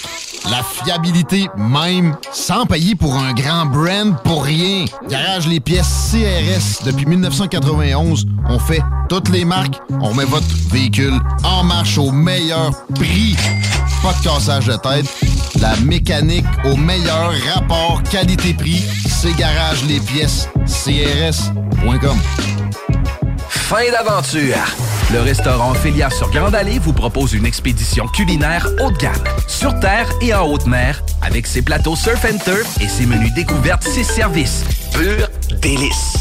La 0.50 0.62
fiabilité 0.64 1.48
même, 1.56 2.18
sans 2.34 2.66
payer 2.66 2.96
pour 2.96 3.16
un 3.16 3.34
grand 3.34 3.68
brand 3.68 4.22
pour 4.24 4.44
rien. 4.44 4.84
Garage 5.08 5.48
les 5.48 5.62
pièces 5.62 6.12
CRS. 6.12 6.84
Depuis 6.86 7.06
1991, 7.06 8.26
on 8.50 8.60
fait 8.60 8.82
toutes 9.08 9.30
les 9.30 9.46
marques. 9.46 9.80
On 10.02 10.14
met 10.14 10.26
votre 10.26 10.54
véhicule 10.70 11.18
en 11.46 11.64
marche 11.64 11.98
au 11.98 12.12
meilleur 12.12 12.72
prix. 12.96 13.38
Pas 14.02 14.14
de 14.14 14.24
cassage 14.24 14.66
de 14.66 14.76
tête. 14.78 15.06
La 15.60 15.76
mécanique 15.78 16.46
au 16.66 16.76
meilleur 16.76 17.32
rapport 17.54 18.02
qualité-prix. 18.10 18.84
C'est 19.08 19.36
Garage 19.36 19.84
les 19.84 20.00
pièces 20.00 20.50
CRS.com. 20.66 22.18
Fin 23.48 23.92
d'aventure! 23.92 24.56
Le 25.14 25.22
restaurant 25.22 25.74
Félia 25.74 26.10
sur 26.10 26.32
Grande 26.32 26.56
Allée 26.56 26.80
vous 26.80 26.94
propose 26.94 27.34
une 27.34 27.46
expédition 27.46 28.08
culinaire 28.08 28.68
haut 28.82 28.92
de 28.92 28.98
gamme, 28.98 29.24
sur 29.48 29.78
terre 29.80 30.10
et 30.22 30.34
en 30.34 30.48
haute 30.48 30.66
mer, 30.66 31.04
avec 31.22 31.46
ses 31.46 31.62
plateaux 31.62 31.96
surf 31.96 32.26
and 32.26 32.38
turf 32.44 32.82
et 32.82 32.88
ses 32.88 33.06
menus 33.06 33.34
découvertes, 33.34 33.84
ses 33.84 34.04
services. 34.04 34.64
Pur 34.94 35.28
délice! 35.62 36.21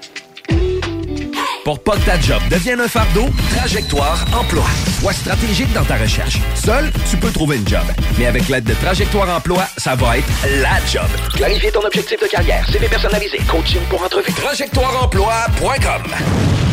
Pour 1.63 1.79
pas 1.79 1.95
que 1.95 2.05
ta 2.05 2.19
job 2.19 2.41
devienne 2.49 2.81
un 2.81 2.87
fardeau, 2.87 3.29
Trajectoire 3.55 4.25
Emploi. 4.33 4.65
Sois 4.99 5.13
stratégique 5.13 5.71
dans 5.73 5.83
ta 5.83 5.95
recherche. 5.95 6.39
Seul, 6.55 6.91
tu 7.09 7.17
peux 7.17 7.31
trouver 7.31 7.57
une 7.57 7.67
job. 7.67 7.83
Mais 8.17 8.25
avec 8.25 8.49
l'aide 8.49 8.63
de 8.63 8.73
Trajectoire 8.73 9.29
Emploi, 9.29 9.63
ça 9.77 9.95
va 9.95 10.17
être 10.17 10.27
la 10.61 10.83
job. 10.91 11.07
Clarifier 11.35 11.71
ton 11.71 11.85
objectif 11.85 12.19
de 12.19 12.27
carrière, 12.27 12.67
CV 12.67 12.87
personnalisé, 12.87 13.37
coaching 13.47 13.81
pour 13.89 14.03
entrevue. 14.03 14.33
TrajectoireEmploi.com 14.33 16.70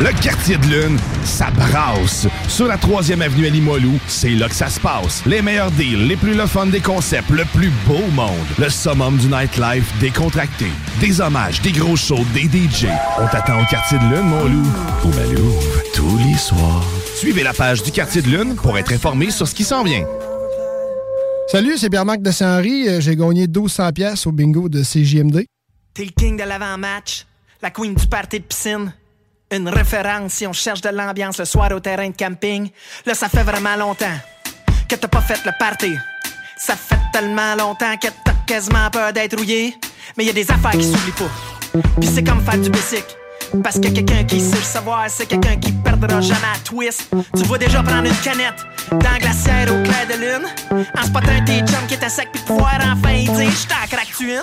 Le 0.00 0.10
quartier 0.20 0.56
de 0.56 0.66
lune, 0.66 0.98
ça 1.24 1.50
brasse. 1.52 2.26
Sur 2.48 2.66
la 2.66 2.76
3e 2.76 3.20
avenue 3.22 3.46
à 3.46 3.50
Limoilou, 3.50 3.98
c'est 4.08 4.30
là 4.30 4.48
que 4.48 4.54
ça 4.54 4.68
se 4.68 4.80
passe. 4.80 5.22
Les 5.24 5.40
meilleurs 5.40 5.70
deals, 5.70 6.08
les 6.08 6.16
plus 6.16 6.34
le 6.34 6.46
fun 6.46 6.66
des 6.66 6.80
concepts, 6.80 7.30
le 7.30 7.44
plus 7.54 7.70
beau 7.86 8.04
monde. 8.12 8.34
Le 8.58 8.68
summum 8.68 9.16
du 9.16 9.28
nightlife 9.28 9.90
décontracté. 10.00 10.66
Des 11.00 11.20
hommages, 11.20 11.62
des 11.62 11.72
gros 11.72 11.96
shows, 11.96 12.24
des 12.34 12.42
DJ. 12.42 12.86
On 13.18 13.26
t'attend 13.28 13.60
au 13.62 13.64
quartier 13.66 13.98
de 13.98 14.04
lune, 14.04 14.22
mon 14.28 14.44
loup. 14.44 14.66
Au 15.04 15.08
Malou, 15.08 15.52
tous 15.94 16.18
les 16.18 16.36
soirs. 16.36 16.84
Suivez 17.16 17.44
la 17.44 17.52
page 17.54 17.82
du 17.82 17.90
quartier 17.92 18.20
de 18.20 18.28
lune 18.28 18.56
pour 18.56 18.76
être 18.76 18.92
informé 18.92 19.30
sur 19.30 19.46
ce 19.46 19.54
qui 19.54 19.64
s'en 19.64 19.84
vient. 19.84 20.04
Salut, 21.48 21.78
c'est 21.78 21.88
Pierre-Marc 21.88 22.20
de 22.20 22.30
Saint-Henri. 22.32 22.88
Euh, 22.88 23.00
J'ai 23.00 23.14
gagné 23.16 23.46
1200 23.46 23.92
pièces 23.92 24.26
au 24.26 24.32
bingo 24.32 24.68
de 24.68 24.82
CJMD. 24.82 25.44
T'es 25.94 26.04
le 26.04 26.10
king 26.10 26.36
de 26.36 26.42
l'avant-match, 26.42 27.26
la 27.62 27.70
queen 27.70 27.94
du 27.94 28.06
party 28.08 28.40
de 28.40 28.44
piscine. 28.44 28.92
Une 29.54 29.68
référence 29.68 30.32
si 30.32 30.46
on 30.48 30.52
cherche 30.52 30.80
de 30.80 30.88
l'ambiance 30.88 31.38
le 31.38 31.44
soir 31.44 31.70
au 31.70 31.78
terrain 31.78 32.08
de 32.08 32.16
camping. 32.16 32.70
Là, 33.06 33.14
ça 33.14 33.28
fait 33.28 33.44
vraiment 33.44 33.76
longtemps 33.76 34.16
que 34.88 34.96
t'as 34.96 35.06
pas 35.06 35.20
fait 35.20 35.38
le 35.46 35.52
party. 35.56 35.96
Ça 36.56 36.74
fait 36.74 36.98
tellement 37.12 37.54
longtemps 37.54 37.96
que 37.96 38.08
t'as 38.24 38.34
quasiment 38.48 38.90
peur 38.90 39.12
d'être 39.12 39.36
rouillé. 39.36 39.76
Mais 40.16 40.24
y 40.24 40.30
a 40.30 40.32
des 40.32 40.50
affaires 40.50 40.72
qui 40.72 40.82
s'oublient 40.82 41.12
pas. 41.12 41.30
Puis 42.00 42.10
c'est 42.12 42.24
comme 42.24 42.44
faire 42.44 42.58
du 42.58 42.68
basic. 42.68 43.04
Parce 43.62 43.78
que 43.78 43.86
quelqu'un 43.90 44.24
qui 44.24 44.40
sait 44.40 44.56
le 44.56 44.62
savoir, 44.62 45.04
c'est 45.08 45.26
quelqu'un 45.26 45.54
qui 45.54 45.70
perdra 45.70 46.20
jamais 46.20 46.40
à 46.52 46.58
twist. 46.64 47.08
Tu 47.36 47.44
vois 47.44 47.58
déjà 47.58 47.80
prendre 47.80 48.08
une 48.08 48.16
canette 48.16 48.66
dans 48.90 49.12
la 49.12 49.18
glacière 49.20 49.68
au 49.68 49.80
clair 49.84 50.08
de 50.08 50.14
lune. 50.20 50.84
En 50.98 51.02
spotant 51.04 51.30
un 51.30 51.44
tes 51.44 51.58
chums 51.58 51.86
qui 51.86 51.94
était 51.94 52.08
sec, 52.08 52.28
puis 52.32 52.42
pouvoir 52.42 52.80
enfin 52.92 53.14
dire 53.14 53.52
J't'en 53.52 53.86
craque-tu 53.88 54.32
une? 54.32 54.42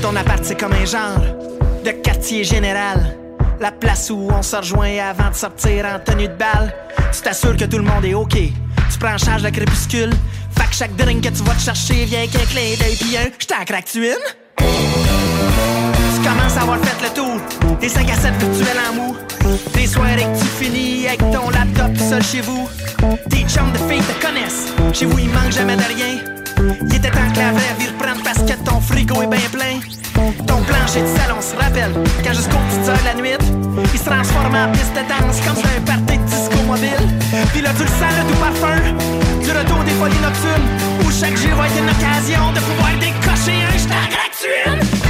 Ton 0.00 0.14
appart, 0.14 0.44
c'est 0.44 0.58
comme 0.58 0.72
un 0.72 0.84
genre 0.84 1.18
de 1.84 1.90
quartier 1.90 2.44
général. 2.44 3.16
La 3.58 3.72
place 3.72 4.08
où 4.10 4.28
on 4.30 4.42
se 4.42 4.54
rejoint 4.54 4.98
avant 4.98 5.30
de 5.30 5.34
sortir 5.34 5.84
en 5.86 5.98
tenue 5.98 6.28
de 6.28 6.34
balle. 6.34 6.72
Tu 7.12 7.22
t'assures 7.22 7.56
que 7.56 7.64
tout 7.64 7.78
le 7.78 7.84
monde 7.84 8.04
est 8.04 8.14
OK. 8.14 8.34
Tu 8.34 8.98
prends 9.00 9.14
en 9.14 9.18
charge 9.18 9.42
le 9.42 9.50
crépuscule. 9.50 10.12
Fait 10.56 10.70
que 10.70 10.74
chaque 10.74 10.94
drink 10.94 11.24
que 11.24 11.28
tu 11.36 11.42
vas 11.42 11.54
te 11.54 11.62
chercher 11.62 12.04
vient 12.04 12.20
avec 12.20 12.36
un 12.36 12.46
clin 12.46 12.76
d'œil 12.78 12.96
pis 12.96 13.16
un 13.16 13.30
j't'en 13.38 13.64
craque-tu 13.64 14.06
une? 14.06 15.25
Tu 16.26 16.32
commences 16.32 16.56
à 16.56 16.62
avoir 16.62 16.78
fait 16.80 17.04
le 17.04 17.14
tour 17.14 17.40
des 17.80 17.88
5 17.88 18.10
à 18.10 18.14
7 18.14 18.34
virtuels 18.40 18.82
en 18.90 18.94
mou. 18.94 19.16
Des 19.74 19.86
soirées 19.86 20.16
que 20.16 20.38
tu 20.40 20.46
finis 20.58 21.06
avec 21.06 21.20
ton 21.20 21.50
laptop 21.50 21.96
seul 21.96 22.20
chez 22.20 22.40
vous. 22.40 22.68
Tes 23.30 23.44
chums 23.46 23.70
de 23.70 23.78
filles 23.86 24.02
te 24.02 24.26
connaissent. 24.26 24.66
Chez 24.92 25.06
vous, 25.06 25.20
il 25.20 25.28
manque 25.28 25.52
jamais 25.52 25.76
de 25.76 25.82
rien. 25.82 26.18
Il 26.82 26.96
était 26.96 27.10
temps 27.10 27.30
que 27.32 27.38
la 27.38 27.52
vraie 27.52 27.76
vie 27.78 27.86
reprenne 27.86 28.20
parce 28.24 28.38
que 28.38 28.58
ton 28.64 28.80
frigo 28.80 29.22
est 29.22 29.28
bien 29.28 29.48
plein. 29.52 29.78
Ton 30.48 30.62
plancher 30.62 31.02
de 31.02 31.16
salon 31.16 31.40
se 31.40 31.54
rappelle 31.54 31.94
quand 32.24 32.32
jusqu'aux 32.32 32.58
petites 32.70 32.88
heures 32.88 32.98
de 32.98 33.04
la 33.04 33.14
nuit, 33.14 33.38
il 33.94 33.98
se 33.98 34.04
transforme 34.04 34.56
en 34.56 34.72
piste 34.72 34.94
de 34.98 35.06
danse 35.06 35.38
comme 35.46 35.54
sur 35.54 35.70
un 35.78 35.80
party 35.82 36.18
de 36.18 36.24
disco 36.24 36.58
mobile. 36.66 37.06
Puis 37.52 37.60
le 37.60 37.68
sens, 37.68 38.10
le 38.18 38.26
doux 38.26 38.40
parfum 38.42 38.82
du 39.44 39.50
retour 39.52 39.78
des 39.84 39.92
folies 39.92 40.22
nocturnes 40.26 40.66
où 41.06 41.10
chaque 41.12 41.36
jour 41.36 41.54
être 41.62 41.78
une 41.78 41.90
occasion 41.94 42.50
de 42.50 42.58
pouvoir 42.66 42.90
décocher 42.98 43.62
un 43.62 43.78
j't'en 43.78 44.10
gratuit. 44.10 45.06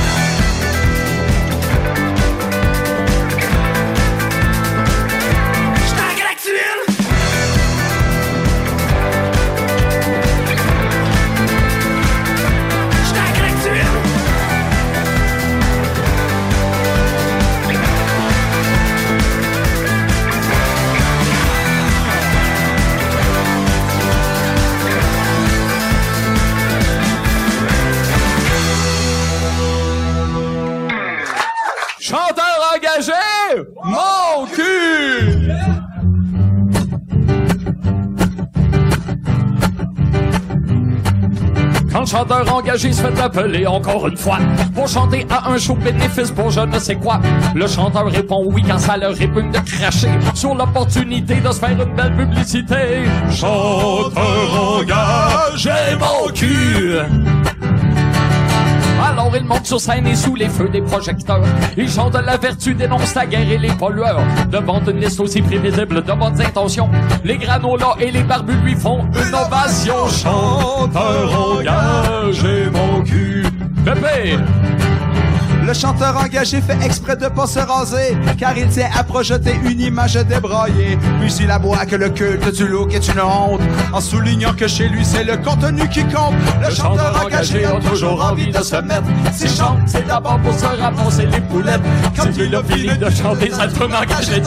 Chante 32.09 32.46
Le 41.99 42.05
chanteur 42.05 42.55
engagé 42.55 42.93
se 42.93 43.03
fait 43.03 43.21
appeler 43.21 43.67
encore 43.67 44.07
une 44.07 44.17
fois 44.17 44.39
pour 44.75 44.87
chanter 44.87 45.27
à 45.31 45.51
un 45.51 45.59
show 45.59 45.75
bénéfice 45.75 46.31
pour 46.31 46.51
je 46.51 46.61
ne 46.61 46.79
sais 46.79 46.95
quoi, 46.97 47.21
le 47.55 47.67
chanteur 47.67 48.07
répond 48.07 48.45
oui 48.47 48.63
quand 48.69 48.79
ça 48.79 48.97
leur 48.97 49.15
répugne 49.15 49.51
de 49.51 49.59
cracher 49.59 50.11
sur 50.35 50.55
l'opportunité 50.55 51.37
de 51.37 51.51
se 51.51 51.59
faire 51.59 51.71
une 51.71 51.95
belle 51.95 52.15
publicité. 52.15 53.05
Chanteur 53.31 54.79
engagé, 54.79 55.71
mon 55.99 56.31
cul! 56.33 57.01
Alors 59.03 59.35
il 59.35 59.45
monte 59.45 59.67
sur 59.67 59.81
scène 59.81 60.07
et 60.07 60.15
sous 60.15 60.35
les 60.35 60.49
feux 60.49 60.69
des 60.69 60.83
projecteurs. 60.83 61.43
Il 61.77 61.89
chante 61.89 62.15
la 62.15 62.37
vertu, 62.37 62.75
dénonce 62.75 63.15
la 63.15 63.27
guerre 63.27 63.51
et 63.51 63.59
les 63.59 63.73
pollueurs. 63.73 64.21
Devant 64.51 64.81
une 64.85 65.01
liste 65.01 65.21
aussi 65.21 65.43
prévisible 65.43 66.03
de 66.03 66.13
bonnes 66.13 66.41
intentions, 66.41 66.91
les 67.25 67.39
granolas 67.39 67.97
et 68.01 68.11
les 68.11 68.23
barbus 68.23 68.57
lui 68.65 68.75
font 68.75 69.07
une 69.15 69.35
ovation. 69.35 69.95
Le 75.67 75.75
chanteur 75.75 76.17
engagé 76.17 76.61
fait 76.61 76.79
exprès 76.81 77.17
de 77.17 77.27
pas 77.27 77.49
se 77.49 77.59
raser, 77.59 78.17
car 78.39 78.57
il 78.57 78.69
tient 78.69 78.89
à 78.97 79.03
projeter 79.03 79.59
une 79.65 79.81
image 79.81 80.15
débraillée. 80.15 80.97
Puis 81.21 81.35
il 81.41 81.51
aboie 81.51 81.85
que 81.87 81.97
le 81.97 82.09
culte 82.11 82.55
du 82.55 82.69
look 82.69 82.95
est 82.95 83.09
une 83.09 83.21
honte, 83.21 83.61
en 83.93 84.01
soulignant 84.01 84.53
que 84.53 84.69
chez 84.69 84.89
lui 84.89 85.05
c'est 85.05 85.25
le 85.25 85.37
contenu 85.39 85.89
qui 85.89 86.05
compte. 86.05 86.35
Le, 86.63 86.73
chanteur 86.73 87.21
engagé 87.21 87.65
a 87.65 87.81
toujours 87.81 88.25
envie 88.25 88.53
de 88.53 88.63
se 88.63 88.77
mettre. 88.77 89.07
S'il 89.33 89.51
chante, 89.51 89.79
c'est 89.87 90.07
d'abord 90.07 90.39
pour 90.39 90.55
se 90.55 90.67
ramasser 90.67 91.27
les 91.27 91.41
poulettes. 91.41 91.83
Quand 92.17 92.31
il 92.39 92.55
a 92.55 92.63
fini 92.63 92.97
de 92.97 93.11
chanter, 93.11 93.51
ça 93.51 93.67
tourne 93.67 93.95
engagé. 93.95 94.41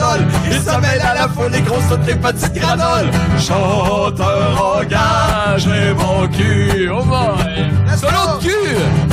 Il 0.46 0.58
se 0.58 0.80
mêle 0.80 1.02
à 1.02 1.14
la 1.14 1.28
foule 1.28 1.50
les 1.52 1.60
grosses 1.60 1.86
toutes 1.90 2.06
les 2.06 2.14
petites 2.14 2.54
granoles. 2.54 3.10
Chanteur 3.38 4.74
engagé, 4.78 5.92
mon 5.98 6.26
cul. 6.28 6.90
Oh 6.90 7.04
boy! 7.04 7.98
Solo 7.98 8.38
de 8.38 8.42
cul! 8.42 9.09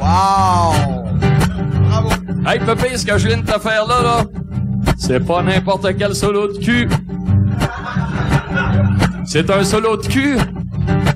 Wow! 0.00 1.04
Bravo! 1.88 2.10
Hey, 2.46 2.60
ce 2.98 3.06
que 3.06 3.18
je 3.18 3.28
viens 3.28 3.36
de 3.38 3.46
te 3.46 3.58
faire 3.60 3.86
là, 3.86 4.02
là, 4.02 4.24
c'est 4.98 5.20
pas 5.20 5.42
n'importe 5.42 5.96
quel 5.96 6.14
solo 6.14 6.52
de 6.52 6.58
cul. 6.58 6.88
C'est 9.24 9.48
un 9.50 9.64
solo 9.64 9.96
de 9.96 10.06
cul 10.06 10.38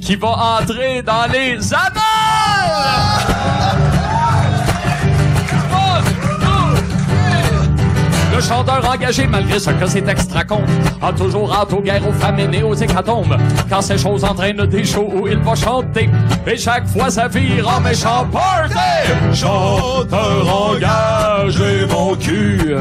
qui 0.00 0.16
va 0.16 0.60
entrer 0.60 1.02
dans 1.02 1.30
les 1.32 1.74
annales! 1.74 3.37
Chanteur 8.40 8.88
engagé, 8.88 9.26
malgré 9.26 9.58
ce 9.58 9.70
que 9.70 9.86
ses 9.86 10.00
textes 10.00 10.32
racontent, 10.32 10.62
a 11.02 11.12
toujours 11.12 11.52
hâte 11.52 11.72
aux 11.72 11.80
guerres, 11.80 12.06
aux 12.08 12.12
famines 12.12 12.54
et 12.54 12.62
aux 12.62 12.74
hécatombes. 12.74 13.36
Quand 13.68 13.82
ces 13.82 13.98
choses 13.98 14.24
entraînent 14.24 14.64
des 14.66 14.84
shows 14.84 15.10
où 15.12 15.26
il 15.26 15.38
va 15.38 15.54
chanter, 15.54 16.08
et 16.46 16.56
chaque 16.56 16.86
fois 16.86 17.10
ça 17.10 17.26
vire 17.28 17.68
en 17.68 17.80
méchant 17.80 18.26
party! 18.32 19.34
Chanteur 19.34 20.70
engagé, 20.70 21.86
mon 21.90 22.14
cul! 22.14 22.76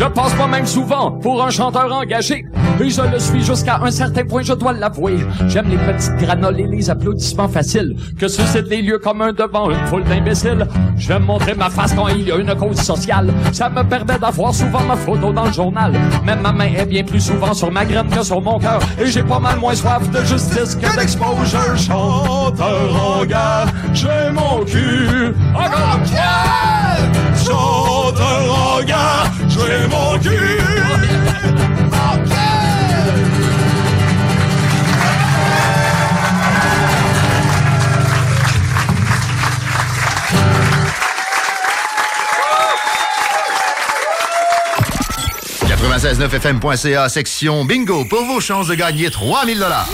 Je 0.00 0.06
passe 0.06 0.32
pas 0.32 0.46
même 0.46 0.64
souvent 0.64 1.10
pour 1.10 1.44
un 1.44 1.50
chanteur 1.50 1.92
engagé. 1.92 2.46
Et 2.80 2.88
je 2.88 3.02
le 3.02 3.18
suis 3.18 3.44
jusqu'à 3.44 3.78
un 3.82 3.90
certain 3.90 4.24
point, 4.24 4.40
je 4.40 4.54
dois 4.54 4.72
l'avouer. 4.72 5.18
J'aime 5.46 5.68
les 5.68 5.76
petites 5.76 6.16
granoles 6.16 6.58
et 6.58 6.66
les 6.66 6.88
applaudissements 6.88 7.48
faciles 7.48 7.94
que 8.18 8.26
suscitent 8.26 8.70
les 8.70 8.80
lieux 8.80 8.98
communs 8.98 9.34
devant 9.34 9.70
une 9.70 9.86
foule 9.88 10.04
d'imbéciles. 10.04 10.66
J'aime 10.96 11.24
montrer 11.24 11.52
ma 11.54 11.68
face 11.68 11.92
quand 11.92 12.08
il 12.08 12.26
y 12.26 12.32
a 12.32 12.36
une 12.36 12.54
cause 12.54 12.80
sociale. 12.80 13.30
Ça 13.52 13.68
me 13.68 13.82
permet 13.82 14.18
d'avoir 14.18 14.54
souvent 14.54 14.82
ma 14.84 14.96
photo 14.96 15.34
dans 15.34 15.44
le 15.44 15.52
journal. 15.52 15.92
Même 16.24 16.40
ma 16.40 16.52
main 16.52 16.72
est 16.74 16.86
bien 16.86 17.04
plus 17.04 17.20
souvent 17.20 17.52
sur 17.52 17.70
ma 17.70 17.84
graine 17.84 18.08
que 18.08 18.22
sur 18.22 18.40
mon 18.40 18.58
cœur. 18.58 18.80
Et 18.98 19.04
j'ai 19.04 19.22
pas 19.22 19.38
mal 19.38 19.58
moins 19.58 19.74
soif 19.74 20.10
de 20.10 20.24
justice 20.24 20.76
que 20.76 20.96
d'exposure. 20.96 21.76
Chanteur 21.76 23.18
engagé, 23.18 24.08
mon 24.32 24.64
cul. 24.64 25.34
Encore 25.54 26.00
Chanteur 27.44 28.76
engagé, 28.78 29.49
mon 29.88 30.18
cul. 30.18 30.60
fmca 46.28 47.08
section 47.08 47.64
bingo 47.64 48.04
pour 48.04 48.24
vos 48.24 48.40
chances 48.40 48.68
de 48.68 48.74
gagner 48.74 49.10
3000 49.10 49.58
dollars. 49.58 49.88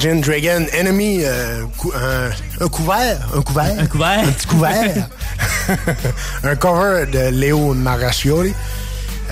Imagine 0.00 0.20
Dragon 0.20 0.64
Enemy, 0.78 1.22
euh, 1.24 1.64
cou- 1.76 1.90
un, 1.92 2.30
un 2.64 2.68
couvert, 2.68 3.18
un 3.34 3.42
couvert. 3.42 3.74
Un 3.80 3.86
couvert. 3.86 4.20
Un 4.20 4.30
petit 4.30 4.46
couvert. 4.46 5.08
un 6.44 6.54
cover 6.54 7.06
de 7.06 7.30
Léo 7.30 7.74
Marascioli. 7.74 8.54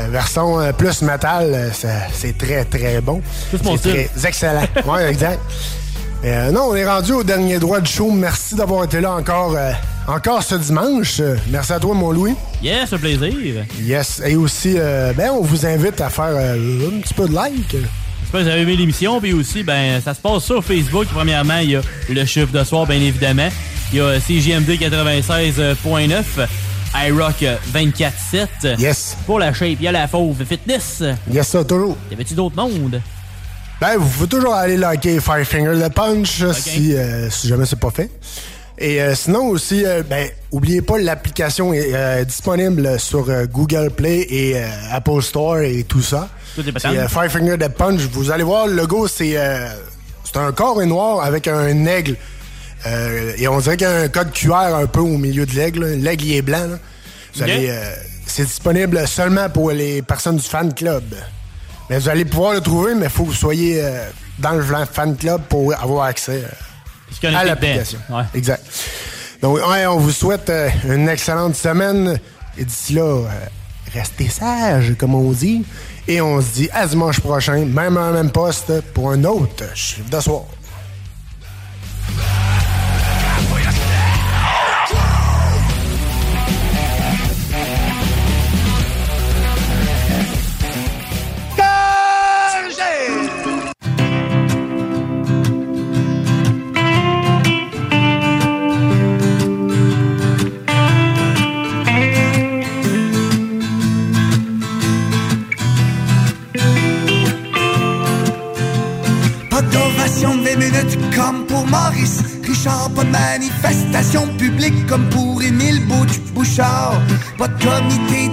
Euh, 0.00 0.08
version 0.10 0.58
euh, 0.58 0.72
plus 0.72 1.02
métal, 1.02 1.52
euh, 1.54 1.70
c'est 2.12 2.36
très 2.36 2.64
très 2.64 3.00
bon. 3.00 3.22
C'est 3.52 3.80
très 3.80 4.10
excellent. 4.26 4.64
oui, 4.86 5.02
exact. 5.08 5.38
Non, 6.24 6.70
on 6.70 6.74
est 6.74 6.84
rendu 6.84 7.12
au 7.12 7.22
dernier 7.22 7.60
droit 7.60 7.78
du 7.80 7.88
show. 7.88 8.10
Merci 8.10 8.56
d'avoir 8.56 8.82
été 8.82 9.00
là 9.00 9.12
encore, 9.12 9.54
encore 10.08 10.42
ce 10.42 10.56
dimanche. 10.56 11.22
Merci 11.48 11.74
à 11.74 11.78
toi, 11.78 11.94
mon 11.94 12.10
Louis. 12.10 12.34
Yes, 12.60 12.92
un 12.92 12.98
plaisir. 12.98 13.32
Yes. 13.80 14.20
Et 14.26 14.34
aussi, 14.34 14.74
ben, 15.16 15.30
on 15.30 15.42
vous 15.42 15.64
invite 15.64 16.00
à 16.00 16.10
faire 16.10 16.34
un 16.34 17.00
petit 17.00 17.14
peu 17.14 17.28
de 17.28 17.34
like. 17.34 17.76
J'espère 18.26 18.40
que 18.40 18.46
vous 18.46 18.50
avez 18.50 18.62
aimé 18.62 18.76
l'émission. 18.76 19.20
Puis 19.20 19.32
aussi, 19.32 19.62
ben, 19.62 20.00
ça 20.00 20.12
se 20.12 20.20
passe 20.20 20.42
sur 20.42 20.64
Facebook. 20.64 21.06
Premièrement, 21.14 21.58
il 21.58 21.70
y 21.70 21.76
a 21.76 21.80
le 22.08 22.24
chiffre 22.24 22.50
de 22.50 22.64
soir, 22.64 22.84
bien 22.84 23.00
évidemment. 23.00 23.48
Il 23.92 23.98
y 23.98 24.00
a 24.00 24.18
CJMD 24.18 24.68
96.9, 24.70 26.24
iRock 27.06 27.44
24.7. 27.72 28.80
Yes. 28.80 29.16
Pour 29.26 29.38
la 29.38 29.52
shape, 29.52 29.76
il 29.78 29.82
y 29.82 29.86
a 29.86 29.92
la 29.92 30.08
fauve 30.08 30.44
fitness. 30.44 31.04
Yes, 31.30 31.46
ça, 31.46 31.62
toujours. 31.62 31.96
Y 32.10 32.14
avait-tu 32.14 32.34
d'autres 32.34 32.56
mondes? 32.56 33.00
Ben, 33.80 33.96
vous 33.96 34.08
pouvez 34.08 34.26
toujours 34.26 34.54
aller 34.54 34.76
liker 34.76 35.20
Five 35.20 35.44
Finger 35.44 35.80
the 35.80 35.92
Punch 35.92 36.42
si, 36.52 36.96
euh, 36.96 37.30
si 37.30 37.46
jamais 37.46 37.64
c'est 37.64 37.78
pas 37.78 37.90
fait. 37.90 38.10
Et 38.76 39.00
euh, 39.00 39.14
sinon 39.14 39.46
aussi, 39.46 39.86
euh, 39.86 40.02
ben, 40.02 40.28
oubliez 40.50 40.82
pas, 40.82 40.98
l'application 40.98 41.72
est 41.72 42.24
disponible 42.24 42.98
sur 42.98 43.28
Google 43.46 43.90
Play 43.90 44.26
et 44.28 44.56
Apple 44.90 45.22
Store 45.22 45.60
et 45.60 45.84
tout 45.84 46.02
ça. 46.02 46.28
C'est 46.80 46.98
euh, 46.98 47.08
Five 47.08 47.30
Finger 47.30 47.56
the 47.58 47.68
Punch. 47.68 48.00
Vous 48.12 48.30
allez 48.30 48.44
voir, 48.44 48.66
le 48.66 48.74
logo, 48.74 49.08
c'est 49.08 49.36
euh, 49.36 49.68
c'est 50.24 50.36
un 50.38 50.52
corps 50.52 50.84
noir 50.84 51.22
avec 51.24 51.48
un 51.48 51.86
aigle. 51.86 52.16
Euh, 52.86 53.32
et 53.36 53.48
on 53.48 53.58
dirait 53.58 53.76
qu'il 53.76 53.86
y 53.86 53.90
a 53.90 54.00
un 54.00 54.08
code 54.08 54.32
QR 54.32 54.74
un 54.74 54.86
peu 54.86 55.00
au 55.00 55.16
milieu 55.18 55.46
de 55.46 55.52
l'aigle. 55.52 55.84
L'aigle, 55.94 56.24
il 56.24 56.36
est 56.36 56.42
blanc. 56.42 56.78
euh, 57.70 57.94
c'est 58.26 58.44
disponible 58.44 59.06
seulement 59.06 59.48
pour 59.48 59.70
les 59.70 60.02
personnes 60.02 60.36
du 60.36 60.42
fan 60.46 60.72
club. 60.74 61.04
Mais 61.88 61.98
vous 61.98 62.08
allez 62.08 62.24
pouvoir 62.24 62.54
le 62.54 62.60
trouver, 62.60 62.94
mais 62.94 63.06
il 63.06 63.10
faut 63.10 63.24
que 63.24 63.28
vous 63.28 63.34
soyez 63.34 63.82
euh, 63.82 64.08
dans 64.38 64.52
le 64.52 64.62
fan 64.90 65.16
club 65.16 65.42
pour 65.48 65.72
avoir 65.74 66.04
accès 66.06 66.42
à 67.22 67.44
l'application. 67.44 67.98
Ouais. 68.10 68.24
Exact. 68.34 68.64
Donc, 69.42 69.56
ouais, 69.58 69.86
on 69.86 69.98
vous 69.98 70.10
souhaite 70.10 70.50
une 70.88 71.08
excellente 71.08 71.54
semaine. 71.54 72.18
Et 72.58 72.64
d'ici 72.64 72.94
là, 72.94 73.22
restez 73.92 74.28
sages, 74.28 74.94
comme 74.98 75.14
on 75.14 75.30
dit. 75.30 75.64
Et 76.08 76.20
on 76.20 76.40
se 76.40 76.52
dit 76.54 76.68
à 76.72 76.86
dimanche 76.86 77.20
prochain, 77.20 77.64
même 77.64 77.96
à 77.96 78.12
même 78.12 78.30
poste, 78.30 78.80
pour 78.94 79.10
un 79.10 79.24
autre 79.24 79.64
chiffre 79.74 80.08
de 80.08 80.20
soir. 80.20 80.44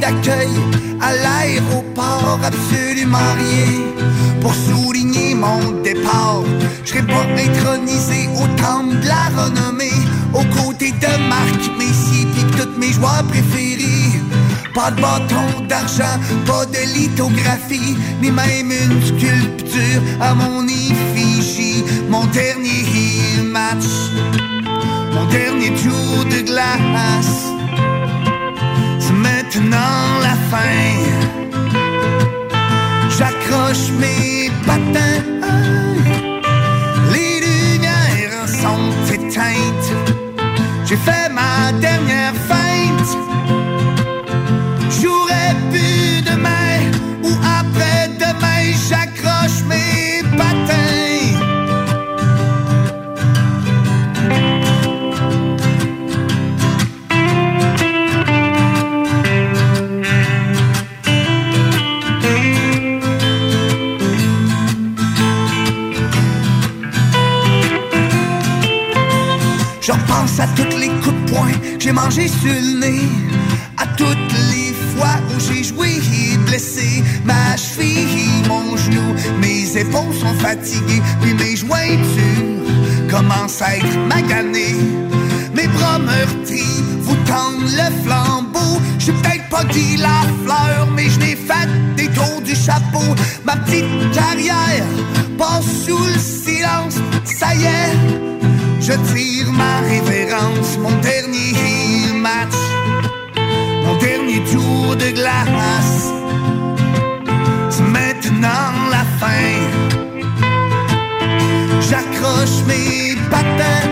D'accueil 0.04 0.50
à 1.00 1.14
l'aéroport, 1.24 2.40
absolument 2.44 3.34
rien 3.38 3.74
pour 4.42 4.54
souligner 4.54 5.34
mon 5.34 5.82
départ. 5.82 6.44
Je 6.84 6.90
serai 6.90 7.04
pas 7.04 7.26
intronisé 7.48 8.28
au 8.36 8.46
temple 8.62 9.00
de 9.02 9.08
la 9.08 9.26
renommée, 9.42 10.00
aux 10.34 10.48
côtés 10.58 10.92
de 10.92 11.14
Marc 11.30 11.62
Messier 11.80 12.28
pis 12.34 12.46
tous 12.58 12.78
mes 12.78 12.92
joueurs 12.92 13.24
préférés. 13.30 14.20
Pas 14.76 14.92
de 14.92 15.00
bâton 15.00 15.48
d'argent, 15.70 16.18
pas 16.46 16.66
de 16.66 16.84
lithographie, 16.98 17.96
ni 18.22 18.30
même 18.30 18.72
une 18.72 19.02
sculpture 19.10 20.02
à 20.20 20.34
mon 20.34 20.68
effigie. 20.68 21.86
Mon 22.10 22.26
dernier 22.26 22.84
match, 23.58 23.88
mon 25.14 25.26
dernier 25.28 25.72
tour 25.82 26.26
de 26.26 26.42
glace, 26.42 27.54
maintenant 29.56 30.20
la 30.22 30.36
fin. 30.50 30.60
J'accroche 33.18 33.92
mes 34.00 34.50
patins, 34.66 35.22
les 37.12 37.40
lumières 37.42 38.48
sont 38.48 38.92
éteintes. 39.12 39.92
J'ai 40.86 40.98
fait 40.98 41.30
ma 41.30 41.72
dernière 41.80 42.34
feinte. 42.50 43.18
J'aurais 44.90 45.56
pu 45.72 46.22
demain 46.24 46.92
ou 47.24 47.32
après-demain, 47.60 48.74
j'accroche 48.90 49.64
mes 49.68 50.24
patins. 50.38 50.83
À 70.24 70.48
toutes 70.56 70.80
les 70.80 70.88
coups 70.88 71.16
de 71.26 71.32
poing 71.32 71.52
que 71.78 71.84
j'ai 71.84 71.92
mangé 71.92 72.30
sur 72.30 72.54
le 72.54 72.80
nez. 72.80 73.02
À 73.78 73.86
toutes 73.98 74.34
les 74.52 74.74
fois 74.96 75.20
où 75.30 75.40
j'ai 75.40 75.64
joué 75.64 76.00
blessé 76.46 77.04
ma 77.26 77.58
cheville, 77.58 78.42
mon 78.48 78.78
genou. 78.78 79.14
Mes 79.40 79.78
épaules 79.78 80.14
sont 80.14 80.34
fatiguées, 80.40 81.02
puis 81.22 81.34
mes 81.34 81.56
jointures 81.58 83.10
commencent 83.10 83.62
à 83.62 83.76
être 83.76 83.98
maganées. 84.08 84.78
Mes 85.54 85.68
bras 85.68 86.00
meurtris 86.00 86.82
vous 87.02 87.18
tendent 87.26 87.70
le 87.70 88.04
flambeau. 88.04 88.80
J'ai 89.00 89.12
peut-être 89.12 89.50
pas 89.50 89.66
dit 89.66 89.98
la 89.98 90.22
fleur, 90.46 90.88
mais 90.96 91.10
je 91.10 91.20
n'ai 91.20 91.36
fait 91.36 91.68
des 91.98 92.08
tours 92.08 92.42
du 92.42 92.56
chapeau. 92.56 93.14
Ma 93.44 93.58
petite 93.58 94.12
carrière 94.14 94.86
passe 95.38 95.66
sous 95.86 95.98
le 95.98 96.20
silence. 96.20 96.96
Ça 97.26 97.54
y 97.56 97.64
est, 97.66 98.23
je 98.84 98.92
tire 99.14 99.50
ma 99.54 99.80
révérence, 99.80 100.78
mon 100.78 100.92
dernier 101.00 102.12
match, 102.16 102.60
mon 103.86 103.96
dernier 103.98 104.44
tour 104.52 104.96
de 104.98 105.10
glace. 105.12 106.12
C'est 107.70 107.90
maintenant 108.00 108.74
la 108.92 109.06
fin. 109.20 109.54
J'accroche 111.80 112.60
mes 112.68 113.16
patins. 113.32 113.90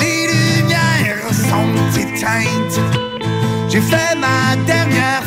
Les 0.00 0.28
lumières 0.32 1.28
sont 1.50 1.74
éteintes. 1.98 2.80
J'ai 3.68 3.80
fait 3.80 4.14
ma 4.26 4.54
dernière 4.64 5.21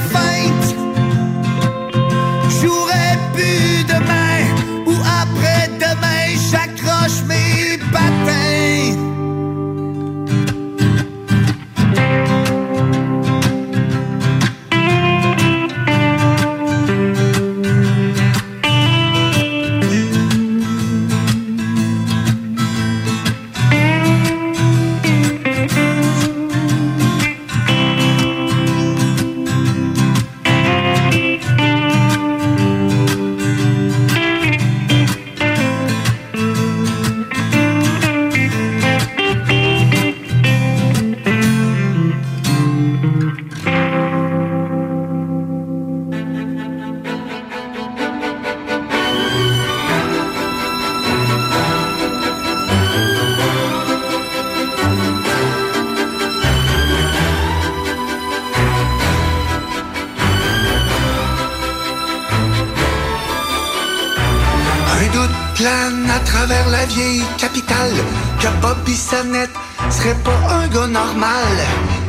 à 65.67 66.19
travers 66.19 66.69
la 66.69 66.85
vieille 66.85 67.23
capitale 67.39 67.93
que 68.39 68.47
Bobby 68.61 68.95
Sannette 68.95 69.49
serait 69.89 70.17
pas 70.23 70.53
un 70.53 70.67
gars 70.67 70.85
normal. 70.85 71.55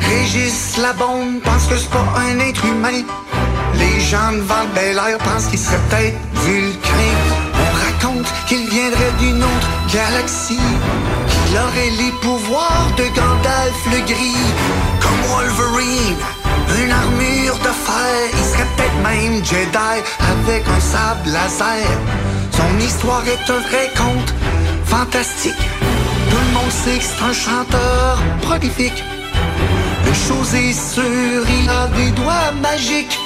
Régis 0.02 0.76
la 0.76 0.92
bombe 0.92 1.40
pense 1.42 1.66
que 1.66 1.76
c'est 1.76 1.88
pas 1.88 2.04
un 2.18 2.38
être 2.40 2.64
humain. 2.66 3.02
Les 3.74 4.00
gens 4.00 4.32
devant 4.32 4.62
le 4.62 4.74
Bel 4.74 4.96
Air 4.98 5.18
pensent 5.18 5.46
qu'il 5.46 5.58
serait 5.58 5.80
peut-être 5.88 6.18
vulcain. 6.44 7.14
On 7.54 7.70
raconte 7.84 8.26
qu'il 8.46 8.68
viendrait 8.68 9.12
d'une 9.20 9.42
autre 9.42 9.68
galaxie, 9.90 10.58
qu'il 11.28 11.56
aurait 11.56 11.90
les 12.02 12.12
pouvoirs 12.20 12.88
de 12.98 13.04
Gandalf 13.04 13.80
le 13.90 14.00
gris, 14.04 14.36
comme 15.00 15.30
Wolverine. 15.30 16.45
Une 16.82 16.92
armure 16.92 17.58
de 17.58 17.72
fer, 17.86 18.30
il 18.32 18.44
serait 18.44 18.66
peut-être 18.76 18.98
même 19.02 19.44
Jedi 19.44 19.96
avec 20.20 20.64
un 20.68 20.80
sable 20.80 21.30
laser. 21.32 21.88
Son 22.52 22.78
histoire 22.86 23.22
est 23.26 23.50
un 23.50 23.60
vrai 23.68 23.90
conte 23.96 24.34
fantastique. 24.84 25.64
Tout 26.30 26.36
le 26.36 26.52
monde 26.54 26.70
sait 26.70 26.98
que 26.98 27.04
c'est 27.04 27.24
un 27.24 27.32
chanteur 27.32 28.18
prolifique. 28.42 29.02
Une 30.06 30.14
chose 30.14 30.54
est 30.54 30.72
sûre, 30.72 31.44
il 31.60 31.68
a 31.68 31.88
des 31.96 32.10
doigts 32.10 32.52
magiques. 32.60 33.18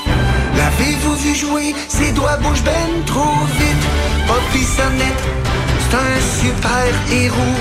L'avez-vous 0.57 1.17
vu 1.17 1.35
jouer? 1.35 1.75
Ses 1.89 2.13
doigts 2.13 2.37
bougent 2.37 2.63
ben 2.63 3.05
trop 3.07 3.35
vite. 3.59 3.85
Bobby 4.27 4.65
Sonnette, 4.65 5.25
c'est 5.81 5.97
un 5.97 6.21
super 6.41 6.91
héros. 7.11 7.59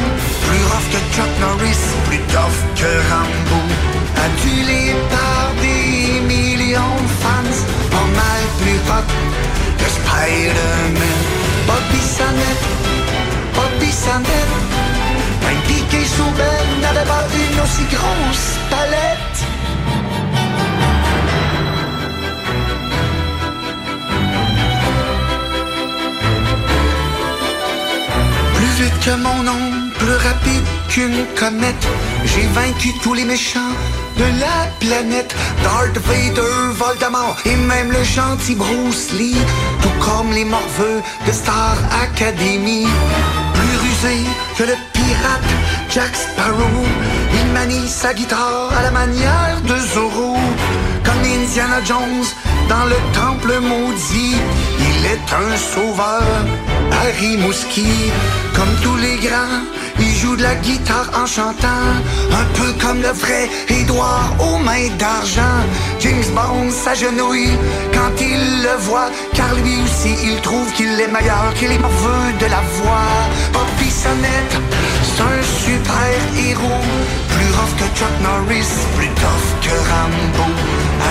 Plus 0.48 0.64
rough 0.72 0.88
que 0.91 1.16
Chuck 1.16 1.32
Norris, 1.41 1.82
plus 2.07 2.20
tough 2.34 2.60
que 2.76 2.91
Rambo. 3.10 3.89
Adulé 4.15 4.94
par 5.10 5.52
des 5.61 6.22
millions 6.22 6.95
de 7.02 7.14
fans, 7.22 7.57
pas 7.91 8.07
mal 8.19 8.41
plus 8.61 8.80
hot 8.90 9.10
que 9.77 9.90
Spider-Man? 9.98 11.19
Bobby 11.68 12.02
Sonnette, 12.02 12.65
Bobby 13.56 13.91
Sonnette, 13.91 14.56
même 15.44 15.61
piqué 15.68 16.06
sous 16.06 16.31
Ben 16.38 16.81
n'avait 16.81 17.07
pas 17.07 17.26
une 17.34 17.60
aussi 17.61 17.84
grosse 17.95 18.57
palette. 18.69 19.38
Plus 28.56 28.84
vite 28.84 28.99
que 29.06 29.15
mon 29.15 29.48
ombre, 29.48 29.94
plus 29.98 30.15
rapide 30.15 30.65
qu'une 30.90 31.26
comète. 31.40 31.88
J'ai 32.26 32.48
vaincu 32.48 32.90
tous 33.03 33.14
les 33.14 33.26
méchants 33.26 33.73
de 34.19 34.39
la 34.39 34.67
planète. 34.79 35.33
Darth 35.63 35.97
Vader, 36.07 36.73
Voldemort 36.73 37.37
et 37.45 37.55
même 37.55 37.91
le 37.91 38.03
gentil 38.03 38.55
Bruce 38.55 39.11
Lee. 39.13 39.37
Tout 39.81 39.95
comme 40.05 40.31
les 40.31 40.45
morveux 40.45 41.01
de 41.25 41.31
Star 41.31 41.77
Academy. 42.03 42.85
Plus 43.53 43.77
rusé 43.85 44.17
que 44.57 44.63
le 44.63 44.75
pirate 44.93 45.51
Jack 45.89 46.13
Sparrow. 46.15 46.85
Il 47.33 47.51
manie 47.53 47.87
sa 47.87 48.13
guitare 48.13 48.71
à 48.77 48.83
la 48.83 48.91
manière 48.91 49.57
de 49.63 49.75
Zorro. 49.93 50.35
Comme 51.05 51.23
Indiana 51.23 51.79
Jones 51.85 52.27
dans 52.67 52.85
le 52.85 52.99
temple 53.13 53.53
maudit. 53.61 54.35
Il 54.87 55.05
est 55.13 55.27
un 55.43 55.57
sauveur, 55.57 56.23
Harry 56.91 57.38
Mouski. 57.38 58.11
Comme 58.56 58.74
tous 58.84 58.98
les 58.98 59.18
grands, 59.18 59.64
il 59.99 60.14
joue 60.16 60.36
de 60.36 60.44
la 60.44 60.56
guitare 60.56 61.10
en 61.16 61.26
chantant. 61.26 61.88
Un 62.32 62.45
peu 62.57 62.72
comme 62.82 63.02
le 63.02 63.10
vrai 63.10 63.49
Édouard 63.70 64.36
aux 64.40 64.57
mains 64.57 64.90
d'argent. 64.98 65.60
James 65.99 66.30
Bond 66.36 66.70
s'agenouille 66.72 67.57
quand 67.94 68.14
il 68.22 68.64
le 68.64 68.76
voit. 68.80 69.10
Car 69.34 69.53
lui 69.56 69.76
aussi, 69.84 70.14
il 70.24 70.41
trouve 70.41 70.72
qu'il 70.74 70.99
est 70.99 71.11
meilleur 71.11 71.53
que 71.60 71.66
les 71.66 71.80
morveux 71.80 72.34
de 72.40 72.45
la 72.45 72.61
voix. 72.78 73.16
Bobby 73.53 73.90
Sonnette, 73.90 74.57
c'est 75.03 75.22
un 75.22 75.41
super 75.66 76.20
héros. 76.38 76.86
Plus 77.34 77.52
rough 77.57 77.74
que 77.80 77.88
Chuck 77.98 78.16
Norris, 78.22 78.72
plus 78.98 79.11
tough 79.22 79.48
que 79.61 79.76
Rambo. 79.90 80.48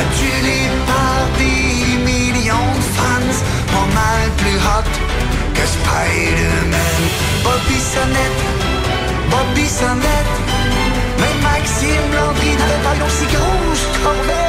Adulé 0.01 0.61
par 0.87 1.21
des 1.39 1.97
millions 2.05 2.73
de 2.77 2.87
fans, 2.97 3.37
pas 3.73 3.89
mal 3.95 4.31
plus 4.37 4.57
hot 4.57 5.08
Spider-Man. 5.67 7.01
Bobby 7.45 7.79
Sonnette, 7.79 8.43
Bobby 9.31 9.67
Sonnette, 9.69 10.37
même 11.19 11.41
Maxime 11.43 12.15
Landry 12.15 12.51
n'avait 12.57 12.83
pas 12.83 12.95
corvette. 14.03 14.48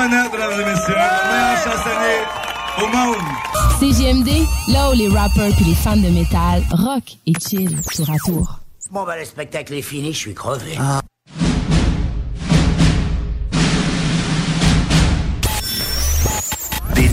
Pisana, 0.00 0.28
mesdames 0.30 0.52
et 0.52 0.64
messieurs, 0.64 0.94
le 0.94 1.28
meilleur 1.28 1.56
chansonnier 1.62 2.20
au 2.78 2.86
monde. 2.86 3.16
CGMD, 3.78 4.46
là 4.68 4.90
où 4.90 4.94
les 4.94 5.08
rappers 5.08 5.52
puis 5.56 5.64
les 5.66 5.74
fans 5.74 5.96
de 5.96 6.08
métal 6.08 6.62
rock 6.70 7.02
et 7.26 7.32
chill 7.38 7.76
tour 7.82 8.10
à 8.10 8.16
tour. 8.24 8.60
Bon, 8.90 9.04
bah, 9.04 9.18
le 9.18 9.24
spectacle 9.26 9.74
est 9.74 9.82
fini, 9.82 10.12
je 10.12 10.18
suis 10.18 10.34
crevé. 10.34 10.70
Des 10.72 11.09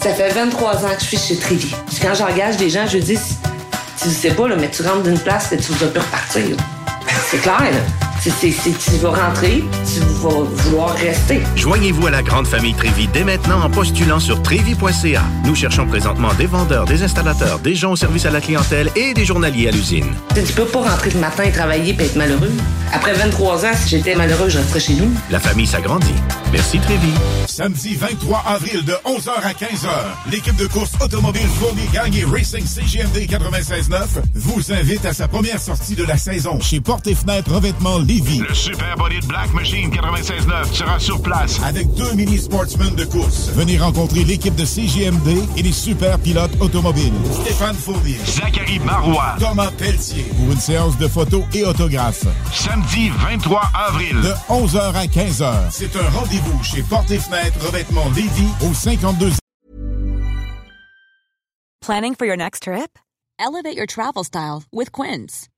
Ça 0.00 0.14
fait 0.14 0.30
23 0.30 0.84
ans 0.84 0.94
que 0.96 1.00
je 1.00 1.06
suis 1.06 1.18
chez. 1.18 1.34
Puis 1.34 1.74
quand 2.00 2.14
j'engage 2.14 2.56
des 2.56 2.70
gens, 2.70 2.86
je 2.86 2.98
dis, 2.98 3.18
tu 4.00 4.10
sais 4.10 4.30
pas, 4.30 4.48
là, 4.48 4.56
mais 4.56 4.70
tu 4.70 4.82
rentres 4.82 5.02
d'une 5.02 5.18
place 5.18 5.50
et 5.52 5.56
tu 5.56 5.72
vas 5.72 5.88
plus 5.88 6.00
repartir. 6.00 6.56
C'est 7.30 7.38
clair, 7.38 7.60
là. 7.60 8.07
C'est- 8.20 8.50
tu 8.78 8.90
vas 9.00 9.10
rentrer, 9.10 9.62
tu 9.86 10.00
vas 10.00 10.28
vouloir 10.42 10.94
rester. 10.96 11.40
Joignez-vous 11.56 12.06
à 12.08 12.10
la 12.10 12.22
grande 12.22 12.46
famille 12.46 12.74
Trévi 12.74 13.08
dès 13.12 13.24
maintenant 13.24 13.62
en 13.62 13.70
postulant 13.70 14.18
sur 14.20 14.42
trévi.ca. 14.42 15.22
Nous 15.44 15.54
cherchons 15.54 15.86
présentement 15.86 16.34
des 16.34 16.46
vendeurs, 16.46 16.84
des 16.84 17.02
installateurs, 17.02 17.58
des 17.60 17.74
gens 17.74 17.92
au 17.92 17.96
service 17.96 18.26
à 18.26 18.30
la 18.30 18.40
clientèle 18.40 18.90
et 18.96 19.14
des 19.14 19.24
journaliers 19.24 19.68
à 19.68 19.70
l'usine. 19.70 20.06
Tu 20.34 20.52
peux 20.52 20.64
pas 20.64 20.80
rentrer 20.90 21.10
le 21.10 21.20
matin 21.20 21.44
et 21.44 21.52
travailler 21.52 21.96
et 21.98 22.02
être 22.04 22.16
malheureux. 22.16 22.50
Après 22.92 23.12
23 23.14 23.64
ans, 23.64 23.72
si 23.82 23.88
j'étais 23.90 24.14
malheureux, 24.14 24.48
je 24.48 24.58
resterais 24.58 24.80
chez 24.80 24.94
nous. 24.94 25.10
La 25.30 25.38
famille 25.40 25.66
s'agrandit. 25.66 26.06
Merci 26.52 26.78
Trévi. 26.78 27.12
Samedi 27.46 27.94
23 27.94 28.42
avril 28.46 28.84
de 28.84 28.94
11h 29.04 29.30
à 29.44 29.52
15h, 29.52 29.88
l'équipe 30.30 30.56
de 30.56 30.66
course 30.66 30.92
automobile 31.02 31.46
Fourni 31.60 31.82
Gang 31.92 32.14
et 32.16 32.24
Racing 32.24 32.64
CGMD 32.66 33.26
96.9 33.28 34.22
vous 34.34 34.72
invite 34.72 35.04
à 35.04 35.12
sa 35.12 35.28
première 35.28 35.60
sortie 35.60 35.94
de 35.94 36.04
la 36.04 36.16
saison 36.16 36.58
chez 36.60 36.80
Porte 36.80 37.06
et 37.06 37.14
Fenêtres 37.14 37.52
Revêtement 37.52 37.98
Lévis. 38.08 38.38
Le 38.38 38.54
Super 38.54 38.96
Body 38.96 39.20
de 39.20 39.26
Black 39.26 39.52
Machine 39.52 39.90
96.9 39.90 40.72
sera 40.72 40.98
sur 40.98 41.20
place. 41.20 41.60
Avec 41.62 41.92
deux 41.92 42.14
mini 42.14 42.38
sportsmen 42.38 42.94
de 42.94 43.04
course. 43.04 43.50
Venez 43.50 43.78
rencontrer 43.78 44.24
l'équipe 44.24 44.54
de 44.54 44.64
CGMD 44.64 45.44
et 45.58 45.62
les 45.62 45.72
super 45.72 46.18
pilotes 46.18 46.58
automobiles. 46.60 47.12
Stéphane 47.42 47.76
Fournier. 47.76 48.18
Zachary 48.24 48.78
Marois. 48.78 49.36
Thomas 49.38 49.70
Pelletier. 49.76 50.22
Pour 50.38 50.52
une 50.52 50.58
séance 50.58 50.96
de 50.96 51.06
photos 51.06 51.44
et 51.52 51.64
autographes. 51.64 52.24
Samedi 52.52 53.10
23 53.10 53.60
avril. 53.88 54.16
De 54.22 54.32
11h 54.48 54.94
à 54.94 55.04
15h. 55.04 55.52
C'est 55.70 55.94
un 55.94 56.08
rendez-vous 56.10 56.62
chez 56.62 56.82
Porte 56.82 57.10
et 57.10 57.18
Fenêtres 57.18 57.58
Revêtement 57.66 58.06
Lévis 58.16 58.48
au 58.68 58.72
52 58.72 59.32
Planning 61.82 62.14
for 62.14 62.26
your 62.26 62.36
next 62.36 62.62
trip? 62.62 62.98
Elevate 63.38 63.76
your 63.76 63.86
travel 63.86 64.24
style 64.24 64.64
with 64.72 64.92
Quince. 64.92 65.48